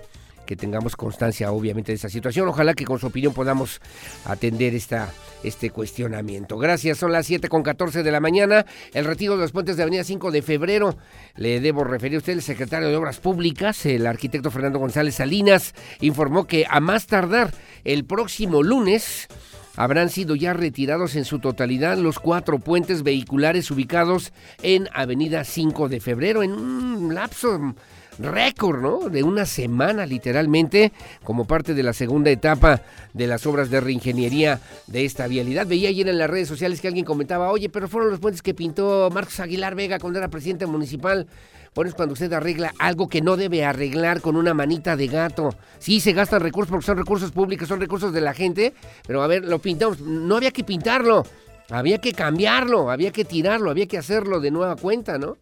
[0.50, 2.48] que tengamos constancia, obviamente, de esta situación.
[2.48, 3.80] Ojalá que con su opinión podamos
[4.24, 5.08] atender esta,
[5.44, 6.58] este cuestionamiento.
[6.58, 8.66] Gracias, son las 7 con 14 de la mañana.
[8.92, 10.96] El retiro de los puentes de Avenida 5 de febrero.
[11.36, 15.72] Le debo referir a usted, el secretario de Obras Públicas, el arquitecto Fernando González Salinas,
[16.00, 17.52] informó que a más tardar
[17.84, 19.28] el próximo lunes
[19.76, 24.32] habrán sido ya retirados en su totalidad los cuatro puentes vehiculares ubicados
[24.64, 27.76] en Avenida 5 de febrero en un lapso
[28.22, 29.08] récord, ¿no?
[29.08, 30.92] De una semana literalmente,
[31.24, 32.82] como parte de la segunda etapa
[33.14, 35.66] de las obras de reingeniería de esta vialidad.
[35.66, 38.54] Veía ayer en las redes sociales que alguien comentaba, oye, pero fueron los puentes que
[38.54, 41.26] pintó Marcos Aguilar Vega cuando era presidente municipal.
[41.74, 45.54] Bueno, cuando usted arregla algo que no debe arreglar con una manita de gato.
[45.78, 48.74] Sí, se gastan recursos porque son recursos públicos, son recursos de la gente,
[49.06, 50.00] pero a ver, lo pintamos.
[50.00, 51.24] No había que pintarlo,
[51.70, 55.36] había que cambiarlo, había que tirarlo, había que hacerlo de nueva cuenta, ¿no?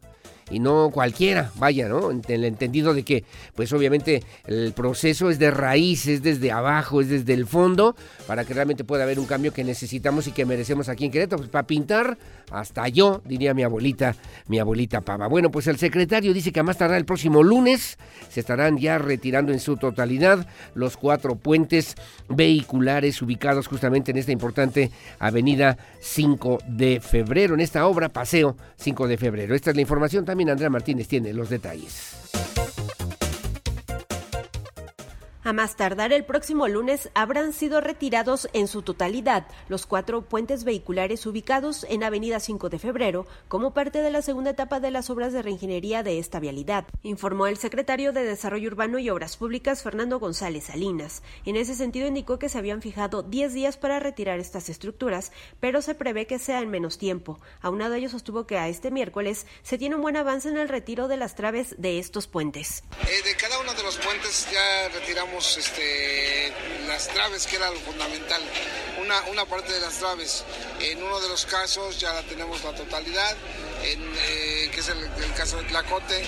[0.51, 2.11] Y no cualquiera, vaya, ¿no?
[2.11, 3.25] En el entendido de que,
[3.55, 7.97] pues obviamente el proceso es de raíz, es desde abajo, es desde el fondo,
[8.27, 11.39] para que realmente pueda haber un cambio que necesitamos y que merecemos aquí en Querétaro.
[11.39, 12.19] Pues para pintar,
[12.51, 15.29] hasta yo, diría mi abuelita, mi abuelita Pava.
[15.29, 17.99] Bueno, pues el secretario dice que a más tardar el próximo lunes
[18.31, 21.95] se estarán ya retirando en su totalidad los cuatro puentes
[22.29, 29.09] vehiculares ubicados justamente en esta importante avenida 5 de febrero, en esta obra Paseo 5
[29.09, 29.55] de febrero.
[29.55, 32.13] Esta es la información también Andrea Martínez tiene los detalles.
[35.49, 40.63] A más tardar el próximo lunes habrán sido retirados en su totalidad los cuatro puentes
[40.63, 45.09] vehiculares ubicados en Avenida 5 de Febrero como parte de la segunda etapa de las
[45.09, 49.83] obras de reingeniería de esta vialidad, informó el secretario de Desarrollo Urbano y Obras Públicas
[49.83, 51.23] Fernando González Salinas.
[51.47, 55.81] En ese sentido indicó que se habían fijado 10 días para retirar estas estructuras, pero
[55.81, 57.41] se prevé que sea en menos tiempo.
[57.63, 61.09] Aunado ello sostuvo que a este miércoles se tiene un buen avance en el retiro
[61.09, 62.85] de las traves de estos puentes.
[63.01, 66.53] Eh, de cada uno de los puentes ya retiramos este,
[66.89, 68.43] las traves, que era lo fundamental.
[69.01, 70.45] Una, una parte de las traves.
[70.81, 73.37] En uno de los casos ya la tenemos la totalidad,
[73.85, 76.23] en, eh, que es el, el, caso de Tlacote.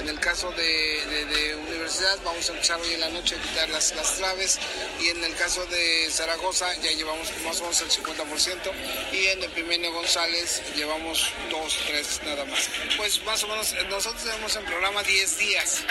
[0.00, 0.62] En el caso de,
[1.06, 4.58] de, de, Universidad vamos a empezar hoy en la noche a quitar las, las traves.
[5.00, 8.72] Y en el caso de Zaragoza ya llevamos más o menos el 50%.
[9.12, 12.68] Y en el Primenio González llevamos dos, tres nada más.
[12.96, 15.84] Pues más o menos nosotros tenemos en programa 10 días.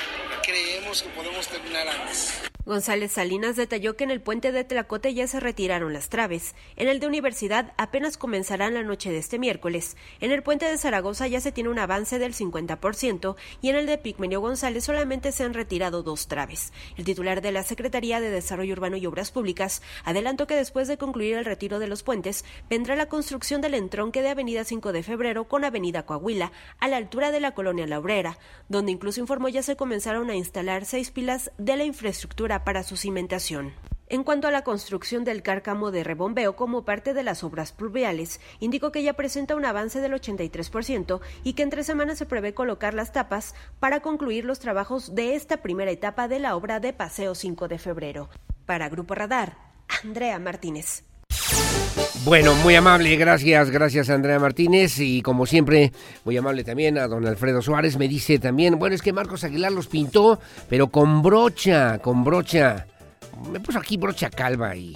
[0.43, 2.33] Creemos que podemos terminar antes.
[2.65, 6.53] González Salinas detalló que en el puente de Tlacote ya se retiraron las traves.
[6.75, 9.97] En el de Universidad apenas comenzarán la noche de este miércoles.
[10.19, 13.85] En el puente de Zaragoza ya se tiene un avance del 50% y en el
[13.85, 16.71] de Pigmenio González solamente se han retirado dos traves.
[16.95, 20.97] El titular de la Secretaría de Desarrollo Urbano y Obras Públicas adelantó que después de
[20.97, 25.03] concluir el retiro de los puentes vendrá la construcción del entronque de Avenida 5 de
[25.03, 28.37] Febrero con Avenida Coahuila a la altura de la colonia La Obrera,
[28.69, 32.95] donde incluso informó ya se comenzaron a instalar seis pilas de la infraestructura para su
[32.95, 33.73] cimentación.
[34.11, 38.41] En cuanto a la construcción del cárcamo de rebombeo como parte de las obras pluviales,
[38.59, 42.53] indicó que ya presenta un avance del 83% y que en tres semanas se prevé
[42.53, 46.91] colocar las tapas para concluir los trabajos de esta primera etapa de la obra de
[46.91, 48.29] Paseo 5 de febrero.
[48.65, 49.55] Para Grupo Radar,
[50.03, 51.05] Andrea Martínez.
[52.25, 55.93] Bueno, muy amable, gracias, gracias Andrea Martínez y como siempre,
[56.25, 59.71] muy amable también a don Alfredo Suárez, me dice también, bueno, es que Marcos Aguilar
[59.71, 60.37] los pintó,
[60.67, 62.87] pero con brocha, con brocha,
[63.49, 64.95] me puso aquí brocha calva y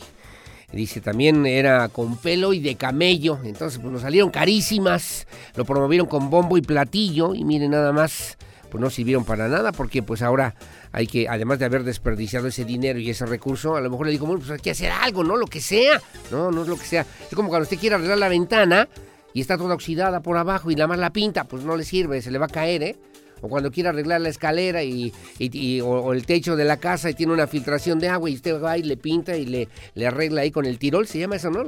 [0.72, 5.26] dice también era con pelo y de camello, entonces pues nos salieron carísimas,
[5.56, 8.38] lo promovieron con bombo y platillo y miren nada más,
[8.70, 10.56] pues no sirvieron para nada porque pues ahora
[10.92, 14.14] hay que, además de haber desperdiciado ese dinero y ese recurso, a lo mejor le
[14.14, 15.36] digo, bueno, pues hay que hacer algo, ¿no?
[15.36, 16.02] Lo que sea.
[16.32, 17.06] No, no es lo que sea.
[17.30, 18.88] Es como cuando usted quiere arreglar la ventana
[19.34, 22.22] y está toda oxidada por abajo y nada más la pinta, pues no le sirve,
[22.22, 22.96] se le va a caer, ¿eh?
[23.42, 27.14] O cuando quiere arreglar la escalera y, y, o, el techo de la casa y
[27.14, 30.42] tiene una filtración de agua y usted va y le pinta y le, le arregla
[30.42, 31.64] ahí con el tirol, se llama eso, ¿no?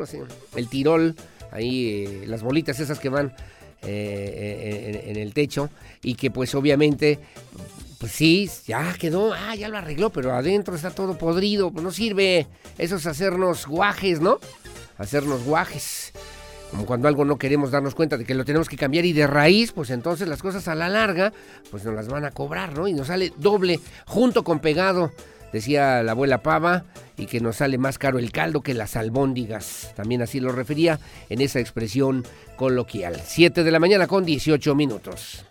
[0.56, 1.16] El tirol,
[1.52, 3.34] ahí eh, las bolitas esas que van
[3.84, 5.70] eh, en, en el techo
[6.02, 7.20] y que pues obviamente
[7.98, 11.92] pues sí, ya quedó, ah, ya lo arregló, pero adentro está todo podrido, pues no
[11.92, 12.46] sirve.
[12.78, 14.40] Eso es hacernos guajes, ¿no?
[14.98, 16.14] Hacernos guajes.
[16.72, 19.26] Como cuando algo no queremos darnos cuenta de que lo tenemos que cambiar y de
[19.26, 21.32] raíz, pues entonces las cosas a la larga,
[21.72, 22.88] pues nos las van a cobrar, ¿no?
[22.88, 25.12] Y nos sale doble, junto con pegado,
[25.54, 26.86] decía la abuela Pava,
[27.18, 29.94] y que nos sale más caro el caldo que las albóndigas.
[29.96, 31.00] También así lo refería
[31.30, 32.26] en esa expresión
[32.58, 33.20] coloquial.
[33.24, 35.47] 7 de la mañana con 18 minutos.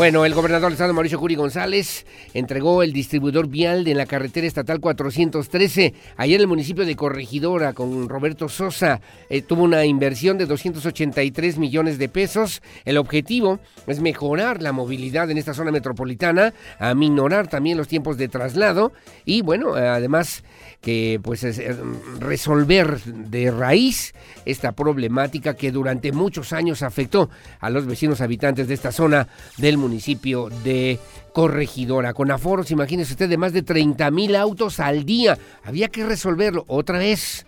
[0.00, 4.46] Bueno, el gobernador del estado Mauricio Curi González entregó el distribuidor vial de la carretera
[4.46, 9.02] estatal 413 allá en el municipio de Corregidora con Roberto Sosa.
[9.28, 12.62] Eh, tuvo una inversión de 283 millones de pesos.
[12.86, 18.28] El objetivo es mejorar la movilidad en esta zona metropolitana, aminorar también los tiempos de
[18.28, 18.94] traslado
[19.26, 20.44] y bueno, además
[20.80, 21.76] que pues es, es
[22.18, 24.14] resolver de raíz
[24.46, 27.28] esta problemática que durante muchos años afectó
[27.58, 29.28] a los vecinos habitantes de esta zona
[29.58, 30.98] del municipio de
[31.32, 32.12] Corregidora.
[32.12, 35.38] Con aforos, imagínese usted, de más de 30 mil autos al día.
[35.64, 37.46] Había que resolverlo otra vez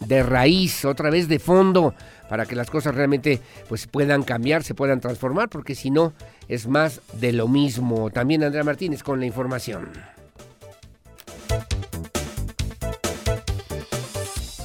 [0.00, 1.94] de raíz, otra vez de fondo,
[2.28, 6.12] para que las cosas realmente pues puedan cambiar, se puedan transformar, porque si no
[6.48, 8.10] es más de lo mismo.
[8.10, 9.88] También Andrea Martínez con la información.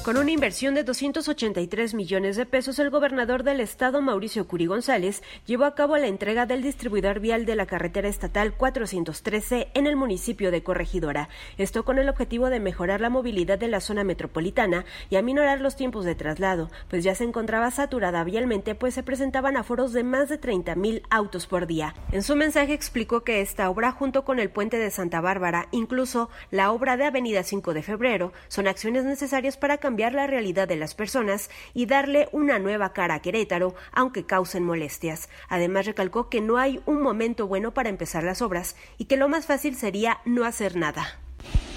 [0.08, 5.22] Con una inversión de 283 millones de pesos, el gobernador del estado, Mauricio Curi González,
[5.46, 9.98] llevó a cabo la entrega del distribuidor vial de la carretera estatal 413 en el
[9.98, 11.28] municipio de Corregidora.
[11.58, 15.76] Esto con el objetivo de mejorar la movilidad de la zona metropolitana y aminorar los
[15.76, 20.30] tiempos de traslado, pues ya se encontraba saturada vialmente, pues se presentaban aforos de más
[20.30, 21.94] de 30 mil autos por día.
[22.14, 26.30] En su mensaje explicó que esta obra, junto con el puente de Santa Bárbara, incluso
[26.50, 30.76] la obra de Avenida 5 de Febrero, son acciones necesarias para cambiar la realidad de
[30.76, 35.30] las personas y darle una nueva cara a Querétaro, aunque causen molestias.
[35.50, 39.28] Además, recalcó que no hay un momento bueno para empezar las obras y que lo
[39.28, 41.20] más fácil sería no hacer nada.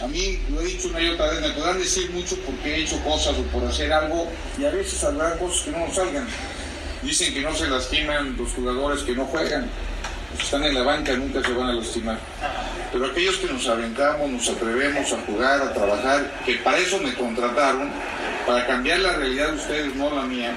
[0.02, 2.82] A mí, lo he dicho una y otra vez, me podrán decir mucho porque he
[2.82, 4.26] hecho cosas o por hacer algo
[4.58, 6.26] y a veces habrá cosas que no nos salgan.
[7.02, 9.70] Dicen que no se lastiman los jugadores que no juegan.
[10.38, 12.18] Están en la banca nunca se van a lastimar.
[12.92, 17.14] Pero aquellos que nos aventamos, nos atrevemos a jugar, a trabajar, que para eso me
[17.14, 17.90] contrataron,
[18.46, 20.52] para cambiar la realidad de ustedes, no la mía.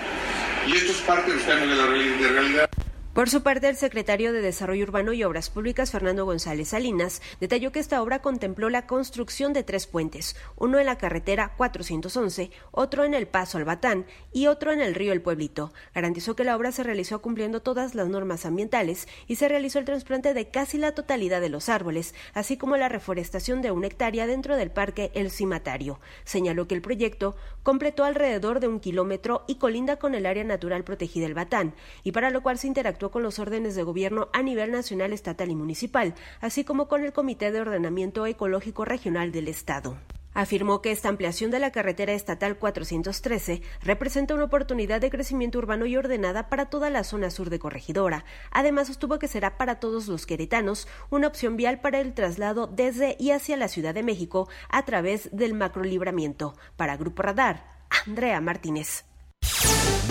[0.68, 2.70] Y esto es parte de los cambios de la realidad.
[3.14, 7.72] Por su parte, el secretario de Desarrollo Urbano y Obras Públicas, Fernando González Salinas, detalló
[7.72, 13.04] que esta obra contempló la construcción de tres puentes, uno en la carretera 411, otro
[13.04, 15.74] en el Paso al Batán y otro en el río El Pueblito.
[15.94, 19.86] Garantizó que la obra se realizó cumpliendo todas las normas ambientales y se realizó el
[19.86, 24.26] trasplante de casi la totalidad de los árboles, así como la reforestación de una hectárea
[24.26, 26.00] dentro del parque El Cimatario.
[26.24, 30.84] Señaló que el proyecto completó alrededor de un kilómetro y colinda con el área natural
[30.84, 34.42] protegida El Batán, y para lo cual se interactuó con los órdenes de gobierno a
[34.42, 39.48] nivel nacional, estatal y municipal, así como con el Comité de Ordenamiento Ecológico Regional del
[39.48, 39.98] Estado.
[40.34, 45.86] Afirmó que esta ampliación de la carretera estatal 413 representa una oportunidad de crecimiento urbano
[45.86, 48.26] y ordenada para toda la zona sur de Corregidora.
[48.52, 53.16] Además, sostuvo que será para todos los queretanos una opción vial para el traslado desde
[53.20, 56.56] y hacia la Ciudad de México a través del macrolibramiento.
[56.78, 57.66] Para Grupo Radar,
[58.08, 59.06] Andrea Martínez.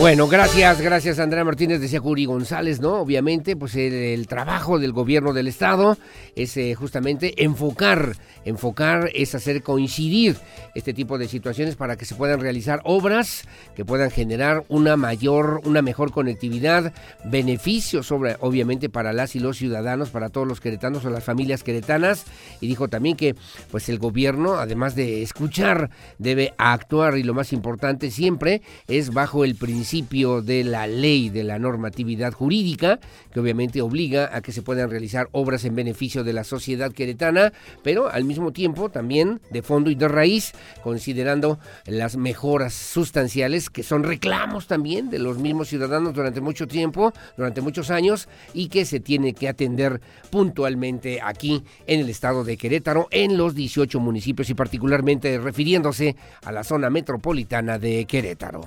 [0.02, 2.94] Bueno, gracias, gracias Andrea Martínez, decía Curi González, ¿no?
[2.96, 5.96] Obviamente, pues el, trabajo del gobierno del Estado
[6.34, 10.36] es eh, justamente enfocar, enfocar es hacer coincidir
[10.74, 13.44] este tipo de situaciones para que se puedan realizar obras
[13.76, 16.92] que puedan generar una mayor, una mejor conectividad,
[17.24, 21.62] beneficios sobre, obviamente para las y los ciudadanos, para todos los queretanos o las familias
[21.62, 22.24] queretanas.
[22.60, 23.36] Y dijo también que,
[23.70, 29.44] pues el gobierno, además de escuchar, debe actuar y lo más importante siempre es bajo
[29.44, 32.98] el principio principio de la ley de la normatividad jurídica,
[33.30, 37.52] que obviamente obliga a que se puedan realizar obras en beneficio de la sociedad queretana,
[37.82, 43.82] pero al mismo tiempo también de fondo y de raíz, considerando las mejoras sustanciales que
[43.82, 48.86] son reclamos también de los mismos ciudadanos durante mucho tiempo, durante muchos años, y que
[48.86, 54.48] se tiene que atender puntualmente aquí en el estado de Querétaro, en los 18 municipios
[54.48, 56.16] y particularmente refiriéndose
[56.46, 58.62] a la zona metropolitana de Querétaro.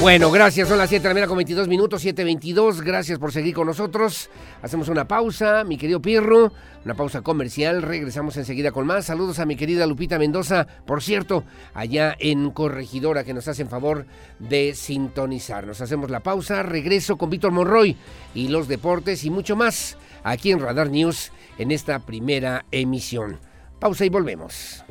[0.00, 0.68] Bueno, gracias.
[0.68, 2.82] Son las 7 de la mañana con 22 minutos, 7.22.
[2.82, 4.28] Gracias por seguir con nosotros.
[4.62, 6.52] Hacemos una pausa, mi querido Pirro.
[6.84, 7.80] Una pausa comercial.
[7.80, 9.06] Regresamos enseguida con más.
[9.06, 10.66] Saludos a mi querida Lupita Mendoza.
[10.86, 14.06] Por cierto, allá en Corregidora, que nos hacen favor
[14.38, 15.66] de sintonizar.
[15.66, 16.62] Nos hacemos la pausa.
[16.62, 17.96] Regreso con Víctor Monroy
[18.34, 23.40] y los deportes y mucho más aquí en Radar News en esta primera emisión.
[23.80, 24.84] Pausa y volvemos.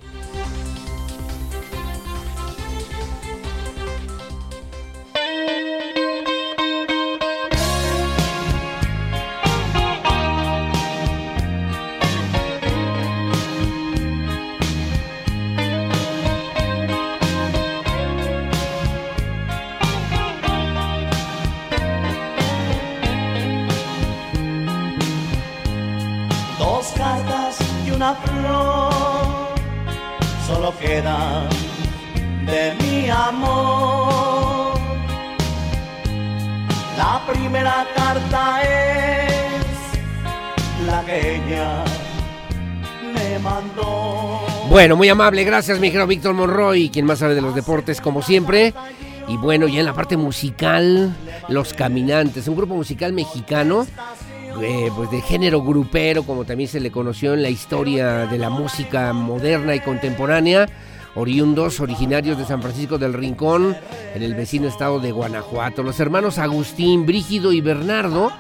[27.98, 28.94] Flor
[30.46, 31.48] solo queda
[32.46, 34.76] de mi amor.
[36.98, 39.66] La primera carta es
[40.86, 41.84] la que ella
[43.14, 44.42] me mandó.
[44.70, 48.22] Bueno, muy amable, gracias mi querido Víctor Monroy, quien más sabe de los deportes como
[48.22, 48.74] siempre.
[49.28, 51.16] Y bueno, ya en la parte musical,
[51.48, 53.88] Los Caminantes, un grupo musical mexicano
[54.62, 58.50] eh, pues de género grupero, como también se le conoció en la historia de la
[58.50, 60.68] música moderna y contemporánea,
[61.16, 63.76] oriundos originarios de San Francisco del Rincón,
[64.14, 65.84] en el vecino estado de Guanajuato.
[65.84, 68.32] Los hermanos Agustín, Brígido y Bernardo,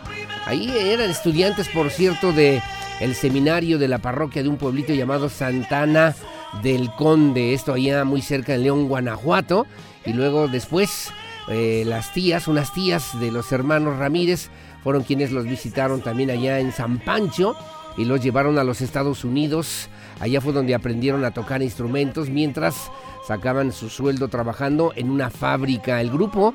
[0.45, 2.61] ahí eran estudiantes, por cierto, de
[3.01, 6.15] el seminario de la parroquia de un pueblito llamado Santana
[6.63, 9.67] del Conde, esto allá muy cerca de León, Guanajuato,
[10.05, 11.11] y luego después
[11.49, 14.49] eh, las tías, unas tías de los hermanos Ramírez,
[14.85, 17.55] fueron quienes los visitaron también allá en San Pancho
[17.97, 19.89] y los llevaron a los Estados Unidos.
[20.19, 22.91] Allá fue donde aprendieron a tocar instrumentos mientras
[23.27, 26.01] sacaban su sueldo trabajando en una fábrica.
[26.01, 26.53] El grupo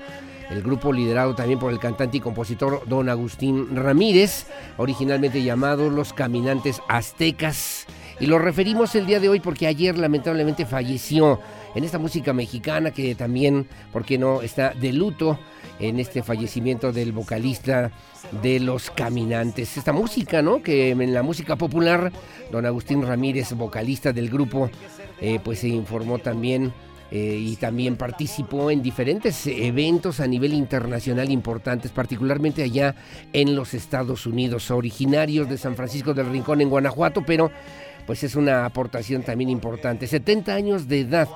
[0.49, 6.13] el grupo liderado también por el cantante y compositor don Agustín Ramírez, originalmente llamado Los
[6.13, 7.87] Caminantes Aztecas.
[8.21, 11.41] Y lo referimos el día de hoy porque ayer lamentablemente falleció
[11.75, 15.37] en esta música mexicana que también, porque no, está de luto
[15.81, 17.91] en este fallecimiento del vocalista
[18.43, 19.77] de Los Caminantes.
[19.77, 20.63] Esta música, ¿no?
[20.63, 22.13] Que en la música popular,
[22.53, 24.71] don Agustín Ramírez, vocalista del grupo,
[25.21, 26.73] eh, pues se informó también
[27.11, 32.95] eh, y también participó en diferentes eventos a nivel internacional importantes, particularmente allá
[33.33, 37.51] en los Estados Unidos, originarios de San Francisco del Rincón en Guanajuato, pero
[38.07, 40.07] pues es una aportación también importante.
[40.07, 41.29] 70 años de edad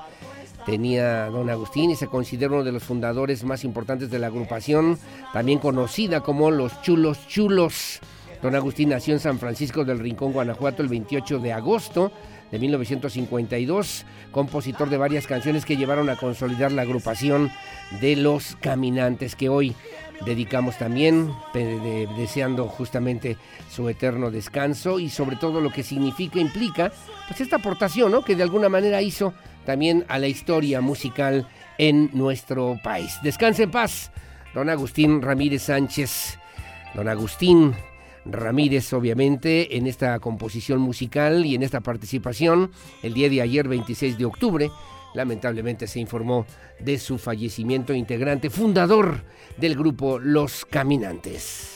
[0.65, 4.97] tenía don Agustín y se considera uno de los fundadores más importantes de la agrupación,
[5.33, 7.99] también conocida como los Chulos Chulos.
[8.41, 12.11] Don Agustín nació en San Francisco del Rincón, Guanajuato, el 28 de agosto
[12.51, 17.51] de 1952, compositor de varias canciones que llevaron a consolidar la agrupación
[18.01, 19.75] de los caminantes que hoy
[20.25, 23.37] dedicamos también, deseando justamente
[23.69, 26.91] su eterno descanso y sobre todo lo que significa, implica,
[27.27, 28.23] pues esta aportación, ¿no?
[28.23, 29.33] Que de alguna manera hizo
[29.65, 31.47] también a la historia musical
[31.77, 33.17] en nuestro país.
[33.23, 34.11] Descanse en paz,
[34.53, 36.37] don Agustín Ramírez Sánchez.
[36.95, 37.75] Don Agustín,
[38.25, 42.71] Ramírez, obviamente, en esta composición musical y en esta participación.
[43.03, 44.71] El día de ayer, 26 de octubre,
[45.13, 46.45] lamentablemente se informó
[46.79, 49.23] de su fallecimiento integrante, fundador
[49.57, 51.74] del grupo Los Caminantes.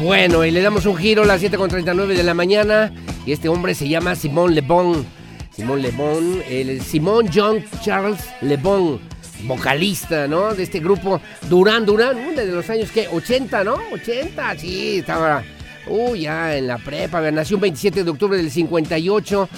[0.00, 2.90] Bueno, y le damos un giro a las 7.39 de la mañana.
[3.26, 5.04] Y este hombre se llama Simón Le Bon.
[5.54, 8.98] Simón Le Bon, el Simón John Charles Le Bon,
[9.42, 10.54] vocalista, ¿no?
[10.54, 11.20] De este grupo
[11.50, 13.76] Durán Durán, uno de los años que 80, ¿no?
[13.92, 15.42] 80, sí, estaba,
[15.86, 19.48] uy, ya en la prepa, nació un 27 de octubre del 58,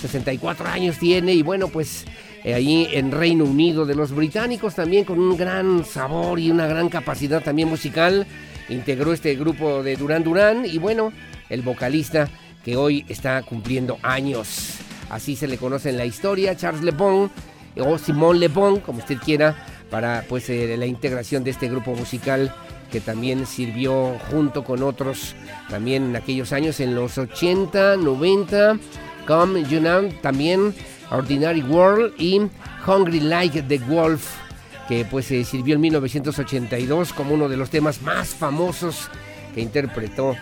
[0.00, 2.04] 64 años tiene y bueno, pues
[2.44, 6.68] eh, ahí en Reino Unido de los británicos también con un gran sabor y una
[6.68, 8.28] gran capacidad también musical
[8.68, 11.12] integró este grupo de Durán Durán y bueno,
[11.48, 12.28] el vocalista
[12.64, 14.74] que hoy está cumpliendo años.
[15.10, 17.30] Así se le conoce en la historia, Charles Le Bon
[17.78, 19.56] o Simón Le Bon, como usted quiera,
[19.90, 22.54] para pues eh, la integración de este grupo musical
[22.90, 25.34] que también sirvió junto con otros
[25.68, 28.78] también en aquellos años, en los 80, 90,
[29.26, 30.74] Come Know, también
[31.10, 32.40] Ordinary World y
[32.86, 34.47] Hungry Like the Wolf
[34.88, 39.10] que pues se sirvió en 1982 como uno de los temas más famosos
[39.54, 40.34] que interpretó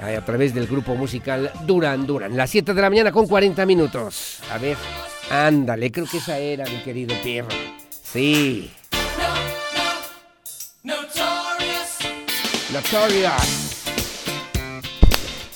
[0.00, 2.36] a través del grupo musical Duran Duran.
[2.36, 4.40] Las 7 de la mañana con 40 minutos.
[4.52, 4.76] A ver,
[5.30, 7.48] ándale, creo que esa era, mi querido Pierro.
[8.02, 8.70] Sí.
[12.72, 13.84] Notorious.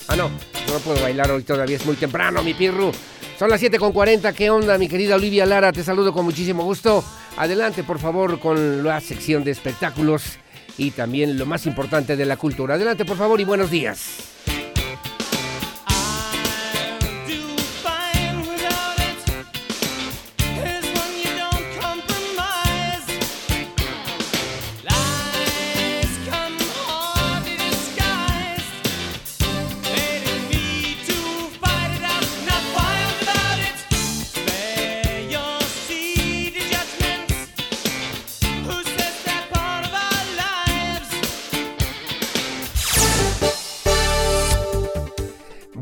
[0.09, 2.93] Ah, no, no puedo bailar hoy todavía, es muy temprano, mi Pierro.
[3.39, 5.71] Son las 7 con 40, ¿qué onda, mi querida Olivia Lara?
[5.71, 7.05] Te saludo con muchísimo gusto.
[7.37, 10.39] Adelante, por favor, con la sección de espectáculos
[10.77, 12.75] y también lo más importante de la cultura.
[12.75, 14.58] Adelante, por favor, y buenos días.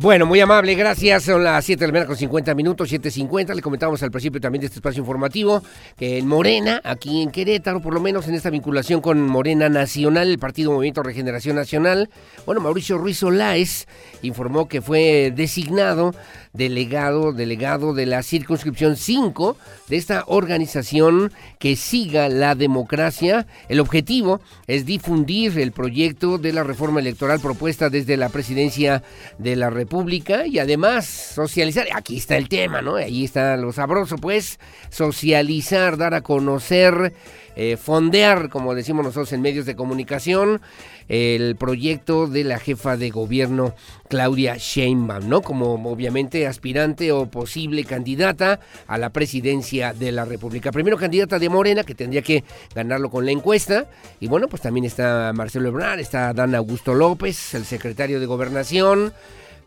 [0.06, 1.24] Bueno, muy amable, gracias.
[1.24, 3.56] Son las 7 de la mañana con 50 minutos, 7.50.
[3.56, 5.64] Le comentábamos al principio también de este espacio informativo
[5.96, 10.28] que en Morena, aquí en Querétaro, por lo menos en esta vinculación con Morena Nacional,
[10.28, 12.08] el Partido Movimiento Regeneración Nacional,
[12.46, 13.88] bueno, Mauricio Ruiz Olaez
[14.22, 16.14] informó que fue designado
[16.56, 19.56] delegado, delegado de la circunscripción 5
[19.88, 23.46] de esta organización que siga la democracia.
[23.68, 29.02] El objetivo es difundir el proyecto de la reforma electoral propuesta desde la presidencia
[29.38, 31.86] de la República y además socializar.
[31.94, 32.96] Aquí está el tema, ¿no?
[32.96, 34.58] Ahí está lo sabroso, pues,
[34.90, 37.12] socializar, dar a conocer,
[37.56, 40.60] eh, fondear, como decimos nosotros en medios de comunicación,
[41.08, 43.74] el proyecto de la jefa de gobierno
[44.08, 45.40] Claudia Sheinbaum, ¿no?
[45.40, 50.70] Como obviamente aspirante o posible candidata a la presidencia de la República.
[50.70, 53.86] Primero candidata de Morena, que tendría que ganarlo con la encuesta.
[54.20, 59.12] Y bueno, pues también está Marcelo Ebrard, está Dan Augusto López, el secretario de Gobernación.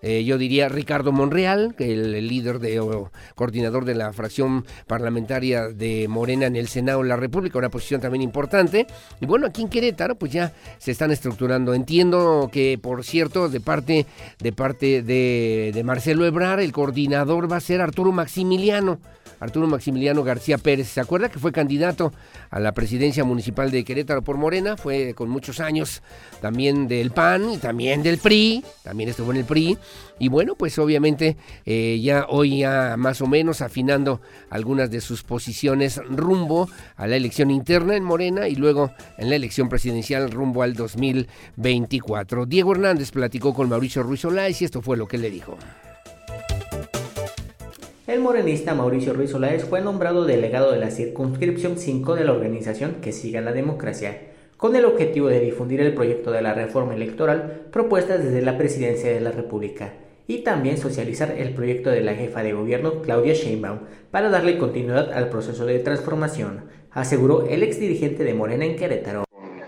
[0.02, 6.08] Eh, yo diría Ricardo Monreal, el, líder de o coordinador de la fracción parlamentaria de
[6.08, 8.88] Morena en el Senado de la República, una posición también importante.
[9.20, 11.74] Y bueno, aquí en Querétaro, pues ya se están estructurando.
[11.74, 14.06] Entiendo que, por cierto, de parte
[14.40, 19.00] de parte de, de Marcelo Ebrar, el coordinador va a ser Arturo Maximiliano.
[19.40, 20.90] Arturo Maximiliano García Pérez.
[20.90, 22.14] ¿Se acuerda que fue candidato
[22.50, 24.78] a la presidencia municipal de Querétaro por Morena?
[24.78, 26.02] Fue con muchos años
[26.42, 29.78] también del PAN y también del PRI, también estuvo en el PRI.
[30.20, 35.24] Y bueno, pues obviamente eh, ya hoy ya más o menos afinando algunas de sus
[35.24, 40.64] posiciones rumbo a la elección interna en Morena y luego en la elección presidencial rumbo
[40.64, 42.46] al 2024.
[42.46, 45.58] Diego Hernández platicó con Mauricio Ruiz Olais y esto fue lo que le dijo.
[48.10, 53.02] El morenista Mauricio Ruiz Olaez fue nombrado delegado de la circunscripción 5 de la organización
[53.02, 57.68] Que Siga la Democracia, con el objetivo de difundir el proyecto de la reforma electoral
[57.72, 59.94] propuesta desde la presidencia de la República
[60.26, 65.14] y también socializar el proyecto de la jefa de gobierno Claudia Sheinbaum para darle continuidad
[65.14, 69.26] al proceso de transformación, aseguró el exdirigente de Morena en Querétaro.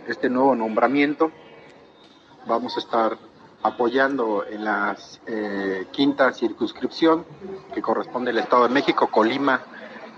[0.08, 1.32] Este nuevo nombramiento
[2.48, 3.20] vamos a estar
[3.64, 4.98] apoyando en la
[5.28, 7.26] eh, quinta circunscripción
[7.74, 9.62] que corresponde al Estado de México, Colima,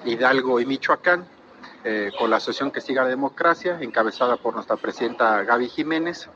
[0.05, 1.25] Hidalgo y Michoacán,
[1.83, 6.29] eh, con la asociación que siga la democracia, encabezada por nuestra presidenta Gaby Jiménez.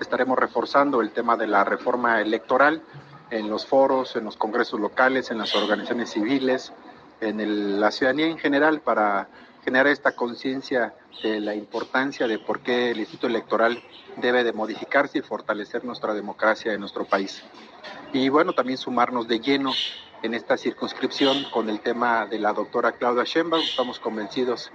[0.00, 2.82] Estaremos reforzando el tema de la reforma electoral
[3.30, 6.72] en los foros, en los congresos locales, en las organizaciones civiles,
[7.20, 9.28] en el, la ciudadanía en general para
[9.64, 13.82] generar esta conciencia de la importancia de por qué el Instituto Electoral
[14.20, 17.42] debe de modificarse y fortalecer nuestra democracia en nuestro país.
[18.12, 19.72] Y bueno, también sumarnos de lleno
[20.22, 23.62] en esta circunscripción con el tema de la doctora Claudia Sheinbaum.
[23.62, 24.70] Estamos convencidos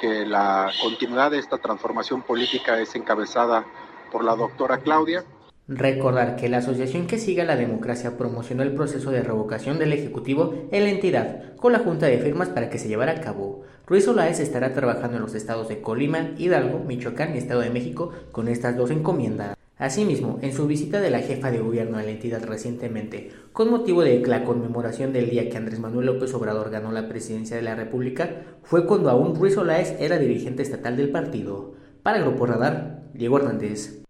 [0.00, 3.64] que la continuidad de esta transformación política es encabezada
[4.10, 5.24] por la doctora Claudia.
[5.68, 10.54] Recordar que la asociación que siga la democracia promocionó el proceso de revocación del Ejecutivo
[10.72, 13.62] en la entidad con la junta de firmas para que se llevara a cabo.
[13.86, 18.12] Ruiz Olaez estará trabajando en los estados de Colima, Hidalgo, Michoacán y Estado de México
[18.30, 19.56] con estas dos encomiendas.
[19.76, 24.02] Asimismo, en su visita de la jefa de gobierno a la entidad recientemente, con motivo
[24.02, 27.74] de la conmemoración del día que Andrés Manuel López Obrador ganó la presidencia de la
[27.74, 31.74] República, fue cuando aún Ruiz Olaez era dirigente estatal del partido.
[32.04, 34.01] Para Grupo Radar, Diego Hernández.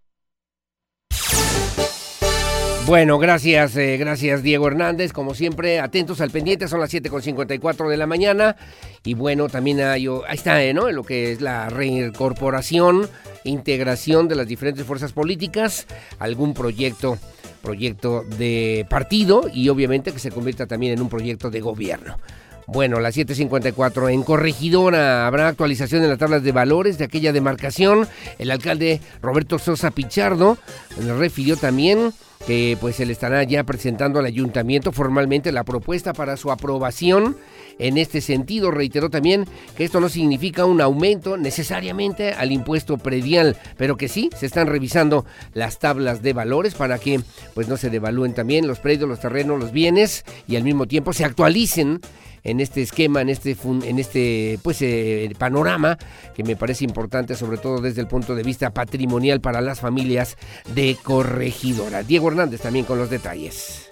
[2.85, 5.13] Bueno, gracias, eh, gracias Diego Hernández.
[5.13, 8.57] Como siempre, atentos al pendiente, son las 7.54 de la mañana.
[9.05, 10.89] Y bueno, también hay, ahí está, eh, ¿no?
[10.89, 13.09] En lo que es la reincorporación,
[13.45, 15.87] integración de las diferentes fuerzas políticas,
[16.19, 17.19] algún proyecto,
[17.63, 22.19] proyecto de partido y obviamente que se convierta también en un proyecto de gobierno.
[22.67, 28.09] Bueno, las 7.54 en Corregidora habrá actualización en las tablas de valores de aquella demarcación.
[28.39, 30.59] El alcalde Roberto Sosa Pichardo
[31.19, 32.13] refirió también
[32.47, 37.37] que pues se le estará ya presentando al ayuntamiento formalmente la propuesta para su aprobación.
[37.79, 39.47] En este sentido, reiteró también
[39.77, 44.67] que esto no significa un aumento necesariamente al impuesto predial, pero que sí se están
[44.67, 45.25] revisando
[45.55, 47.21] las tablas de valores para que
[47.55, 51.13] pues no se devalúen también los predios, los terrenos, los bienes y al mismo tiempo
[51.13, 52.01] se actualicen
[52.45, 55.97] en este esquema, en este, en este pues, eh, panorama
[56.35, 60.37] que me parece importante, sobre todo desde el punto de vista patrimonial para las familias
[60.75, 62.03] de Corregidora.
[62.03, 63.89] Diego Hernández también con los detalles.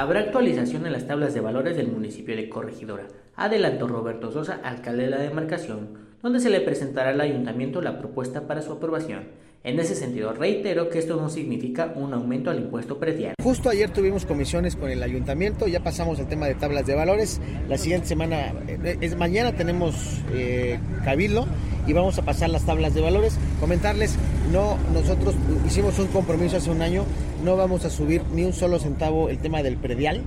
[0.00, 3.06] Habrá actualización en las tablas de valores del municipio de Corregidora,
[3.36, 5.90] adelantó Roberto Sosa, alcalde de la demarcación,
[6.22, 9.24] donde se le presentará al ayuntamiento la propuesta para su aprobación.
[9.62, 13.34] En ese sentido, reitero que esto no significa un aumento al impuesto predial.
[13.42, 17.42] Justo ayer tuvimos comisiones con el ayuntamiento, ya pasamos al tema de tablas de valores.
[17.68, 21.46] La siguiente semana, eh, es mañana tenemos eh, cabildo
[21.86, 23.36] y vamos a pasar las tablas de valores.
[23.60, 24.16] Comentarles,
[24.50, 25.34] no, nosotros
[25.66, 27.04] hicimos un compromiso hace un año,
[27.44, 30.22] no vamos a subir ni un solo centavo el tema del predial,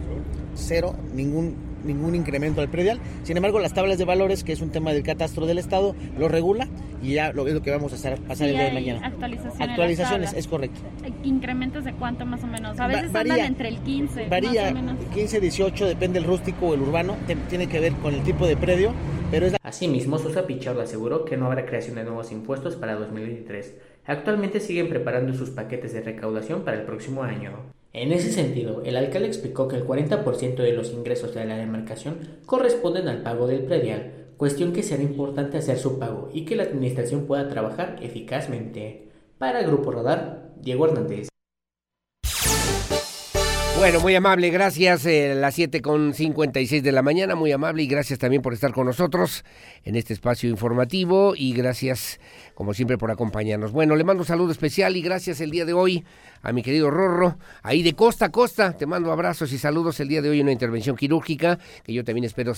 [0.53, 2.99] cero, ningún ningún incremento al predial.
[3.23, 6.27] Sin embargo, las tablas de valores, que es un tema del catastro del Estado, lo
[6.27, 6.67] regula
[7.01, 9.07] y ya lo es lo que vamos a hacer, pasar el día de mañana.
[9.07, 9.69] Actualizaciones.
[9.69, 10.79] Actualizaciones, es correcto.
[11.23, 12.79] ¿Incrementos de cuánto más o menos?
[12.79, 14.27] A veces varía, andan entre el 15.
[14.29, 15.05] Varía, más o menos.
[15.13, 17.15] 15, 18, depende del rústico o el urbano,
[17.49, 18.93] tiene que ver con el tipo de predio,
[19.31, 19.59] pero es la...
[19.63, 23.75] Asimismo, Sosa Pichardo aseguró que no habrá creación de nuevos impuestos para 2023.
[24.05, 27.51] Actualmente siguen preparando sus paquetes de recaudación para el próximo año.
[27.95, 32.39] En ese sentido, el alcalde explicó que el 40% de los ingresos de la demarcación
[32.47, 36.63] corresponden al pago del predial, cuestión que será importante hacer su pago y que la
[36.63, 39.09] administración pueda trabajar eficazmente.
[39.37, 41.27] Para Grupo Radar, Diego Hernández.
[43.83, 45.05] Bueno, muy amable, gracias.
[45.05, 48.71] Eh, las 7 con 56 de la mañana, muy amable y gracias también por estar
[48.71, 49.43] con nosotros
[49.83, 52.19] en este espacio informativo y gracias,
[52.53, 53.71] como siempre, por acompañarnos.
[53.71, 56.03] Bueno, le mando un saludo especial y gracias el día de hoy
[56.41, 58.73] a mi querido Rorro, ahí de costa a costa.
[58.73, 62.25] Te mando abrazos y saludos el día de hoy, una intervención quirúrgica que yo también
[62.25, 62.53] espero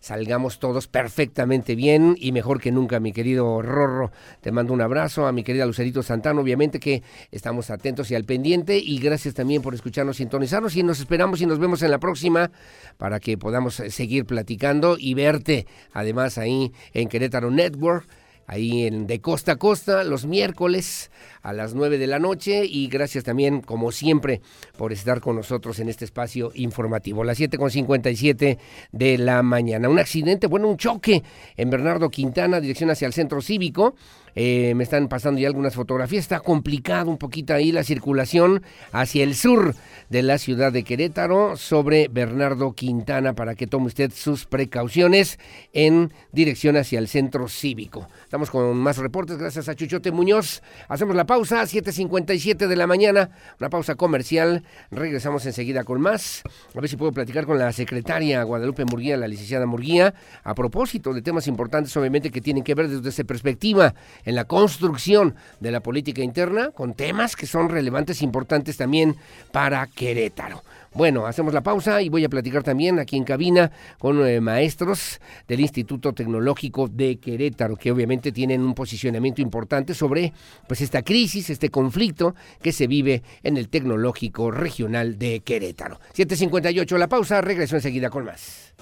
[0.00, 4.10] salgamos todos perfectamente bien y mejor que nunca, mi querido Rorro.
[4.40, 8.24] Te mando un abrazo a mi querida Lucerito Santana, obviamente que estamos atentos y al
[8.24, 11.98] pendiente y gracias también por escucharnos, sintonizarnos y nos esperamos y nos vemos en la
[11.98, 12.50] próxima
[12.98, 18.06] para que podamos eh, seguir platicando y verte además ahí en Querétaro Network
[18.50, 21.12] ahí en De Costa a Costa los miércoles
[21.42, 24.40] a las 9 de la noche y gracias también, como siempre,
[24.76, 27.22] por estar con nosotros en este espacio informativo.
[27.22, 28.58] Las 7.57
[28.90, 29.88] de la mañana.
[29.88, 31.22] Un accidente, bueno, un choque
[31.56, 33.94] en Bernardo Quintana, dirección hacia el centro cívico.
[34.34, 36.22] Eh, me están pasando ya algunas fotografías.
[36.22, 38.62] Está complicado un poquito ahí la circulación
[38.92, 39.74] hacia el sur
[40.08, 45.38] de la ciudad de Querétaro sobre Bernardo Quintana para que tome usted sus precauciones
[45.72, 48.08] en dirección hacia el centro cívico.
[48.24, 50.62] Estamos con más reportes gracias a Chuchote Muñoz.
[50.88, 54.64] Hacemos la pausa, 7.57 de la mañana, una pausa comercial.
[54.90, 56.42] Regresamos enseguida con más.
[56.74, 61.12] A ver si puedo platicar con la secretaria Guadalupe Murguía, la licenciada Murguía, a propósito
[61.12, 63.94] de temas importantes, obviamente, que tienen que ver desde esa perspectiva
[64.24, 69.16] en la construcción de la política interna, con temas que son relevantes e importantes también
[69.52, 70.62] para Querétaro.
[70.92, 75.20] Bueno, hacemos la pausa y voy a platicar también aquí en cabina con eh, maestros
[75.46, 80.32] del Instituto Tecnológico de Querétaro, que obviamente tienen un posicionamiento importante sobre
[80.66, 86.00] pues esta crisis, este conflicto que se vive en el Tecnológico Regional de Querétaro.
[86.12, 88.74] 7.58 la pausa, regreso enseguida con más.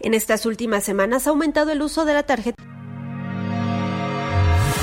[0.00, 2.62] En estas últimas semanas ha aumentado el uso de la tarjeta.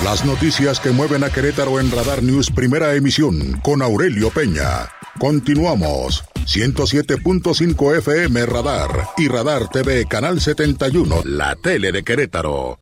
[0.04, 4.90] Las noticias que mueven a Querétaro en Radar News Primera Emisión con Aurelio Peña.
[5.20, 6.24] Continuamos.
[6.48, 12.80] 107.5 FM Radar y Radar TV Canal 71, la tele de Querétaro.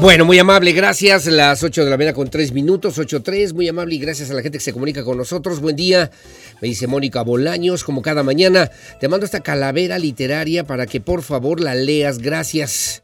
[0.00, 1.26] Bueno, muy amable, gracias.
[1.26, 3.54] Las 8 de la mañana con 3 minutos, 8.3.
[3.54, 5.58] Muy amable y gracias a la gente que se comunica con nosotros.
[5.58, 6.12] Buen día,
[6.62, 8.70] me dice Mónica Bolaños, como cada mañana.
[9.00, 12.18] Te mando esta calavera literaria para que por favor la leas.
[12.18, 13.03] Gracias.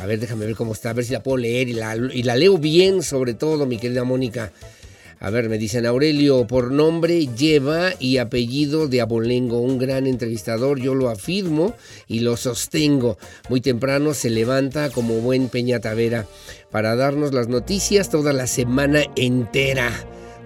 [0.00, 2.56] A ver, déjame ver cómo está, a ver si la puedo leer y la, leo
[2.56, 4.50] bien, sobre todo, mi querida Mónica.
[5.18, 10.80] A ver, me dicen Aurelio, por nombre lleva y apellido de Abolengo, un gran entrevistador,
[10.80, 11.74] yo lo afirmo
[12.08, 13.18] y lo sostengo.
[13.50, 16.26] Muy temprano se levanta como buen Peña Tavera
[16.70, 19.92] para darnos las noticias toda la semana entera.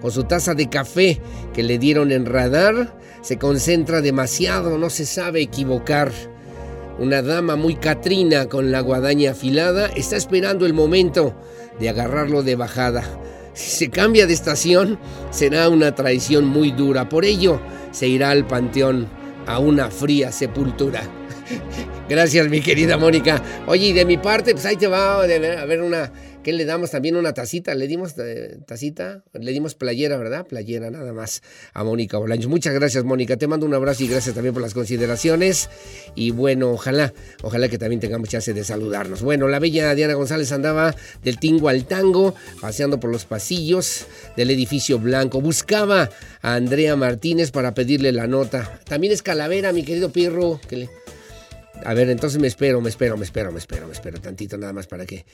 [0.01, 1.21] Con su taza de café
[1.53, 6.11] que le dieron en radar, se concentra demasiado, no se sabe equivocar.
[6.97, 11.35] Una dama muy catrina con la guadaña afilada está esperando el momento
[11.79, 13.03] de agarrarlo de bajada.
[13.53, 14.97] Si se cambia de estación,
[15.29, 17.09] será una traición muy dura.
[17.09, 17.59] Por ello,
[17.91, 19.07] se irá al panteón
[19.45, 21.03] a una fría sepultura.
[22.09, 23.41] Gracias, mi querida Mónica.
[23.67, 26.11] Oye, y de mi parte, pues ahí te va a ver una
[26.45, 27.73] ¿Qué le damos también una tacita?
[27.73, 29.23] ¿Le dimos eh, tacita?
[29.33, 30.45] Le dimos playera, ¿verdad?
[30.45, 31.41] Playera nada más
[31.73, 32.45] a Mónica Bolaños.
[32.45, 33.35] Muchas gracias, Mónica.
[33.35, 35.71] Te mando un abrazo y gracias también por las consideraciones.
[36.13, 39.23] Y bueno, ojalá, ojalá que también tengamos chance de saludarnos.
[39.23, 40.93] Bueno, la bella Diana González andaba
[41.23, 44.05] del tingo al tango, paseando por los pasillos
[44.37, 45.41] del edificio blanco.
[45.41, 46.11] Buscaba
[46.43, 48.81] a Andrea Martínez para pedirle la nota.
[48.87, 50.61] También es calavera, mi querido Pirro.
[50.69, 50.89] Que
[51.83, 54.73] A ver, entonces me espero, me espero, me espero, me espero, me espero tantito nada
[54.73, 55.25] más para que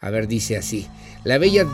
[0.00, 0.86] a ver, dice así.
[1.24, 1.66] La bella,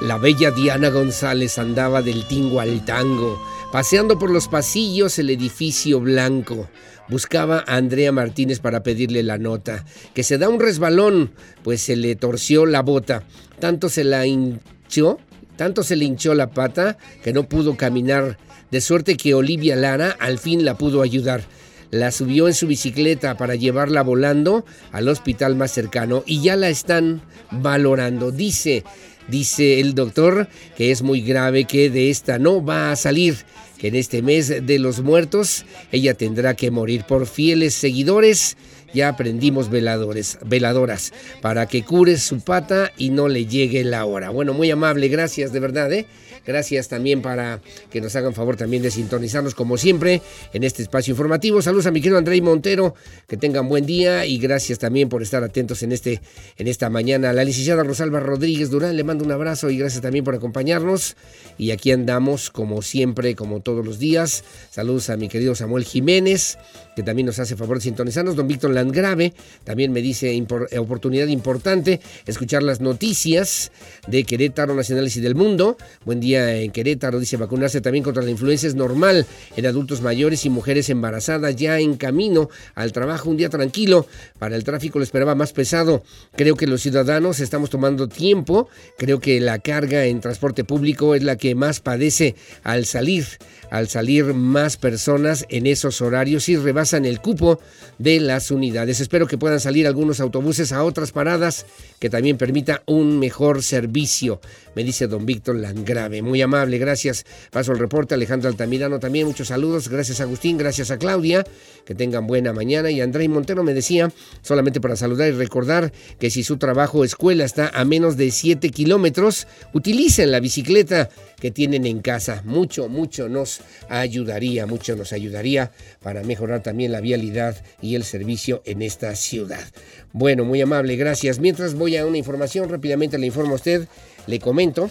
[0.00, 3.40] la bella Diana González andaba del tingo al tango,
[3.70, 6.68] paseando por los pasillos el edificio blanco.
[7.08, 11.94] Buscaba a Andrea Martínez para pedirle la nota, que se da un resbalón, pues se
[11.94, 13.22] le torció la bota.
[13.60, 15.18] Tanto se la hinchó,
[15.54, 18.38] tanto se le hinchó la pata, que no pudo caminar.
[18.72, 21.44] De suerte que Olivia Lara al fin la pudo ayudar
[21.92, 26.70] la subió en su bicicleta para llevarla volando al hospital más cercano y ya la
[26.70, 27.20] están
[27.50, 28.32] valorando.
[28.32, 28.82] Dice,
[29.28, 33.36] dice el doctor que es muy grave, que de esta no va a salir,
[33.78, 38.56] que en este mes de los muertos ella tendrá que morir por fieles seguidores.
[38.94, 41.12] Ya aprendimos veladores, veladoras
[41.42, 44.30] para que cure su pata y no le llegue la hora.
[44.30, 46.06] Bueno, muy amable, gracias de verdad, ¿eh?
[46.46, 47.60] Gracias también para
[47.90, 51.62] que nos hagan favor también de sintonizarnos como siempre en este espacio informativo.
[51.62, 52.94] Saludos a mi querido Andrei Montero,
[53.28, 56.20] que tengan buen día y gracias también por estar atentos en, este,
[56.56, 57.32] en esta mañana.
[57.32, 61.16] la licenciada Rosalba Rodríguez Durán le mando un abrazo y gracias también por acompañarnos.
[61.58, 64.44] Y aquí andamos como siempre, como todos los días.
[64.70, 66.58] Saludos a mi querido Samuel Jiménez,
[66.94, 68.36] que también nos hace favor de sintonizarnos.
[68.36, 69.32] Don Víctor Landgrave,
[69.64, 73.72] también me dice impor- oportunidad importante escuchar las noticias
[74.06, 75.76] de Querétaro, nacionales y del mundo.
[76.04, 80.44] Buen día en Querétaro, dice vacunarse también contra la influenza es normal en adultos mayores
[80.44, 84.06] y mujeres embarazadas ya en camino al trabajo, un día tranquilo.
[84.38, 86.02] Para el tráfico lo esperaba más pesado.
[86.36, 91.22] Creo que los ciudadanos estamos tomando tiempo, creo que la carga en transporte público es
[91.22, 93.26] la que más padece al salir,
[93.72, 97.58] al salir más personas en esos horarios y rebasan el cupo
[97.96, 99.00] de las unidades.
[99.00, 101.64] Espero que puedan salir algunos autobuses a otras paradas
[101.98, 104.42] que también permita un mejor servicio,
[104.74, 106.22] me dice don Víctor Langrave.
[106.22, 107.24] Muy amable, gracias.
[107.50, 109.88] Paso el reporte, Alejandro Altamirano también, muchos saludos.
[109.88, 111.44] Gracias Agustín, gracias a Claudia,
[111.84, 112.90] que tengan buena mañana.
[112.90, 114.12] Y André Montero me decía,
[114.42, 118.30] solamente para saludar y recordar que si su trabajo o escuela está a menos de
[118.30, 121.08] 7 kilómetros, utilicen la bicicleta
[121.40, 122.42] que tienen en casa.
[122.44, 125.72] Mucho, mucho nos ayudaría, mucho nos ayudaría
[126.02, 129.64] para mejorar también la vialidad y el servicio en esta ciudad.
[130.12, 131.38] Bueno, muy amable, gracias.
[131.38, 133.88] Mientras voy a una información, rápidamente le informo a usted,
[134.26, 134.90] le comento.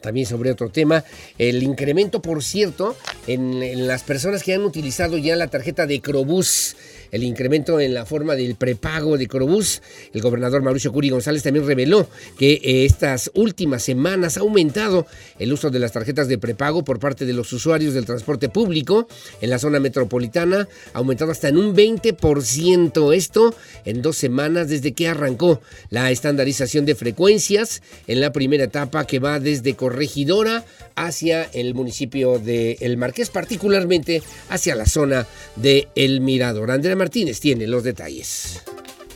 [0.00, 1.04] También sobre otro tema,
[1.38, 2.96] el incremento, por cierto,
[3.28, 6.74] en, las personas que han utilizado ya la tarjeta de Crobús
[7.12, 9.82] el incremento en la forma del prepago de Crobús.
[10.12, 12.08] El gobernador Mauricio Curi González también reveló
[12.38, 15.06] que eh, estas últimas semanas ha aumentado
[15.38, 19.06] el uso de las tarjetas de prepago por parte de los usuarios del transporte público
[19.40, 23.14] en la zona metropolitana, ha aumentado hasta en un 20%.
[23.14, 25.60] Esto en dos semanas desde que arrancó
[25.90, 30.64] la estandarización de frecuencias en la primera etapa que va desde Corregidora
[30.94, 35.26] hacia el municipio de El Marqués, particularmente hacia la zona
[35.56, 36.70] de El Mirador.
[37.02, 38.62] Martínez tiene los detalles.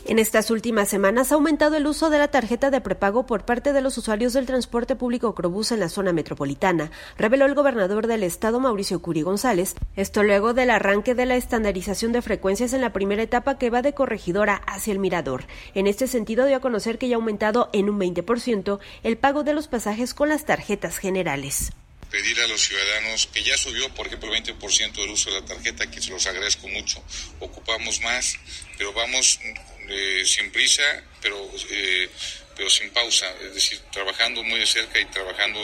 [0.07, 3.71] En estas últimas semanas ha aumentado el uso de la tarjeta de prepago por parte
[3.71, 8.23] de los usuarios del transporte público Crobús en la zona metropolitana, reveló el gobernador del
[8.23, 9.75] estado Mauricio Curi González.
[9.95, 13.81] Esto luego del arranque de la estandarización de frecuencias en la primera etapa que va
[13.81, 15.45] de Corregidora hacia el Mirador.
[15.73, 19.45] En este sentido dio a conocer que ya ha aumentado en un 20% el pago
[19.45, 21.71] de los pasajes con las tarjetas generales
[22.09, 25.45] pedir a los ciudadanos que ya subió, por ejemplo, el 20% del uso de la
[25.45, 27.03] tarjeta, que se los agradezco mucho.
[27.39, 28.37] Ocupamos más,
[28.77, 29.39] pero vamos
[29.89, 30.83] eh, sin prisa,
[31.21, 32.09] pero, eh,
[32.55, 33.25] pero sin pausa.
[33.41, 35.59] Es decir, trabajando muy de cerca y trabajando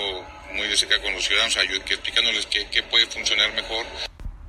[0.53, 3.86] muy de cerca con los ciudadanos, explicándoles qué, qué puede funcionar mejor.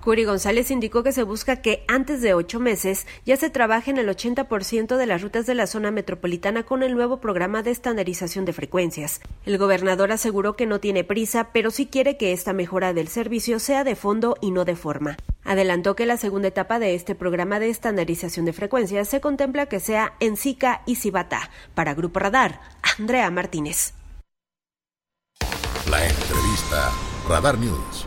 [0.04, 3.96] Curi González indicó que se busca que antes de ocho meses ya se trabaje en
[3.96, 8.44] el 80% de las rutas de la zona metropolitana con el nuevo programa de estandarización
[8.44, 9.22] de frecuencias.
[9.46, 13.58] El gobernador aseguró que no tiene prisa, pero sí quiere que esta mejora del servicio
[13.58, 15.16] sea de fondo y no de forma.
[15.42, 19.80] Adelantó que la segunda etapa de este programa de estandarización de frecuencias se contempla que
[19.80, 21.48] sea en Sica y Cibata.
[21.74, 22.60] Para Grupo Radar,
[22.98, 23.94] Andrea Martínez.
[25.88, 26.92] La entrevista
[27.26, 28.06] Radar News.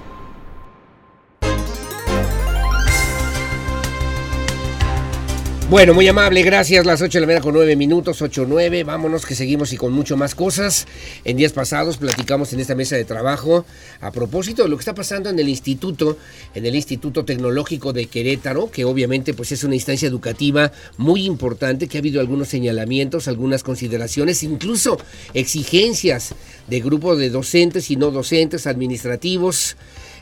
[5.69, 6.85] Bueno, muy amable, gracias.
[6.85, 8.85] Las 8 de la mañana con 9 minutos, 8 9.
[8.85, 10.87] Vámonos que seguimos y con mucho más cosas.
[11.25, 13.65] En días pasados platicamos en esta mesa de trabajo
[13.99, 16.17] a propósito de lo que está pasando en el instituto,
[16.55, 21.89] en el Instituto Tecnológico de Querétaro, que obviamente pues es una instancia educativa muy importante,
[21.89, 24.97] que ha habido algunos señalamientos, algunas consideraciones, incluso
[25.33, 26.33] exigencias
[26.69, 29.75] de grupo de docentes y no docentes, administrativos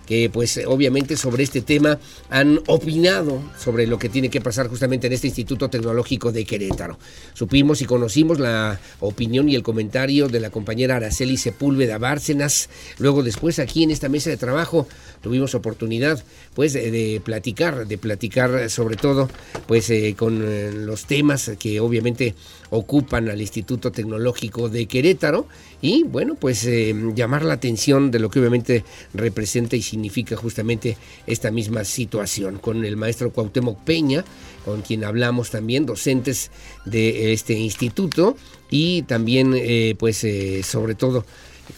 [0.05, 1.99] que pues obviamente sobre este tema
[2.29, 6.97] han opinado sobre lo que tiene que pasar justamente en este Instituto Tecnológico de Querétaro.
[7.33, 12.69] Supimos y conocimos la opinión y el comentario de la compañera Araceli Sepúlveda Bárcenas.
[12.99, 14.87] Luego después aquí en esta mesa de trabajo
[15.21, 16.23] tuvimos oportunidad
[16.53, 19.29] pues de, platicar, de platicar sobre todo
[19.67, 22.35] pues eh, con eh, los temas que obviamente
[22.69, 25.47] ocupan al Instituto Tecnológico de Querétaro
[25.85, 28.83] y bueno pues eh, llamar la atención de lo que obviamente
[29.13, 30.97] representa y significa justamente
[31.27, 34.25] esta misma situación con el maestro Cuauhtémoc Peña
[34.65, 36.49] con quien hablamos también docentes
[36.85, 38.35] de este instituto
[38.71, 41.23] y también eh, pues eh, sobre todo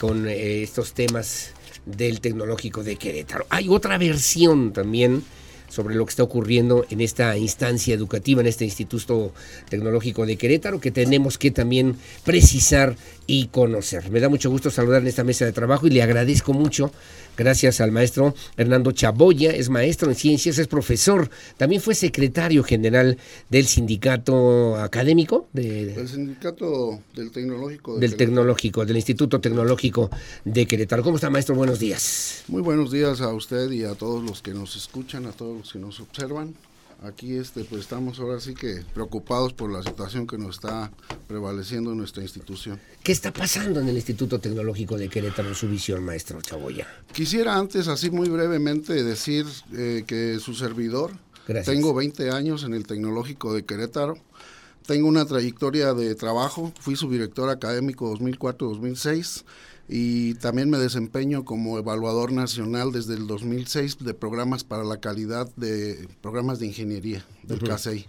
[0.00, 1.52] con eh, estos temas
[1.84, 3.46] del tecnológico de Querétaro.
[3.50, 5.22] Hay otra versión también
[5.68, 9.32] sobre lo que está ocurriendo en esta instancia educativa, en este Instituto
[9.68, 12.96] Tecnológico de Querétaro, que tenemos que también precisar
[13.26, 14.10] y conocer.
[14.10, 16.90] Me da mucho gusto saludar en esta mesa de trabajo y le agradezco mucho,
[17.38, 23.16] gracias al maestro Hernando Chaboya, es maestro en ciencias, es profesor, también fue secretario general
[23.48, 27.94] del sindicato académico de, El sindicato del tecnológico.
[27.94, 28.28] de del Querétaro.
[28.28, 30.10] tecnológico, del Instituto Tecnológico
[30.44, 31.02] de Querétaro.
[31.02, 31.54] ¿Cómo está, maestro?
[31.54, 32.44] Buenos días.
[32.48, 35.72] Muy buenos días a usted y a todos los que nos escuchan, a todos los
[35.72, 36.54] que nos observan.
[37.02, 40.90] Aquí este, pues estamos ahora sí que preocupados por la situación que nos está
[41.28, 42.80] prevaleciendo en nuestra institución.
[43.04, 46.88] ¿Qué está pasando en el Instituto Tecnológico de Querétaro en su visión, maestro Chaboya?
[47.12, 51.12] Quisiera antes, así muy brevemente, decir eh, que su servidor
[51.48, 51.74] Gracias.
[51.74, 54.18] Tengo 20 años en el Tecnológico de Querétaro.
[54.86, 56.74] Tengo una trayectoria de trabajo.
[56.78, 59.44] Fui subdirector académico 2004-2006
[59.88, 65.48] y también me desempeño como evaluador nacional desde el 2006 de programas para la calidad
[65.56, 68.06] de programas de ingeniería del CASEI.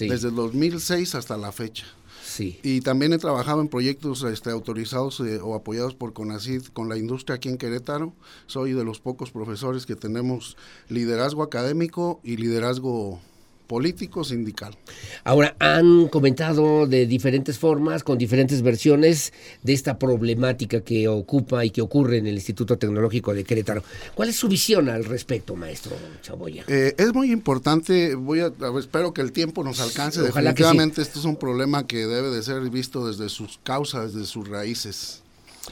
[0.00, 1.84] Desde el 2006 hasta la fecha.
[2.24, 2.60] Sí.
[2.62, 6.96] Y también he trabajado en proyectos este, autorizados eh, o apoyados por CONACID con la
[6.96, 8.12] industria aquí en Querétaro.
[8.46, 10.56] Soy de los pocos profesores que tenemos
[10.88, 13.20] liderazgo académico y liderazgo
[13.66, 14.76] político sindical.
[15.24, 19.32] Ahora, han comentado de diferentes formas, con diferentes versiones
[19.62, 23.82] de esta problemática que ocupa y que ocurre en el Instituto Tecnológico de Querétaro.
[24.14, 26.64] ¿Cuál es su visión al respecto, maestro Chaboya?
[26.68, 30.22] Eh, es muy importante, voy a, espero que el tiempo nos alcance.
[30.22, 34.48] Definitivamente esto es un problema que debe de ser visto desde sus causas, desde sus
[34.48, 35.22] raíces.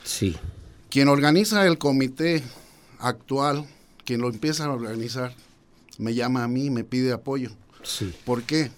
[0.03, 0.37] Sí.
[0.91, 2.43] Quien organiza el comité
[2.99, 3.67] actual,
[4.05, 5.35] quien lo empieza a organizar,
[5.99, 7.51] me llama a mí y me pide apoyo
[8.25, 8.71] ¿Por qué?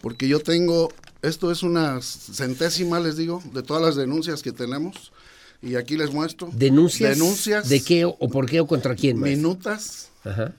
[0.00, 0.92] Porque yo tengo,
[1.22, 5.12] esto es una centésima, les digo, de todas las denuncias que tenemos.
[5.62, 6.50] Y aquí les muestro.
[6.52, 7.16] ¿Denuncias?
[7.16, 7.68] Denuncias.
[7.68, 9.18] ¿De qué o por qué o contra quién?
[9.20, 10.10] Minutas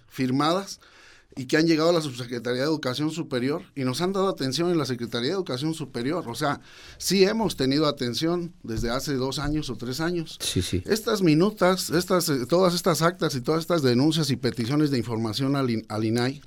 [0.07, 0.79] firmadas
[1.35, 4.71] y que han llegado a la Subsecretaría de Educación Superior y nos han dado atención
[4.71, 6.23] en la Secretaría de Educación Superior.
[6.27, 6.61] O sea,
[6.97, 10.37] sí hemos tenido atención desde hace dos años o tres años.
[10.39, 10.81] Sí, sí.
[10.85, 15.55] Estas minutas, estas, eh, todas estas actas y todas estas denuncias y peticiones de información
[15.55, 16.41] al, al INAI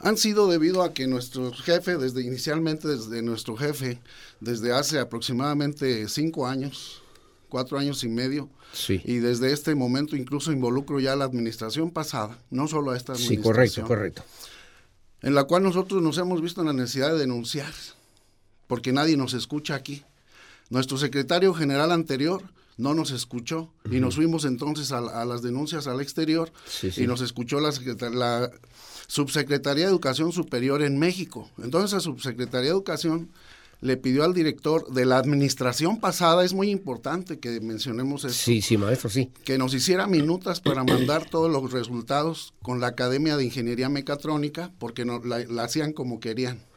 [0.00, 3.98] han sido debido a que nuestro jefe, desde inicialmente desde nuestro jefe,
[4.40, 7.02] desde hace aproximadamente cinco años,
[7.48, 8.48] cuatro años y medio,
[8.88, 13.12] y desde este momento incluso involucro ya a la administración pasada, no solo a esta
[13.12, 13.42] administración.
[13.42, 14.24] Sí, correcto, correcto.
[15.22, 17.72] En la cual nosotros nos hemos visto en la necesidad de denunciar,
[18.66, 20.02] porque nadie nos escucha aquí.
[20.70, 22.42] Nuestro secretario general anterior
[22.80, 26.50] no nos escuchó y nos fuimos entonces a, las denuncias al exterior
[26.96, 27.70] y nos escuchó la,
[28.10, 28.50] la
[29.06, 31.50] Subsecretaría de Educación Superior en México.
[31.62, 33.30] Entonces, la Subsecretaría de Educación
[33.80, 38.34] le pidió al director de la administración pasada, es muy importante que mencionemos eso.
[38.34, 39.30] Sí, sí, maestro, sí.
[39.44, 44.70] Que nos hiciera minutas para mandar todos los resultados con la Academia de Ingeniería Mecatrónica,
[44.78, 46.69] porque no, la hacían como querían.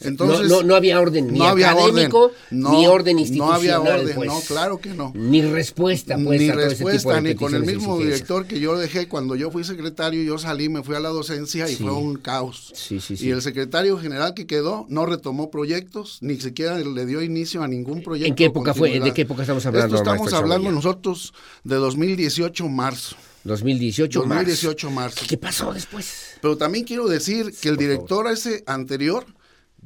[0.00, 3.50] Entonces, no, no, había orden ni académico ni orden institucional.
[3.50, 4.28] No había orden, pues.
[4.28, 5.12] no, claro que no.
[5.14, 6.40] Ni respuesta, pues.
[6.40, 10.38] Ni respuesta, ni con el mismo director que yo dejé cuando yo fui secretario, yo
[10.38, 12.72] salí, me fui a la docencia y fue un caos.
[12.74, 17.22] Sí, sí, y el secretario general que quedó no retomó proyectos, ni siquiera le dio
[17.22, 18.28] inicio a ningún proyecto.
[18.28, 18.98] ¿En qué época fue?
[18.98, 19.96] ¿De qué época estamos hablando?
[19.96, 23.16] Esto estamos hablando nosotros de 2018 marzo.
[23.44, 25.24] 2018, 2018 marzo.
[25.28, 26.38] ¿Qué pasó después?
[26.40, 29.26] Pero también quiero decir que el director ese anterior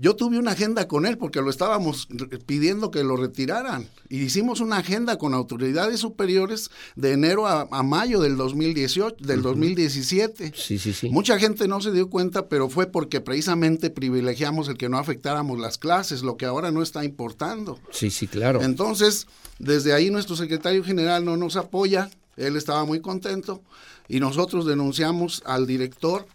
[0.00, 2.08] yo tuve una agenda con él porque lo estábamos
[2.46, 3.88] pidiendo que lo retiraran.
[4.08, 10.52] Y hicimos una agenda con autoridades superiores de enero a, mayo del 2018, del 2017.
[10.54, 11.10] Sí, sí, sí.
[11.10, 15.58] Mucha gente no se dio cuenta, pero fue porque precisamente privilegiamos el que no afectáramos
[15.58, 17.80] las clases, lo que ahora no está importando.
[17.90, 18.62] Sí, sí, claro.
[18.62, 19.26] Entonces,
[19.58, 23.62] desde ahí nuestro secretario general no nos apoya, él estaba muy contento
[24.06, 26.26] y nosotros denunciamos al director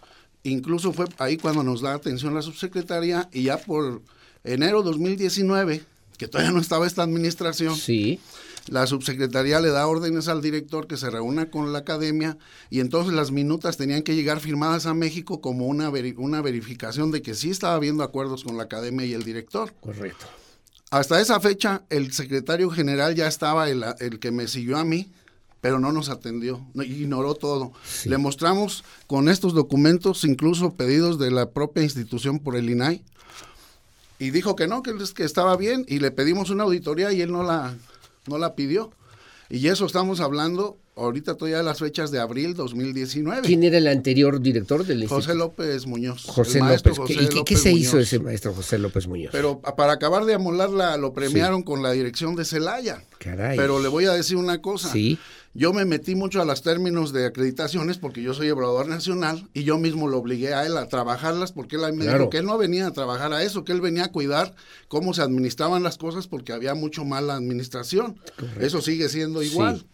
[0.44, 4.02] Incluso fue ahí cuando nos da atención la subsecretaría y ya por
[4.44, 5.84] enero 2019,
[6.18, 8.20] que todavía no estaba esta administración, sí.
[8.68, 12.38] la subsecretaría le da órdenes al director que se reúna con la academia
[12.70, 17.22] y entonces las minutas tenían que llegar firmadas a México como una, una verificación de
[17.22, 19.74] que sí estaba habiendo acuerdos con la academia y el director.
[19.80, 20.26] Correcto.
[20.92, 25.10] Hasta esa fecha, el secretario general ya estaba el, el que me siguió a mí,
[25.64, 27.72] pero no nos atendió, ignoró todo.
[28.04, 33.02] Le mostramos con estos documentos, incluso pedidos de la propia institución por el INAI,
[34.20, 37.32] y dijo que no, que, que estaba bien, y le pedimos una auditoría y él
[37.32, 37.78] no la,
[38.28, 38.92] no la pidió.
[39.50, 43.48] Y eso estamos hablando ahorita todavía de las fechas de abril 2019.
[43.48, 45.22] ¿Quién era el anterior director del instituto?
[45.22, 46.26] José López Muñoz.
[46.26, 46.98] José López.
[47.08, 49.32] ¿Y qué, se hizo ese maestro José López Muñoz?
[49.32, 53.04] Pero para acabar de amolarla, lo premiaron con la dirección de Celaya.
[53.18, 53.58] Caray.
[53.58, 54.92] Pero le voy a decir una cosa.
[54.92, 55.18] Sí.
[55.56, 59.64] Yo me metí mucho a los términos de acreditaciones porque yo soy evaluador nacional y
[59.64, 62.58] yo mismo lo obligué a él a trabajarlas porque él me dijo que él no
[62.58, 64.56] venía a trabajar a eso, que él venía a cuidar
[64.88, 68.20] cómo se administraban las cosas porque había mucho mala administración.
[68.60, 69.86] Eso sigue siendo igual.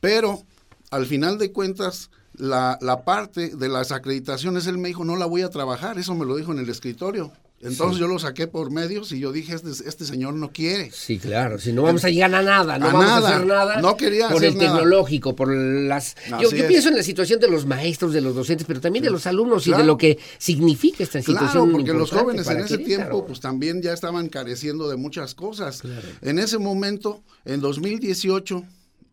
[0.00, 0.42] Pero
[0.90, 5.26] al final de cuentas, la, la parte de las acreditaciones, él me dijo, no la
[5.26, 7.32] voy a trabajar, eso me lo dijo en el escritorio.
[7.60, 10.92] Entonces yo lo saqué por medios y yo dije, este, este señor no quiere.
[10.92, 13.80] Sí, claro, si no vamos a llegar a nada, no vamos a hacer nada.
[13.80, 16.14] No quería por el tecnológico, por las...
[16.40, 19.26] Yo, pienso en la situación de los maestros, de los docentes, pero también de los
[19.26, 21.64] alumnos y de lo que significa esta situación.
[21.64, 25.82] Claro, porque los jóvenes en ese tiempo pues también ya estaban careciendo de muchas cosas.
[26.22, 28.64] En ese momento, en 2018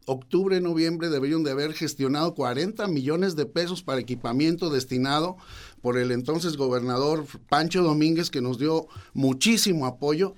[0.05, 5.37] octubre, noviembre deberían de haber gestionado 40 millones de pesos para equipamiento destinado
[5.85, 10.33] por el entonces gobernador Pancho Domínguez, que nos dio muchísimo apoyo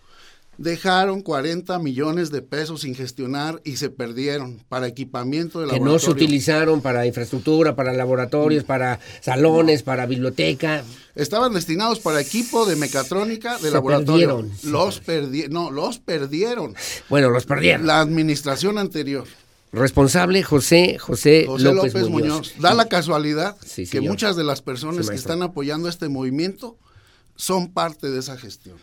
[0.58, 6.00] dejaron 40 millones de pesos sin gestionar y se perdieron para equipamiento de Que no
[6.00, 10.84] se utilizaron para infraestructura, para laboratorios, para salones, para biblioteca.
[11.16, 14.50] Estaban destinados para equipo de mecatrónica de laboratorio.
[14.64, 15.54] los perdieron.
[15.54, 16.76] No, los perdieron.
[17.08, 17.88] Bueno, los perdieron.
[17.88, 19.26] La administración anterior.
[19.78, 22.54] Responsable José José, López, Muñoz.
[22.60, 23.56] Da la casualidad
[23.92, 26.78] que muchas de las personas que están apoyando este movimiento
[27.36, 28.78] son parte de esa gestión.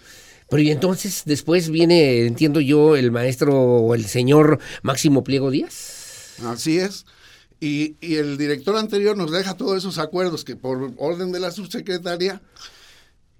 [0.48, 6.34] Pero y entonces después viene, entiendo yo, el maestro o el señor Máximo Pliego Díaz.
[6.44, 7.06] Así es.
[7.60, 11.50] Y, y, el director anterior nos deja todos esos acuerdos que por orden de la
[11.50, 12.42] subsecretaria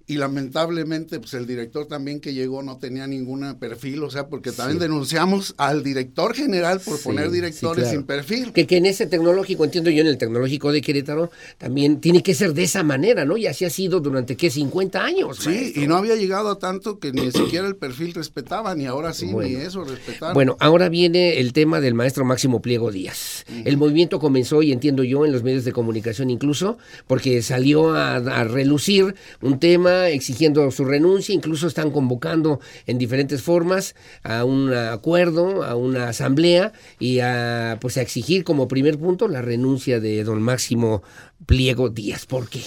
[0.07, 4.51] y lamentablemente pues el director también que llegó no tenía ningún perfil, o sea, porque
[4.51, 8.53] también denunciamos al director general por poner directores sin perfil.
[8.53, 12.35] Que, que en ese tecnológico, entiendo yo, en el tecnológico de Querétaro, también tiene que
[12.35, 13.37] ser de esa manera, ¿no?
[13.37, 14.51] Y así ha sido durante, ¿qué?
[14.51, 15.37] 50 años.
[15.39, 19.13] Sí, y no había llegado a tanto que ni siquiera el perfil respetaba, ni ahora
[19.13, 20.33] sí, ni eso respetaba.
[20.33, 23.45] Bueno, ahora viene el tema del maestro Máximo Pliego Díaz.
[23.65, 26.77] El movimiento comenzó, y entiendo yo, en los medios de comunicación incluso,
[27.07, 33.41] porque salió a, a relucir un tema exigiendo su renuncia, incluso están convocando en diferentes
[33.41, 39.27] formas a un acuerdo, a una asamblea y a pues a exigir como primer punto
[39.27, 41.03] la renuncia de don Máximo
[41.45, 42.25] Pliego Díaz.
[42.25, 42.61] ¿Por qué?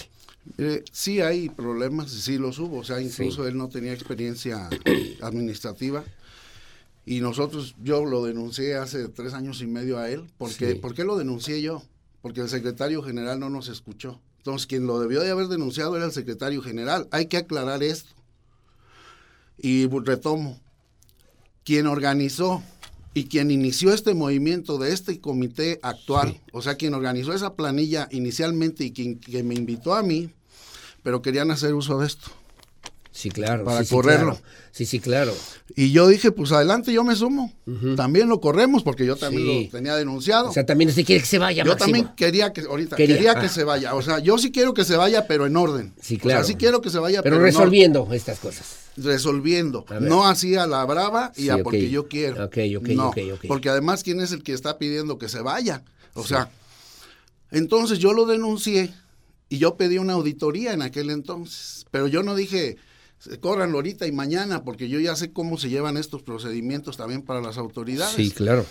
[0.56, 4.68] Eh, sí hay problemas, sí los hubo, o sea, incluso él no tenía experiencia
[5.20, 6.04] administrativa
[7.08, 11.04] y nosotros, yo lo denuncié hace tres años y medio a él, porque, ¿por qué
[11.04, 11.82] lo denuncié yo?
[12.20, 14.20] Porque el secretario general no nos escuchó.
[14.38, 17.08] Entonces, quien lo debió de haber denunciado era el secretario general.
[17.10, 18.10] Hay que aclarar esto.
[19.58, 20.58] Y retomo,
[21.64, 22.62] quien organizó
[23.12, 28.08] y quien inició este movimiento de este comité actual, o sea, quien organizó esa planilla
[28.12, 30.30] inicialmente y quien que me invitó a mí,
[31.02, 32.30] pero querían hacer uso de esto.
[33.18, 33.64] Sí, claro.
[33.64, 34.38] Para correrlo.
[34.70, 35.34] Sí, sí, claro.
[35.74, 37.52] Y yo dije, pues adelante, yo me sumo.
[37.96, 40.50] También lo corremos porque yo también lo tenía denunciado.
[40.50, 43.46] O sea, también usted quiere que se vaya, Yo también quería que, ahorita, quería, que
[43.46, 43.48] ah.
[43.48, 43.96] se vaya.
[43.96, 45.94] O sea, yo sí quiero que se vaya, pero en orden.
[46.00, 46.42] Sí, claro.
[46.42, 48.66] O sea, sí quiero que se vaya, pero, resolviendo estas cosas.
[48.96, 49.84] Resolviendo.
[50.00, 52.44] No así a la brava y a porque yo quiero.
[52.44, 53.18] Ok, ok, no, ok,
[53.48, 55.82] Porque además, ¿quién es el que está pidiendo que se vaya?
[56.14, 56.52] O sea,
[57.50, 58.94] entonces yo lo denuncié
[59.48, 61.84] y yo pedí una auditoría en aquel entonces.
[61.90, 62.76] Pero yo no dije
[63.40, 67.40] corran ahorita y mañana, porque yo ya sé cómo se llevan estos procedimientos también para
[67.40, 68.14] las autoridades.
[68.14, 68.64] Sí, claro.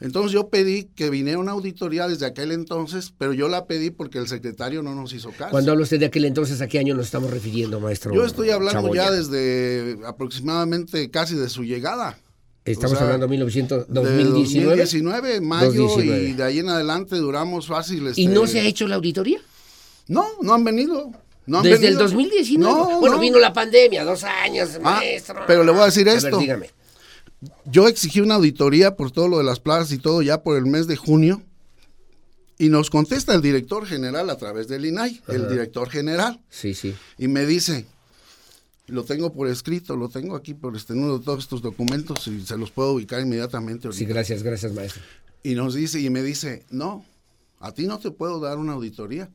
[0.00, 4.18] Entonces yo pedí que viniera una auditoría desde aquel entonces, pero yo la pedí porque
[4.18, 5.52] el secretario no nos hizo caso.
[5.52, 8.12] Cuando habla usted de aquel entonces, ¿a qué año nos estamos refiriendo, maestro?
[8.12, 12.18] Yo estoy hablando ya desde aproximadamente casi de su llegada.
[12.64, 14.76] Estamos hablando de 1900, 2019.
[14.76, 18.18] 2019, mayo, y de ahí en adelante duramos fáciles.
[18.18, 19.38] ¿Y no este, se ha hecho la auditoría?
[20.08, 21.12] No, no han venido.
[21.46, 22.96] Desde el 2019.
[23.00, 25.42] bueno, vino la pandemia, dos años, ah, maestro.
[25.46, 26.40] Pero le voy a decir esto.
[27.66, 30.66] Yo exigí una auditoría por todo lo de las plazas y todo ya por el
[30.66, 31.42] mes de junio.
[32.56, 36.40] Y nos contesta el director general a través del INAI, el director general.
[36.48, 36.94] Sí, sí.
[37.18, 37.84] Y me dice,
[38.86, 42.56] lo tengo por escrito, lo tengo aquí por este de todos estos documentos y se
[42.56, 43.92] los puedo ubicar inmediatamente.
[43.92, 45.02] Sí, gracias, gracias, maestro.
[45.42, 47.04] Y nos dice, y me dice, no,
[47.58, 49.30] a ti no te puedo dar una auditoría,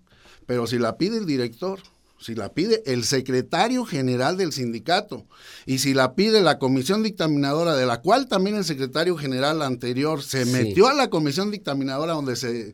[0.45, 1.79] pero si la pide el director,
[2.19, 5.25] si la pide el secretario general del sindicato
[5.65, 10.21] y si la pide la comisión dictaminadora, de la cual también el secretario general anterior
[10.21, 12.73] se metió a la comisión dictaminadora donde se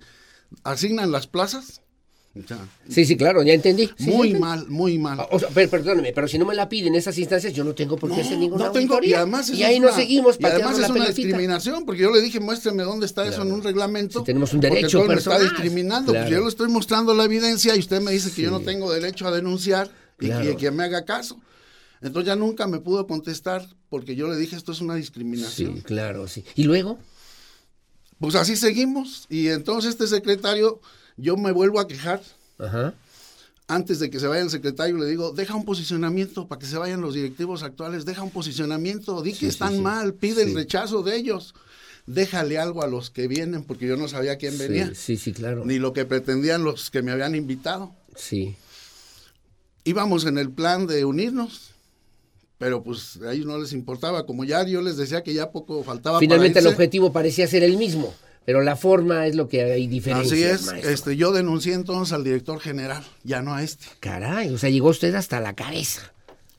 [0.63, 1.81] asignan las plazas,
[2.89, 3.89] sí, sí, claro, ya entendí.
[3.99, 5.25] muy mal, muy mal.
[5.31, 7.95] O sea, pero, perdóneme, pero si no me la piden esas instancias, yo no tengo
[7.97, 10.89] por qué hacer ninguna no tengo, Y, además y ahí nos seguimos Y además es
[10.89, 14.23] una discriminación, porque yo le dije, muéstrame dónde está eso en un reglamento.
[14.23, 16.13] tenemos un derecho porque me está discriminando.
[16.13, 18.91] Pues yo le estoy mostrando la evidencia y usted me dice que yo no tengo
[18.91, 19.89] derecho a denunciar
[20.19, 21.39] y que, me haga caso.
[22.01, 25.77] Entonces ya nunca me pudo contestar porque yo le dije, esto es una discriminación.
[25.77, 26.43] Sí, claro, sí.
[26.55, 26.99] ¿Y luego?
[28.19, 29.25] Pues así seguimos.
[29.29, 30.81] Y entonces este secretario
[31.17, 32.21] yo me vuelvo a quejar.
[33.67, 36.77] Antes de que se vaya el secretario, le digo, deja un posicionamiento para que se
[36.77, 41.15] vayan los directivos actuales, deja un posicionamiento, di que están mal, pide el rechazo de
[41.15, 41.55] ellos.
[42.05, 44.93] Déjale algo a los que vienen, porque yo no sabía quién venía.
[44.93, 45.65] Sí, sí, claro.
[45.65, 47.95] Ni lo que pretendían los que me habían invitado.
[48.15, 48.55] Sí.
[49.83, 51.71] Íbamos en el plan de unirnos,
[52.59, 54.27] pero pues a ellos no les importaba.
[54.27, 56.19] Como ya yo les decía que ya poco faltaba.
[56.19, 58.13] Finalmente el objetivo parecía ser el mismo.
[58.45, 60.53] Pero la forma es lo que hay diferencia.
[60.53, 63.87] Así es, este, yo denuncié entonces al director general, ya no a este.
[63.99, 66.13] Caray, o sea, llegó usted hasta la cabeza.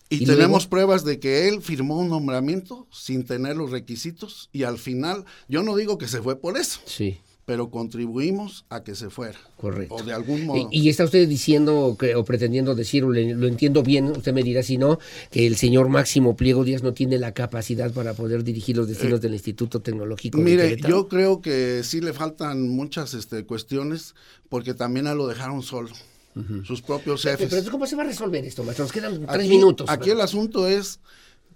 [0.09, 4.79] Y, tenemos pruebas de que él firmó un nombramiento sin tener los requisitos y al
[4.79, 6.81] final, yo no digo que se fue por eso.
[6.87, 9.39] Sí pero contribuimos a que se fuera.
[9.57, 9.95] Correcto.
[9.95, 10.69] O de algún modo.
[10.73, 14.77] Y, está usted diciendo que, o pretendiendo decir, lo, entiendo bien, usted me dirá si
[14.79, 14.99] no,
[15.31, 19.21] que el señor Máximo Pliego Díaz no tiene la capacidad para poder dirigir los destinos
[19.21, 20.39] eh, del Instituto Tecnológico.
[20.39, 24.17] Mire, yo creo que sí le faltan muchas este, cuestiones,
[24.49, 25.91] porque también a lo dejaron solo.
[26.65, 27.49] Sus propios jefes.
[27.49, 28.85] Pero, ¿cómo se va a resolver esto, maestro?
[28.85, 29.89] Nos quedan tres minutos.
[29.89, 31.01] Aquí el asunto es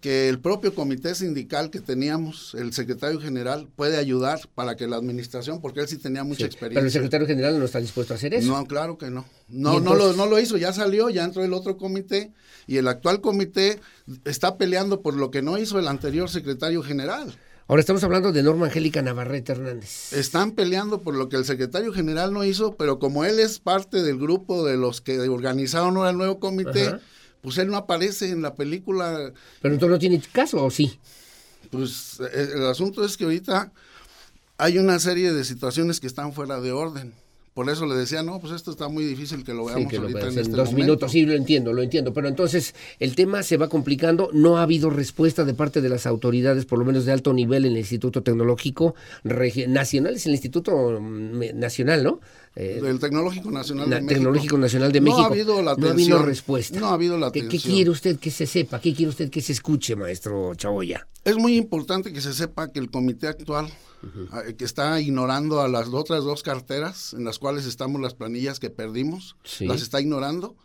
[0.00, 4.96] que el propio comité sindical que teníamos, el secretario general, puede ayudar para que la
[4.96, 6.80] administración, porque él sí tenía mucha experiencia.
[6.80, 8.48] Pero el secretario general no está dispuesto a hacer eso.
[8.48, 9.26] No, claro que no.
[9.48, 12.32] No, no, lo, no lo hizo, ya salió, ya entró el otro comité
[12.66, 13.80] y el actual comité
[14.24, 17.34] está peleando por lo que no hizo el anterior secretario general.
[17.70, 20.12] Ahora estamos hablando de Norma Angélica Navarrete Hernández.
[20.12, 24.02] Están peleando por lo que el secretario general no hizo, pero como él es parte
[24.02, 26.96] del grupo de los que organizaron el nuevo comité,
[27.42, 29.32] pues él no aparece en la película.
[29.60, 30.98] Pero entonces no tiene caso, ¿o sí?
[31.70, 33.72] Pues eh, el asunto es que ahorita
[34.58, 37.14] hay una serie de situaciones que están fuera de orden.
[37.54, 40.38] Por eso le decía, no, pues esto está muy difícil que lo veamos ahorita en,
[40.38, 41.10] este dos minutos.
[41.10, 42.12] Sí, lo entiendo, lo entiendo.
[42.14, 44.30] Pero entonces el tema se va complicando.
[44.32, 47.64] No ha habido respuesta de parte de las autoridades, por lo menos de alto nivel,
[47.64, 48.94] en el Instituto Tecnológico
[49.24, 50.14] Nacional.
[50.14, 52.20] Es el Instituto mm, Nacional, ¿no?
[52.56, 54.14] Eh, del Tecnológico Nacional de México.
[54.14, 55.20] Tecnológico Nacional de México.
[55.20, 55.84] No ha habido la atención.
[55.84, 56.80] No ha habido respuesta.
[56.80, 58.80] No ha habido la ¿Qué, ¿Qué, quiere usted que se sepa?
[58.80, 61.06] ¿Qué quiere usted que se escuche, maestro Chaboya?
[61.24, 63.68] Es muy importante que se sepa que el comité actual,
[64.32, 68.58] ah, que está ignorando a las otras dos carteras en las cuales estamos las planillas
[68.58, 70.56] que perdimos, las está ignorando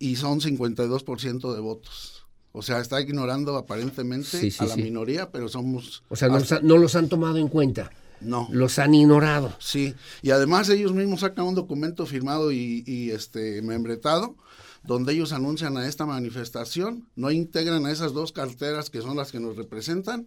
[0.00, 2.26] y son 52% de votos.
[2.52, 6.02] O sea, está ignorando aparentemente a la minoría, pero somos...
[6.08, 7.92] O sea, no los han tomado en cuenta.
[8.20, 8.48] No.
[8.50, 9.54] Los han ignorado.
[9.58, 14.36] Sí, y además ellos mismos sacan un documento firmado y, este membretado
[14.82, 19.30] donde ellos anuncian a esta manifestación, no integran a esas dos carteras que son las
[19.30, 20.26] que nos representan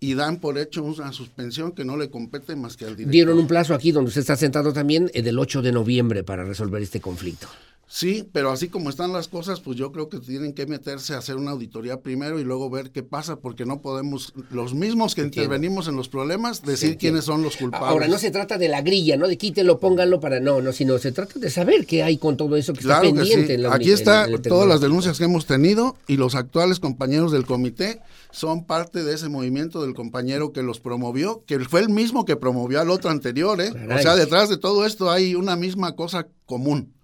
[0.00, 3.12] y dan por hecho una suspensión que no le compete más que al director.
[3.12, 6.42] Dieron un plazo aquí donde usted está sentado también, el del 8 de noviembre para
[6.42, 7.48] resolver este conflicto.
[7.94, 11.18] Sí, pero así como están las cosas, pues yo creo que tienen que meterse a
[11.18, 15.20] hacer una auditoría primero y luego ver qué pasa, porque no podemos, los mismos que
[15.20, 17.90] intervenimos en los problemas, decir quiénes son los culpables.
[17.90, 19.28] Ahora, no se trata de la grilla, ¿no?
[19.28, 22.56] De quítenlo, pónganlo para no, no, sino se trata de saber qué hay con todo
[22.56, 23.56] eso que está pendiente.
[23.56, 27.44] En la, Aquí está todas las denuncias que hemos tenido y los actuales compañeros del
[27.44, 28.00] comité
[28.30, 32.36] son parte de ese movimiento del compañero que los promovió, que fue el mismo que
[32.36, 33.70] promovió al otro anterior, ¿eh?
[33.94, 36.94] O sea, detrás de todo esto hay una misma cosa común.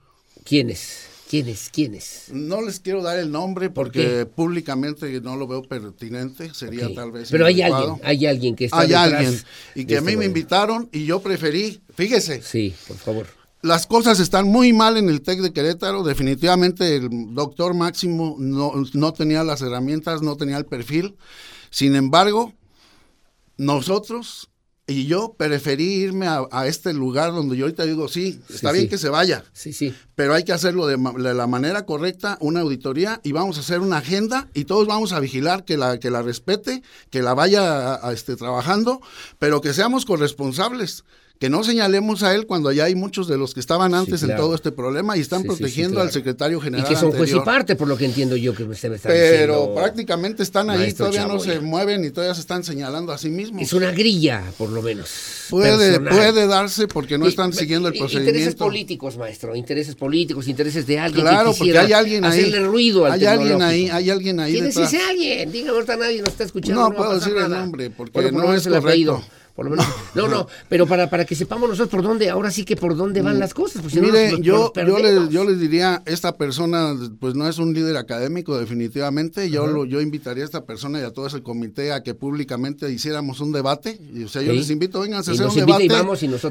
[0.48, 1.08] ¿Quiénes?
[1.28, 1.68] ¿Quiénes?
[1.70, 2.24] ¿Quiénes?
[2.32, 7.28] No les quiero dar el nombre porque públicamente no lo veo pertinente, sería tal vez.
[7.30, 9.38] Pero hay alguien, hay alguien que está Hay alguien
[9.74, 12.40] y que a mí me invitaron y yo preferí, fíjese.
[12.40, 13.26] Sí, por favor.
[13.60, 18.72] Las cosas están muy mal en el TEC de Querétaro, definitivamente el doctor Máximo no,
[18.94, 21.16] no tenía las herramientas, no tenía el perfil.
[21.68, 22.54] Sin embargo,
[23.58, 24.48] nosotros
[24.88, 28.96] y yo preferí irme a, este lugar donde yo ahorita digo, sí, está bien que
[28.96, 29.44] se vaya.
[29.52, 29.94] Sí, sí.
[30.14, 30.96] Pero hay que hacerlo de,
[31.34, 35.20] la manera correcta, una auditoría, y vamos a hacer una agenda y todos vamos a
[35.20, 39.02] vigilar que la, que la respete, que la vaya este, trabajando,
[39.38, 41.04] pero que seamos corresponsables
[41.38, 44.34] que no señalemos a él cuando ya hay muchos de los que estaban antes en
[44.36, 46.84] todo este problema y están protegiendo al secretario general.
[46.84, 49.08] Y que son juez y parte, por lo que entiendo yo que usted me está
[49.08, 53.30] Pero prácticamente están ahí, todavía no se mueven y todavía se están señalando a sí
[53.30, 53.62] mismos.
[53.62, 55.08] Es una grilla, por lo menos.
[55.48, 58.30] Puede, puede darse porque no están siguiendo el procedimiento.
[58.30, 63.06] Intereses políticos, maestro, intereses políticos, intereses de alguien claro, porque hay alguien ahí, hacerle ruido
[63.06, 65.52] al Hay alguien ahí, hay alguien ahí ¿Quién es ese alguien?
[65.52, 66.90] Diga, ahorita nadie nos está escuchando.
[66.90, 69.22] No, puedo decir el nombre porque no es correcto.
[70.14, 73.22] No, no, pero para, para que sepamos nosotros por dónde, ahora sí que por dónde
[73.22, 73.40] van mm.
[73.40, 73.82] las cosas.
[73.82, 77.96] Pues Mire, yo, yo, les, yo les diría, esta persona pues no es un líder
[77.96, 82.02] académico definitivamente, yo, lo, yo invitaría a esta persona y a todo ese comité a
[82.02, 85.54] que públicamente hiciéramos un debate, y, o sea, yo les invito, vengan a hacer un
[85.54, 85.88] debate,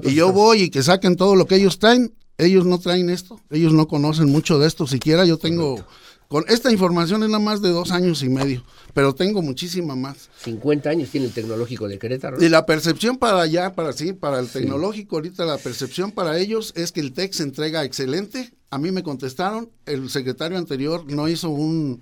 [0.04, 3.40] y, yo voy y que saquen todo lo que ellos traen, ellos no traen esto,
[3.50, 5.86] ellos no conocen mucho de esto siquiera, yo tengo...
[6.28, 8.62] Con esta información es nada más de dos años y medio,
[8.94, 10.30] pero tengo muchísima más.
[10.44, 12.44] 50 años tiene el tecnológico de Querétaro.
[12.44, 16.74] Y la percepción para allá, para sí, para el tecnológico, ahorita la percepción para ellos
[16.76, 18.52] es que el TEC se entrega excelente.
[18.72, 22.02] A mí me contestaron, el secretario anterior no hizo un,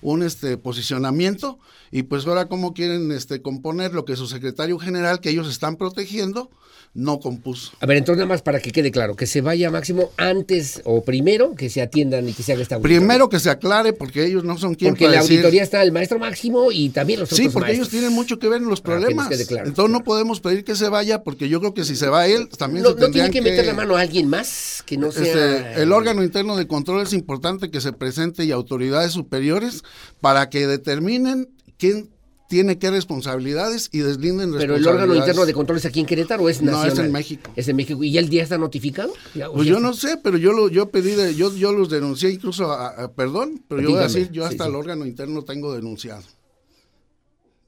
[0.00, 1.58] un este posicionamiento
[1.90, 5.76] y pues ahora cómo quieren este componer lo que su secretario general que ellos están
[5.76, 6.50] protegiendo
[6.96, 7.72] no compuso.
[7.80, 11.04] A ver, entonces nada más para que quede claro, que se vaya máximo antes o
[11.04, 12.98] primero que se atiendan y que se haga esta auditoría.
[12.98, 16.18] Primero que se aclare porque ellos no son quien Porque la auditoría está el maestro
[16.18, 19.30] Máximo y también los otros Sí, porque ellos tienen mucho que ver en los problemas.
[19.30, 22.48] Entonces no podemos pedir que se vaya porque yo creo que si se va él
[22.56, 25.24] también no, se ¿No tiene que, meter la mano a alguien más que no este,
[25.24, 29.82] sea el órgano interno de control es importante que se presente y autoridades superiores
[30.20, 31.48] para que determinen
[31.78, 32.08] quién
[32.48, 34.86] tiene qué responsabilidades y deslinden Pero responsabilidades.
[34.86, 36.92] el órgano interno de control es aquí en Querétaro o es No, nacional?
[36.92, 37.50] es en México.
[37.56, 38.02] Es en México.
[38.04, 39.12] ¿Y ya el día está notificado?
[39.34, 41.72] Ya, Pues ya yo está- no sé, pero yo lo, yo pedí, de- yo, yo
[41.72, 44.70] los denuncié incluso, a- a- perdón, pero yo voy a decir, yo hasta sí.
[44.70, 46.22] el órgano interno tengo denunciado.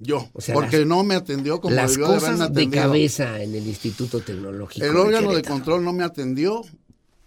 [0.00, 2.70] Yo, O sea, porque las- no me atendió como Las debió de haberme cosas de
[2.70, 4.86] cabeza en el Instituto Tecnológico.
[4.86, 6.62] El órgano de control no me atendió,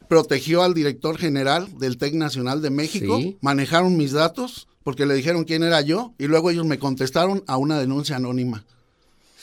[0.07, 3.38] protegió al director general del TEC Nacional de México, Sí.
[3.41, 7.58] manejaron mis datos porque le dijeron quién era yo y luego ellos me contestaron a
[7.58, 8.66] una denuncia anónima.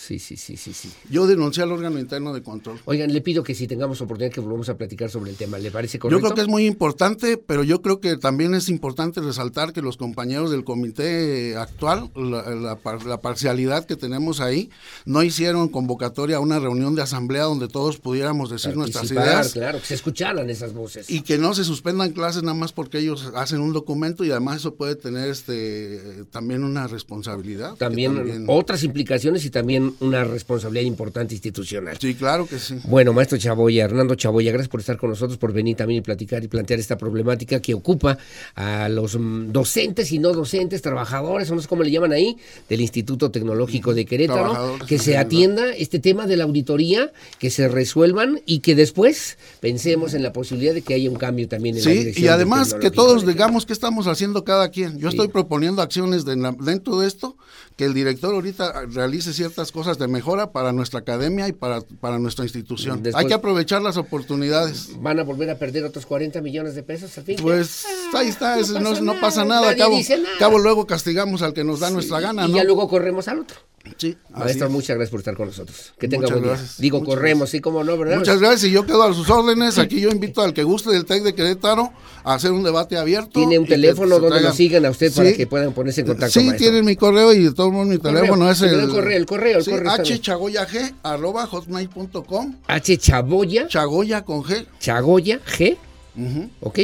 [0.00, 0.88] Sí, sí, sí, sí, sí.
[1.10, 2.78] Yo denuncié al órgano interno de control.
[2.84, 5.58] Oigan, le pido que si tengamos oportunidad que volvamos a platicar sobre el tema.
[5.58, 6.22] ¿Le parece Yo correcto?
[6.22, 9.96] creo que es muy importante, pero yo creo que también es importante resaltar que los
[9.96, 14.70] compañeros del comité actual, la, la par- la parcialidad que tenemos ahí,
[15.04, 19.80] no hicieron convocatoria a una reunión de asamblea donde todos pudiéramos decir nuestras ideas Claro,
[19.80, 21.10] que se escucharan esas voces.
[21.10, 24.58] y que no se suspendan clases nada más porque ellos hacen un documento y además
[24.58, 27.74] eso puede tener este también una responsabilidad.
[27.74, 31.97] también, otras implicaciones y también una responsabilidad importante institucional.
[32.01, 32.77] Sí, claro que sí.
[32.85, 36.43] Bueno, maestro Chaboya, Hernando Chaboya, gracias por estar con nosotros, por venir también y platicar
[36.44, 38.19] y plantear esta problemática que ocupa
[38.55, 42.36] a los mm, docentes y no docentes, trabajadores, o no sé cómo le llaman ahí,
[42.69, 47.69] del Instituto Tecnológico de Querétaro, que se atienda este tema de la auditoría, que se
[47.69, 51.85] resuelvan y que después pensemos en la posibilidad de que haya un cambio también en
[51.85, 52.24] la Sí, dirección.
[52.24, 54.98] y además que todos digamos qué estamos haciendo cada quien.
[54.98, 57.36] Yo estoy proponiendo acciones de la- dentro de esto,
[57.78, 62.18] que el director ahorita realice ciertas cosas de mejora para nuestra academia y para, para
[62.18, 63.05] nuestra institución.
[63.05, 65.00] Después- Hay que aprovechar las oportunidades.
[65.00, 67.36] ¿Van a volver a perder otros 40 millones de pesos al fin?
[67.40, 67.84] Pues
[68.14, 69.76] ahí está, no, pasa no nada, pasa nada.
[69.76, 70.28] Cabo, nada.
[70.40, 72.56] cabo luego castigamos al que nos da nuestra gana, y ¿no?
[72.56, 73.60] ya luego corremos al otro.
[73.97, 74.73] Sí, Maestro, es.
[74.73, 75.93] muchas gracias por estar con nosotros.
[75.98, 76.52] Que tenga Muchas buen día.
[76.52, 76.78] gracias.
[76.81, 77.51] Digo, corremos, gracias.
[77.51, 78.19] sí, como no, ¿verdad?
[78.19, 79.78] Muchas gracias y yo quedo a sus órdenes.
[79.78, 81.93] Aquí yo invito al que guste del TEC de Querétaro
[82.24, 83.31] a hacer un debate abierto.
[83.32, 86.39] Tiene un teléfono donde lo sigan a usted para que puedan ponerse en contacto.
[86.39, 86.59] Sí, maestro.
[86.66, 88.16] tienen mi correo y de todos modos mi Correo.
[88.16, 92.97] teléfono es el, el correo, el correo, el sí, correo hchagoyag arroba hotmail.com H.
[92.98, 93.69] Chaboya.
[93.69, 94.66] Chagoya con G.
[94.81, 95.77] Chagoya G.
[96.16, 96.51] Ujú.
[96.60, 96.78] ¿Ok?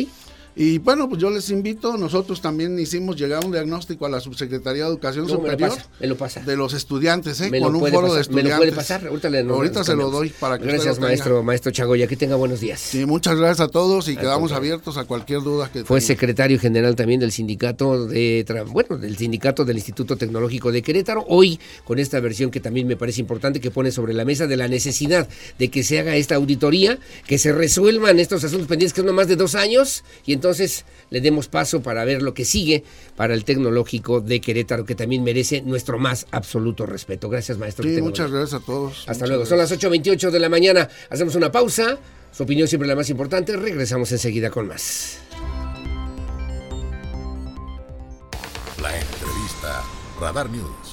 [0.56, 4.84] Y bueno, pues yo les invito, nosotros también hicimos llegar un diagnóstico a la Subsecretaría
[4.84, 6.40] de Educación No, me lo Superior pasa, me lo pasa.
[6.42, 7.50] de los estudiantes, ¿eh?
[7.50, 8.56] Me con un foro de pasar, me lo estudiantes.
[8.58, 11.08] puede pasar, ahorita, le, Ahorita nos se lo doy para que Gracias, lo tenga.
[11.08, 12.78] maestro, maestro Chagoya, que tenga buenos días.
[12.78, 14.56] Sí, muchas gracias a todos y Al quedamos contrario.
[14.74, 19.64] abiertos a cualquier duda que Fue secretario general también del sindicato de bueno, del sindicato
[19.64, 21.24] del Instituto Tecnológico de Querétaro.
[21.28, 24.56] Hoy con esta versión que también me parece importante que pone sobre la mesa de
[24.56, 25.28] la necesidad
[25.58, 29.12] de que se haga esta auditoría, que se resuelvan estos asuntos pendientes que son no
[29.14, 30.43] más de dos años y entonces
[31.10, 32.84] le demos paso para ver lo que sigue
[33.16, 37.28] para el Tecnológico de Querétaro que también merece nuestro más absoluto respeto.
[37.28, 37.88] Gracias, maestro.
[37.88, 38.98] Sí, muchas gracias a todos.
[39.00, 39.46] Hasta Muchas luego.
[39.46, 40.88] Son las 8.28 de la mañana.
[41.10, 41.98] Hacemos una pausa.
[42.32, 43.56] Su opinión siempre la más importante.
[43.56, 45.18] Regresamos enseguida con más.
[48.82, 49.84] La entrevista.
[50.20, 50.83] Radar News.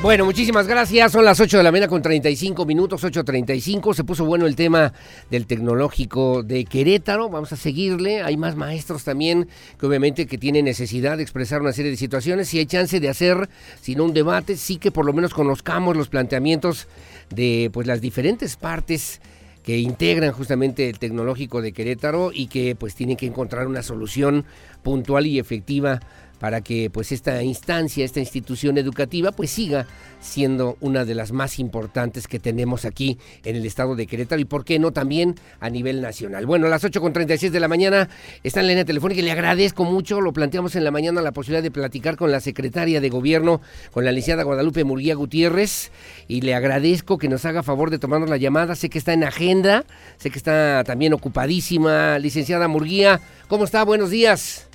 [0.00, 1.10] Bueno, muchísimas gracias.
[1.10, 3.94] Son las 8 de la mañana con 35 minutos, 8.35.
[3.94, 4.92] Se puso bueno el tema
[5.28, 7.28] del tecnológico de Querétaro.
[7.28, 8.22] Vamos a seguirle.
[8.22, 9.48] Hay más maestros también
[9.78, 12.48] que obviamente que tienen necesidad de expresar una serie de situaciones.
[12.48, 13.48] Si hay chance de hacer,
[13.80, 16.86] si no un debate, sí que por lo menos conozcamos los planteamientos
[17.30, 19.20] de pues las diferentes partes
[19.64, 24.46] que integran justamente el tecnológico de Querétaro y que pues tienen que encontrar una solución
[24.84, 26.00] puntual y efectiva
[26.38, 29.86] para que pues esta instancia, esta institución educativa pues siga
[30.20, 34.44] siendo una de las más importantes que tenemos aquí en el estado de Querétaro y
[34.44, 36.46] por qué no también a nivel nacional.
[36.46, 38.08] Bueno, a las 8.36 de la mañana
[38.42, 41.32] está en la línea telefónica y le agradezco mucho, lo planteamos en la mañana la
[41.32, 43.60] posibilidad de platicar con la secretaria de gobierno,
[43.92, 45.90] con la licenciada Guadalupe Murguía Gutiérrez
[46.26, 49.24] y le agradezco que nos haga favor de tomarnos la llamada, sé que está en
[49.24, 49.84] agenda,
[50.18, 53.84] sé que está también ocupadísima, licenciada Murguía, ¿cómo está?
[53.84, 54.67] Buenos días.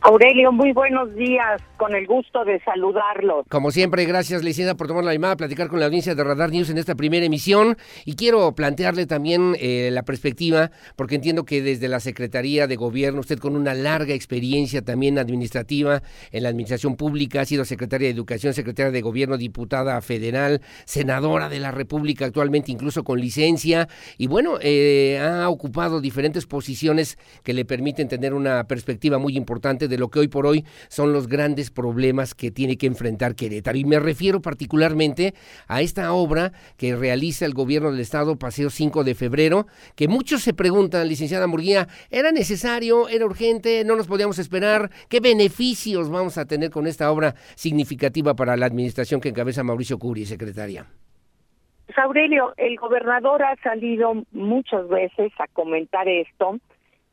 [0.00, 3.46] Aurelio, muy buenos días, con el gusto de saludarlos.
[3.48, 6.68] Como siempre, gracias, licenciada, por tomar la llamada, platicar con la audiencia de Radar News
[6.68, 7.78] en esta primera emisión.
[8.04, 13.20] Y quiero plantearle también eh, la perspectiva, porque entiendo que desde la Secretaría de Gobierno,
[13.20, 16.02] usted con una larga experiencia también administrativa
[16.32, 21.48] en la administración pública, ha sido secretaria de Educación, secretaria de Gobierno, diputada federal, senadora
[21.48, 23.88] de la República actualmente, incluso con licencia.
[24.18, 29.86] Y bueno, eh, ha ocupado diferentes posiciones que le permiten tener una perspectiva muy importante
[29.86, 33.78] de lo que hoy por hoy son los grandes problemas que tiene que enfrentar Querétaro.
[33.78, 35.34] Y me refiero particularmente
[35.66, 39.66] a esta obra que realiza el gobierno del estado Paseo 5 de febrero,
[39.96, 43.08] que muchos se preguntan, licenciada Murguía, ¿era necesario?
[43.08, 43.84] ¿Era urgente?
[43.84, 44.90] ¿No nos podíamos esperar?
[45.08, 49.98] ¿Qué beneficios vamos a tener con esta obra significativa para la administración que encabeza Mauricio
[49.98, 50.86] Curi, secretaria?
[51.88, 56.58] Pues, Aurelio, el gobernador ha salido muchas veces a comentar esto.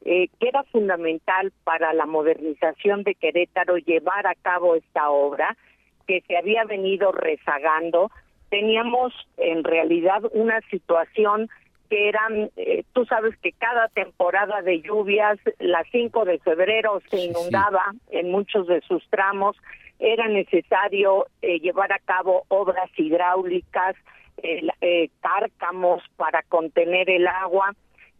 [0.06, 5.58] Eh, que era fundamental para la modernización de Querétaro llevar a cabo esta obra
[6.06, 8.12] que se había venido rezagando.
[8.50, 11.50] Teníamos en realidad una situación
[11.90, 17.26] que eran, eh, tú sabes que cada temporada de lluvias, la 5 de febrero se
[17.26, 19.58] inundaba en muchos de sus tramos,
[19.98, 23.96] era necesario eh, llevar a cabo obras hidráulicas,
[24.38, 27.74] eh, cárcamos para contener el agua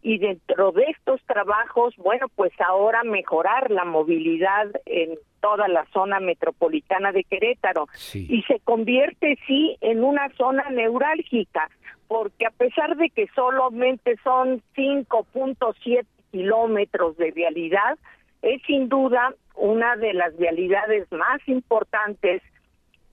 [0.06, 6.20] y dentro de estos trabajos, bueno, pues ahora mejorar la movilidad en toda la zona
[6.20, 7.88] metropolitana de Querétaro.
[8.14, 11.68] Y se convierte sí en una zona neurálgica
[12.06, 17.98] porque a pesar de que solamente son 5.7 kilómetros de vialidad,
[18.42, 22.42] es sin duda una de las vialidades más importantes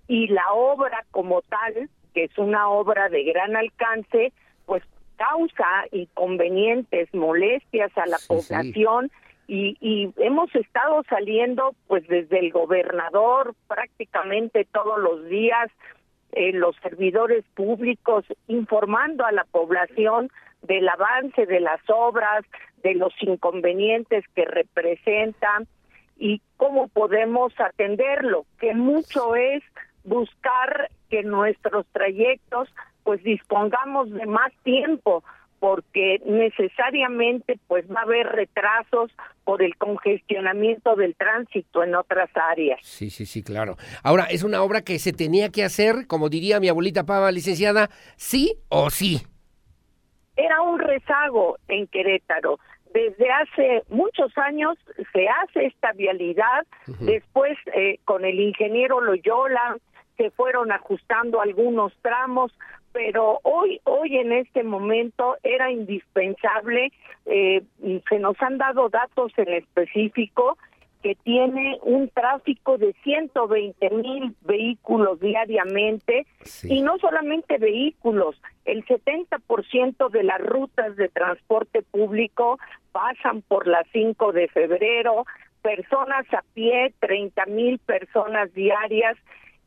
[0.07, 4.31] y la obra como tal, que es una obra de gran alcance,
[5.23, 9.11] causa inconvenientes, molestias a la población
[9.47, 15.69] y, y hemos estado saliendo pues desde el gobernador prácticamente todos los días
[16.33, 20.29] eh, los servidores públicos informando a la población
[20.63, 22.43] del avance de las obras,
[22.81, 25.67] de los inconvenientes que representan
[26.17, 29.61] y cómo podemos atenderlo, que mucho es
[30.03, 32.67] buscar que nuestros trayectos
[33.03, 35.23] pues dispongamos de más tiempo
[35.63, 39.11] porque necesariamente pues va a haber retrasos
[39.45, 42.79] por el congestionamiento del tránsito en otras áreas.
[42.81, 43.77] Sí, sí, sí, claro.
[44.03, 47.89] Ahora, es una obra que se tenía que hacer, como diría mi abuelita Pava, licenciada,
[48.17, 49.21] sí o sí.
[50.35, 52.59] Era un rezago en Querétaro.
[52.93, 54.77] Desde hace muchos años
[55.13, 56.67] se hace esta vialidad,
[56.99, 59.77] después eh, con el ingeniero Loyola
[60.17, 62.51] se fueron ajustando algunos tramos,
[62.93, 66.93] pero hoy, hoy en este momento era indispensable,
[67.25, 67.63] eh,
[68.07, 70.57] se nos han dado datos en específico
[71.01, 76.25] que tiene un tráfico de 120 mil vehículos diariamente
[76.63, 82.57] y no solamente vehículos, el 70% de las rutas de transporte público
[82.93, 85.25] pasan por la 5 de febrero,
[85.61, 89.17] personas a pie, 30 mil personas diarias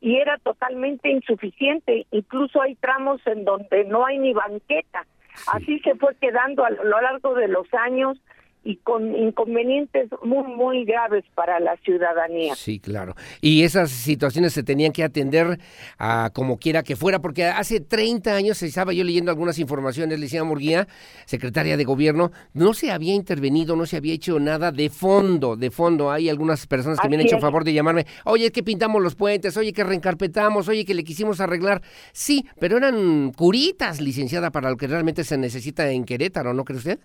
[0.01, 2.05] y era totalmente insuficiente.
[2.11, 5.05] Incluso hay tramos en donde no hay ni banqueta.
[5.51, 8.17] Así se fue quedando a lo largo de los años
[8.63, 12.55] y con inconvenientes muy, muy graves para la ciudadanía.
[12.55, 13.15] Sí, claro.
[13.39, 15.59] Y esas situaciones se tenían que atender
[15.97, 20.45] a como quiera que fuera, porque hace 30 años, estaba yo leyendo algunas informaciones, Licenciada
[20.45, 20.87] Murguía,
[21.25, 25.71] secretaria de gobierno, no se había intervenido, no se había hecho nada de fondo, de
[25.71, 26.11] fondo.
[26.11, 29.55] Hay algunas personas que me han hecho favor de llamarme, oye, que pintamos los puentes,
[29.57, 31.81] oye, que reencarpetamos, oye, que le quisimos arreglar.
[32.11, 36.77] Sí, pero eran curitas, licenciada, para lo que realmente se necesita en Querétaro, ¿no cree
[36.77, 36.99] usted?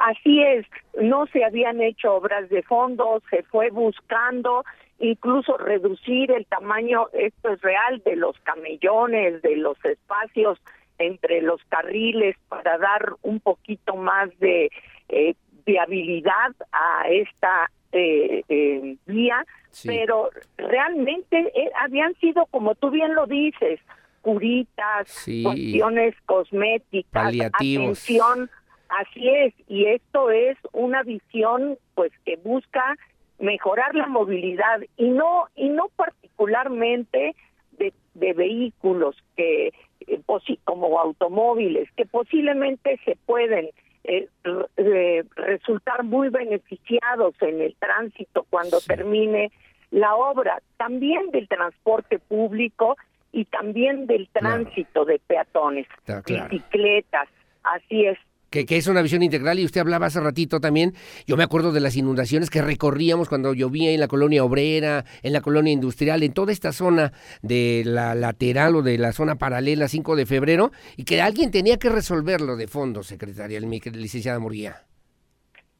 [0.00, 0.66] Así es,
[1.00, 4.64] no se habían hecho obras de fondo, se fue buscando
[4.98, 10.58] incluso reducir el tamaño, esto es real, de los camellones, de los espacios
[10.98, 14.70] entre los carriles para dar un poquito más de
[15.08, 19.44] eh, viabilidad a esta eh, eh, vía,
[19.84, 23.80] pero realmente habían sido, como tú bien lo dices,
[24.20, 28.50] curitas, cuestiones cosméticas, atención
[28.90, 32.96] Así es, y esto es una visión pues que busca
[33.38, 37.36] mejorar la movilidad y no y no particularmente
[37.78, 37.92] de,
[38.34, 39.72] vehículos que
[40.06, 40.20] eh,
[40.64, 43.70] como automóviles que posiblemente se pueden
[44.04, 49.52] eh, resultar muy beneficiados en el tránsito cuando termine
[49.90, 52.96] la obra, también del transporte público
[53.32, 55.86] y también del tránsito de peatones,
[56.26, 57.28] bicicletas,
[57.62, 58.18] así es
[58.50, 60.92] que, es una visión integral y usted hablaba hace ratito también,
[61.26, 65.32] yo me acuerdo de las inundaciones que recorríamos cuando llovía en la colonia obrera, en
[65.32, 67.12] la colonia industrial, en toda esta zona
[67.42, 71.78] de la lateral o de la zona paralela 5 de febrero y que alguien tenía
[71.78, 74.82] que resolverlo de fondo, secretaria, licenciada Murguía.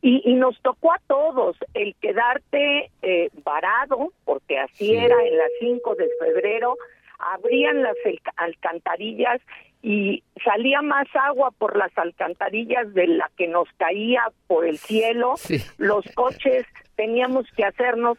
[0.02, 5.50] Y, y, nos tocó a todos el quedarte eh, varado, porque así era en las
[5.60, 6.78] 5 de febrero,
[7.18, 7.96] abrían las
[8.36, 9.42] alcantarillas
[9.82, 15.34] y salía más agua por las alcantarillas de la que nos caía por el cielo.
[15.78, 16.66] Los coches
[16.96, 18.18] teníamos que hacernos,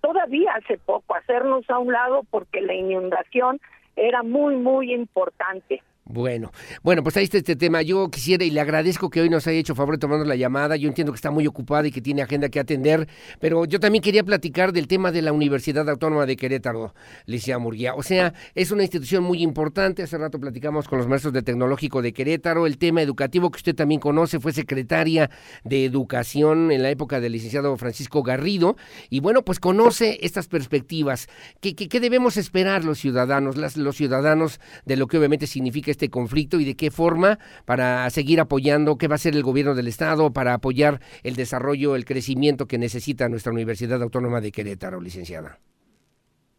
[0.00, 3.60] todavía hace poco, hacernos a un lado porque la inundación
[3.96, 5.82] era muy, muy importante.
[6.12, 6.50] Bueno,
[6.82, 7.82] bueno, pues ahí está este tema.
[7.82, 10.74] Yo quisiera y le agradezco que hoy nos haya hecho favor de tomarnos la llamada.
[10.74, 13.06] Yo entiendo que está muy ocupada y que tiene agenda que atender,
[13.38, 16.94] pero yo también quería platicar del tema de la Universidad Autónoma de Querétaro,
[17.26, 17.94] Licia Murguía.
[17.94, 20.02] O sea, es una institución muy importante.
[20.02, 22.66] Hace rato platicamos con los maestros de Tecnológico de Querétaro.
[22.66, 25.30] El tema educativo que usted también conoce fue secretaria
[25.62, 28.76] de Educación en la época del licenciado Francisco Garrido.
[29.10, 31.28] Y bueno, pues conoce estas perspectivas.
[31.60, 35.99] ¿Qué, qué, debemos esperar los ciudadanos, las, los ciudadanos, de lo que obviamente significa este
[36.08, 39.88] conflicto y de qué forma para seguir apoyando, qué va a hacer el gobierno del
[39.88, 45.58] Estado para apoyar el desarrollo, el crecimiento que necesita nuestra Universidad Autónoma de Querétaro, licenciada?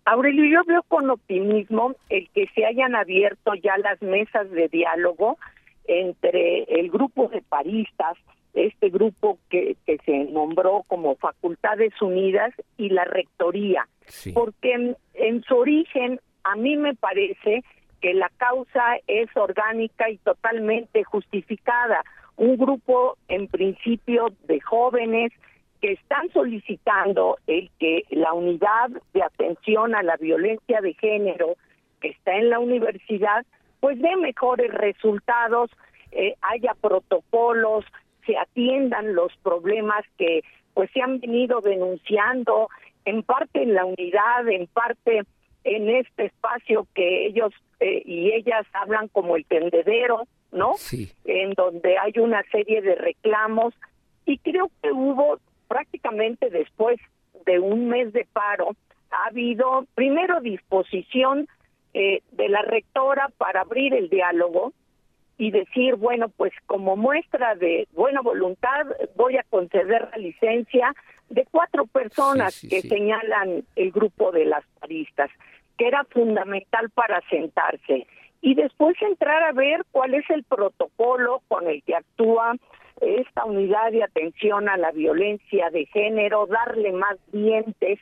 [0.05, 5.37] Aurelio, yo veo con optimismo el que se hayan abierto ya las mesas de diálogo
[5.85, 8.17] entre el grupo de paristas,
[8.53, 13.87] este grupo que, que se nombró como Facultades Unidas y la Rectoría,
[14.33, 17.63] porque en, en su origen a mí me parece
[18.01, 22.03] que la causa es orgánica y totalmente justificada.
[22.35, 25.31] Un grupo, en principio, de jóvenes
[25.81, 31.55] que están solicitando el que la unidad de atención a la violencia de género
[31.99, 33.45] que está en la universidad,
[33.79, 35.71] pues dé mejores resultados,
[36.11, 37.85] eh, haya protocolos,
[38.25, 40.41] se atiendan los problemas que
[40.73, 42.69] pues se han venido denunciando
[43.05, 45.23] en parte en la unidad, en parte
[45.63, 50.73] en este espacio que ellos eh, y ellas hablan como el tendedero, ¿no?
[50.77, 51.11] Sí.
[51.25, 53.73] En donde hay una serie de reclamos
[54.25, 56.99] y creo que hubo prácticamente después
[57.45, 58.75] de un mes de paro,
[59.09, 61.47] ha habido primero disposición
[61.93, 64.73] eh, de la rectora para abrir el diálogo
[65.37, 68.85] y decir, bueno, pues como muestra de buena voluntad
[69.15, 70.93] voy a conceder la licencia
[71.29, 75.29] de cuatro personas que señalan el grupo de las paristas
[75.77, 78.05] que era fundamental para sentarse.
[78.41, 82.55] Y después entrar a ver cuál es el protocolo con el que actúa
[82.99, 87.99] esta unidad de atención a la violencia de género, darle más dientes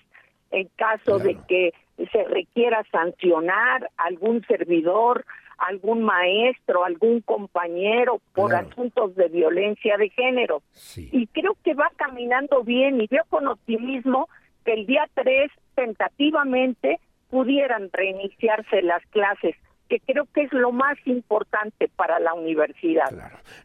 [0.52, 1.74] en caso de que
[2.12, 5.26] se requiera sancionar algún servidor,
[5.68, 10.62] algún maestro, algún compañero por asuntos de violencia de género.
[10.96, 14.30] Y creo que va caminando bien y veo con optimismo
[14.66, 17.00] que el día 3 tentativamente
[17.30, 19.56] pudieran reiniciarse las clases
[19.90, 23.10] que creo que es lo más importante para la universidad.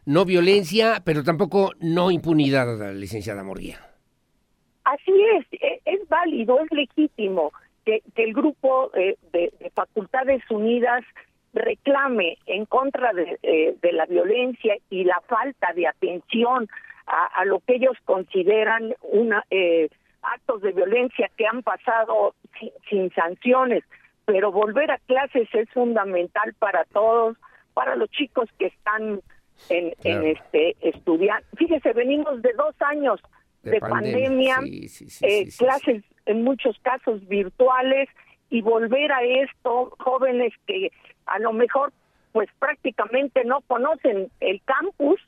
[0.05, 3.79] No violencia, pero tampoco no impunidad, licenciada Moría.
[4.83, 7.51] Así es, e, es válido, es legítimo
[7.85, 11.03] que, el grupo eh, de, Facultades Unidas
[11.55, 13.11] reclame en contra
[13.41, 16.67] eh, de, la violencia y la falta de atención
[17.07, 19.89] a, lo que ellos consideran una eh,
[20.23, 22.33] actos de violencia que han pasado
[22.89, 23.83] sin, sanciones,
[24.25, 27.37] pero volver a clases es fundamental para todos,
[27.75, 29.21] para los chicos que están
[29.69, 31.45] en, este estudiando.
[31.57, 33.21] Fíjese, venimos de dos años
[33.61, 34.57] de, pandemia,
[35.21, 38.09] eh, clases en muchos casos virtuales
[38.49, 40.91] y volver a esto, jóvenes que
[41.25, 41.91] a lo mejor
[42.31, 45.21] pues prácticamente no conocen el campus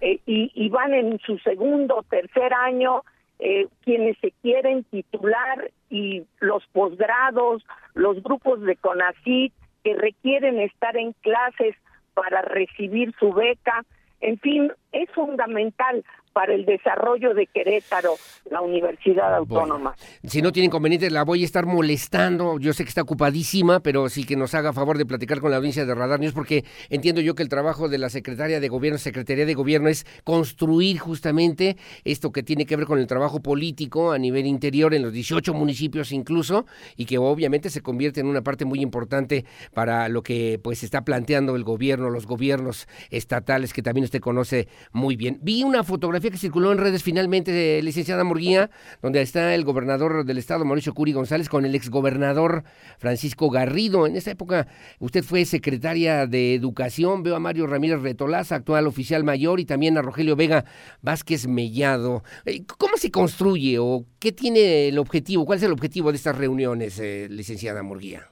[0.00, 3.02] eh, y, y, van en su segundo o tercer año
[3.38, 7.64] eh, quienes se quieren titular y los posgrados,
[7.94, 9.52] los grupos de CONACYT
[9.84, 11.76] que requieren estar en clases
[12.14, 13.84] para recibir su beca.
[14.20, 16.04] En fin, es fundamental
[16.38, 18.14] para el desarrollo de Querétaro,
[18.48, 19.96] la Universidad Autónoma.
[20.22, 22.60] si no tiene inconvenientes, la voy a estar molestando.
[22.60, 25.56] Yo sé que está ocupadísima, pero sí que nos haga favor de platicar con la
[25.56, 28.98] audiencia de Radar News, porque entiendo yo que el trabajo de la Secretaria de Gobierno,
[28.98, 34.12] Secretaría de Gobierno, es construir justamente esto que tiene que ver con el trabajo político
[34.12, 36.66] a nivel interior en los 18 municipios incluso,
[36.96, 39.44] y que obviamente se convierte en una parte muy importante
[39.74, 44.68] para lo que pues está planteando el gobierno, los gobiernos estatales que también usted conoce
[44.92, 45.40] muy bien.
[45.42, 48.70] Vi una fotografía que circuló en redes finalmente, licenciada Murguía,
[49.02, 52.64] donde está el gobernador del estado, Mauricio Curi González, con el exgobernador
[52.98, 54.06] Francisco Garrido.
[54.06, 54.66] En esa época
[54.98, 59.98] usted fue secretaria de Educación, veo a Mario Ramírez Retolaza, actual oficial mayor, y también
[59.98, 60.64] a Rogelio Vega
[61.02, 62.22] Vázquez Mellado.
[62.44, 65.44] Eh, ¿Cómo se construye o qué tiene el objetivo?
[65.46, 68.28] ¿Cuál es el objetivo de estas reuniones, eh, licenciada Murguía?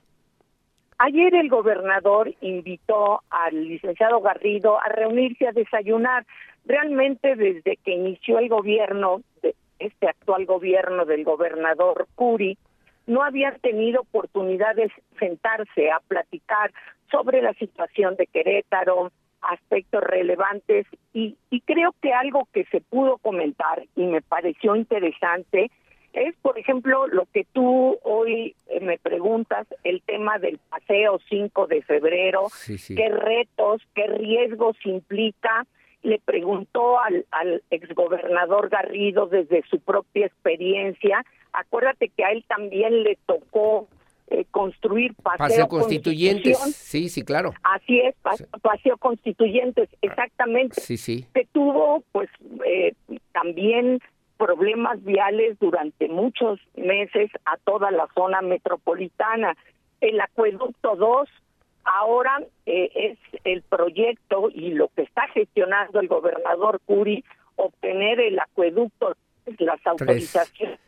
[0.98, 6.26] Ayer el gobernador invitó al licenciado Garrido a reunirse a desayunar
[6.66, 12.58] realmente desde que inició el gobierno, de este actual gobierno del gobernador Curi,
[13.06, 16.72] no habían tenido oportunidad de sentarse a platicar
[17.10, 19.12] sobre la situación de Querétaro,
[19.42, 25.70] aspectos relevantes y, y creo que algo que se pudo comentar y me pareció interesante
[26.16, 31.66] es, por ejemplo, lo que tú hoy eh, me preguntas, el tema del paseo 5
[31.66, 35.66] de febrero, qué retos, qué riesgos implica.
[36.06, 41.24] Le preguntó al, al exgobernador Garrido desde su propia experiencia.
[41.52, 43.88] Acuérdate que a él también le tocó
[44.28, 46.58] eh, construir paseo, constituyentes.
[46.58, 47.54] Sí, sí, claro.
[47.62, 48.14] Así es,
[48.60, 50.80] paseo constituyentes, exactamente.
[50.80, 51.26] Sí, sí.
[51.34, 52.28] Que tuvo, pues,
[52.64, 52.94] eh,
[53.32, 54.00] también
[54.36, 59.56] problemas viales durante muchos meses a toda la zona metropolitana.
[60.00, 61.28] El acueducto 2
[61.86, 67.24] ahora eh, es el proyecto y lo que está gestionando el gobernador Curi,
[67.56, 69.16] obtener el acueducto,
[69.58, 70.78] las autorizaciones.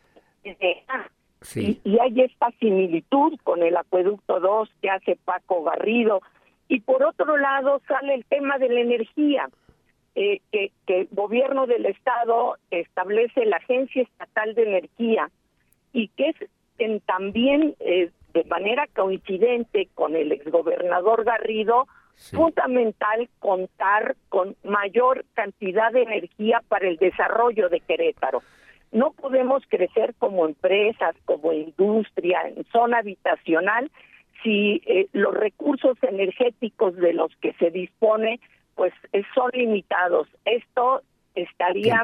[1.41, 1.79] Sí.
[1.83, 6.21] Y, y, hay esta similitud con el acueducto 2 que hace Paco Garrido.
[6.67, 9.49] Y por otro lado sale el tema de la energía.
[10.15, 15.29] Eh, que, el gobierno del estado establece la Agencia Estatal de Energía
[15.93, 21.87] y que es también eh, de manera coincidente con el exgobernador Garrido
[22.31, 28.43] fundamental contar con mayor cantidad de energía para el desarrollo de Querétaro.
[28.91, 33.89] No podemos crecer como empresas, como industria, en zona habitacional,
[34.43, 38.39] si eh, los recursos energéticos de los que se dispone
[38.75, 38.93] pues
[39.35, 40.27] son limitados.
[40.45, 41.01] Esto
[41.35, 42.01] estaría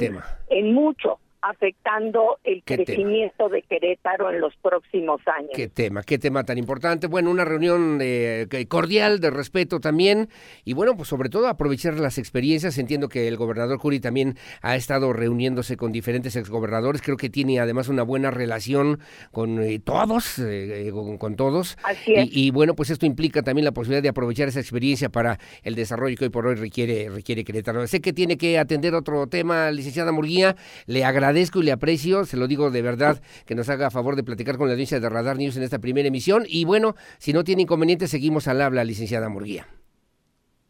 [0.50, 5.52] en mucho afectando el crecimiento de Querétaro en los próximos años.
[5.54, 7.06] Qué tema, qué tema tan importante.
[7.06, 10.30] Bueno, una reunión eh, cordial, de respeto también,
[10.64, 12.80] y bueno, pues sobre todo aprovechar las experiencias.
[12.80, 17.60] Entiendo que el gobernador Curi también ha estado reuniéndose con diferentes exgobernadores, creo que tiene
[17.60, 19.00] además una buena relación
[19.32, 21.78] con eh, todos, eh, con, todos.
[21.84, 22.28] Así es.
[22.32, 26.18] Y, bueno, pues esto implica también la posibilidad de aprovechar esa experiencia para el desarrollo
[26.18, 27.86] que hoy por hoy requiere, requiere Querétaro.
[27.86, 30.56] Sé que tiene que atender otro tema, licenciada Murguía,
[30.88, 34.16] le agradezco agradezco y le aprecio, se lo digo de verdad, que nos haga favor
[34.16, 36.46] de platicar con la audiencia de Radar News en esta primera emisión.
[36.48, 39.68] Y bueno, si no tiene inconveniente, seguimos al habla, licenciada Murguía.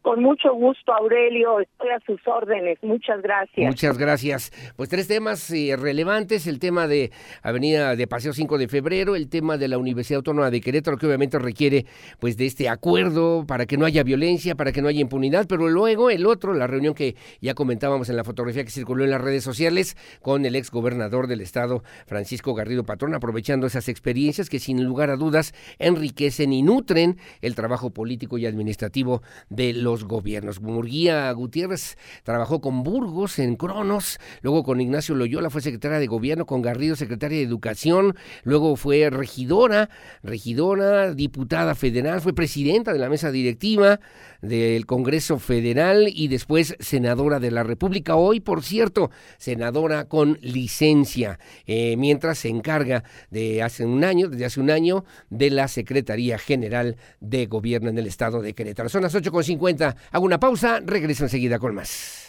[0.06, 1.58] Con mucho gusto, Aurelio.
[1.58, 2.78] Estoy a sus órdenes.
[2.80, 3.66] Muchas gracias.
[3.66, 4.52] Muchas gracias.
[4.76, 6.46] Pues tres temas eh, relevantes.
[6.46, 7.10] El tema de
[7.42, 11.06] Avenida de Paseo 5 de Febrero, el tema de la Universidad Autónoma de Querétaro, que
[11.06, 11.86] obviamente requiere
[12.20, 15.46] pues de este acuerdo para que no haya violencia, para que no haya impunidad.
[15.48, 19.10] Pero luego el otro, la reunión que ya comentábamos en la fotografía que circuló en
[19.10, 24.50] las redes sociales con el ex gobernador del estado, Francisco Garrido Patrón, aprovechando esas experiencias
[24.50, 29.95] que sin lugar a dudas enriquecen y nutren el trabajo político y administrativo de los
[30.04, 30.60] gobiernos.
[30.60, 36.46] Murguía Gutiérrez trabajó con Burgos en Cronos, luego con Ignacio Loyola fue secretaria de gobierno,
[36.46, 39.90] con Garrido secretaria de educación, luego fue regidora,
[40.22, 44.00] regidora, diputada federal, fue presidenta de la mesa directiva
[44.42, 48.16] del Congreso Federal y después senadora de la República.
[48.16, 54.44] Hoy, por cierto, senadora con licencia, eh, mientras se encarga de hace un año, desde
[54.44, 58.88] hace un año, de la Secretaría General de Gobierno en el Estado de Querétaro.
[58.88, 62.28] Son las 8.50 Hago una pausa, regreso enseguida con más.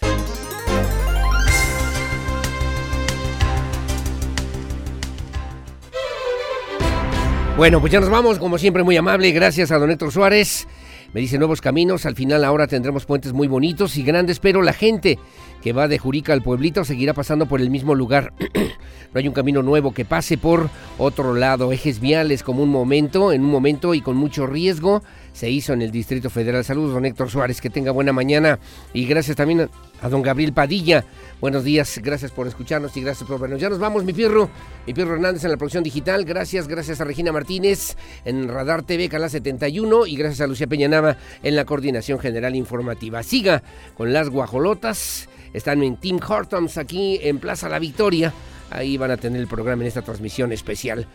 [7.57, 10.67] Bueno, pues ya nos vamos, como siempre muy amable, gracias a don Héctor Suárez.
[11.13, 14.73] Me dice nuevos caminos, al final ahora tendremos puentes muy bonitos y grandes, pero la
[14.73, 15.17] gente
[15.61, 18.33] que va de Jurica al pueblito seguirá pasando por el mismo lugar.
[19.13, 23.31] no hay un camino nuevo que pase por otro lado, ejes viales como un momento,
[23.31, 25.01] en un momento y con mucho riesgo
[25.37, 26.63] se hizo en el Distrito Federal.
[26.63, 28.59] Saludos, don Héctor Suárez, que tenga buena mañana.
[28.91, 29.69] Y gracias también
[30.01, 31.03] a, don Gabriel Padilla.
[31.39, 33.61] Buenos días, gracias por escucharnos y gracias por vernos.
[33.61, 34.49] Ya nos vamos, mi Pirro,
[34.85, 36.25] mi Pirro Hernández en la producción digital.
[36.25, 37.95] Gracias, gracias a Regina Martínez
[38.25, 40.07] en Radar TV, Canal 71.
[40.07, 43.21] Y gracias a Lucía Peñanava en la coordinación general informativa.
[43.23, 43.61] Siga
[43.95, 45.29] con las guajolotas.
[45.53, 48.33] Están en Team Hortons aquí en Plaza La Victoria.
[48.69, 51.07] Ahí van a tener el programa en esta transmisión especial.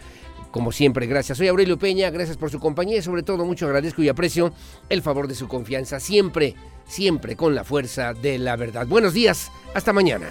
[0.52, 1.38] Como siempre, gracias.
[1.38, 4.52] Soy Aurelio Peña, gracias por su compañía y sobre todo mucho agradezco y aprecio
[4.90, 6.54] el favor de su confianza, siempre,
[6.86, 8.86] siempre con la fuerza de la verdad.
[8.86, 10.30] Buenos días, hasta mañana.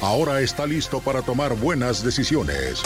[0.00, 2.82] Ahora está listo para tomar buenas decisiones.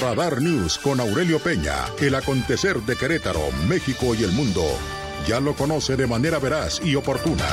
[0.00, 4.64] Radar News con Aurelio Peña, el acontecer de Querétaro, México y el mundo.
[5.26, 7.46] Ya lo conoce de manera veraz y oportuna.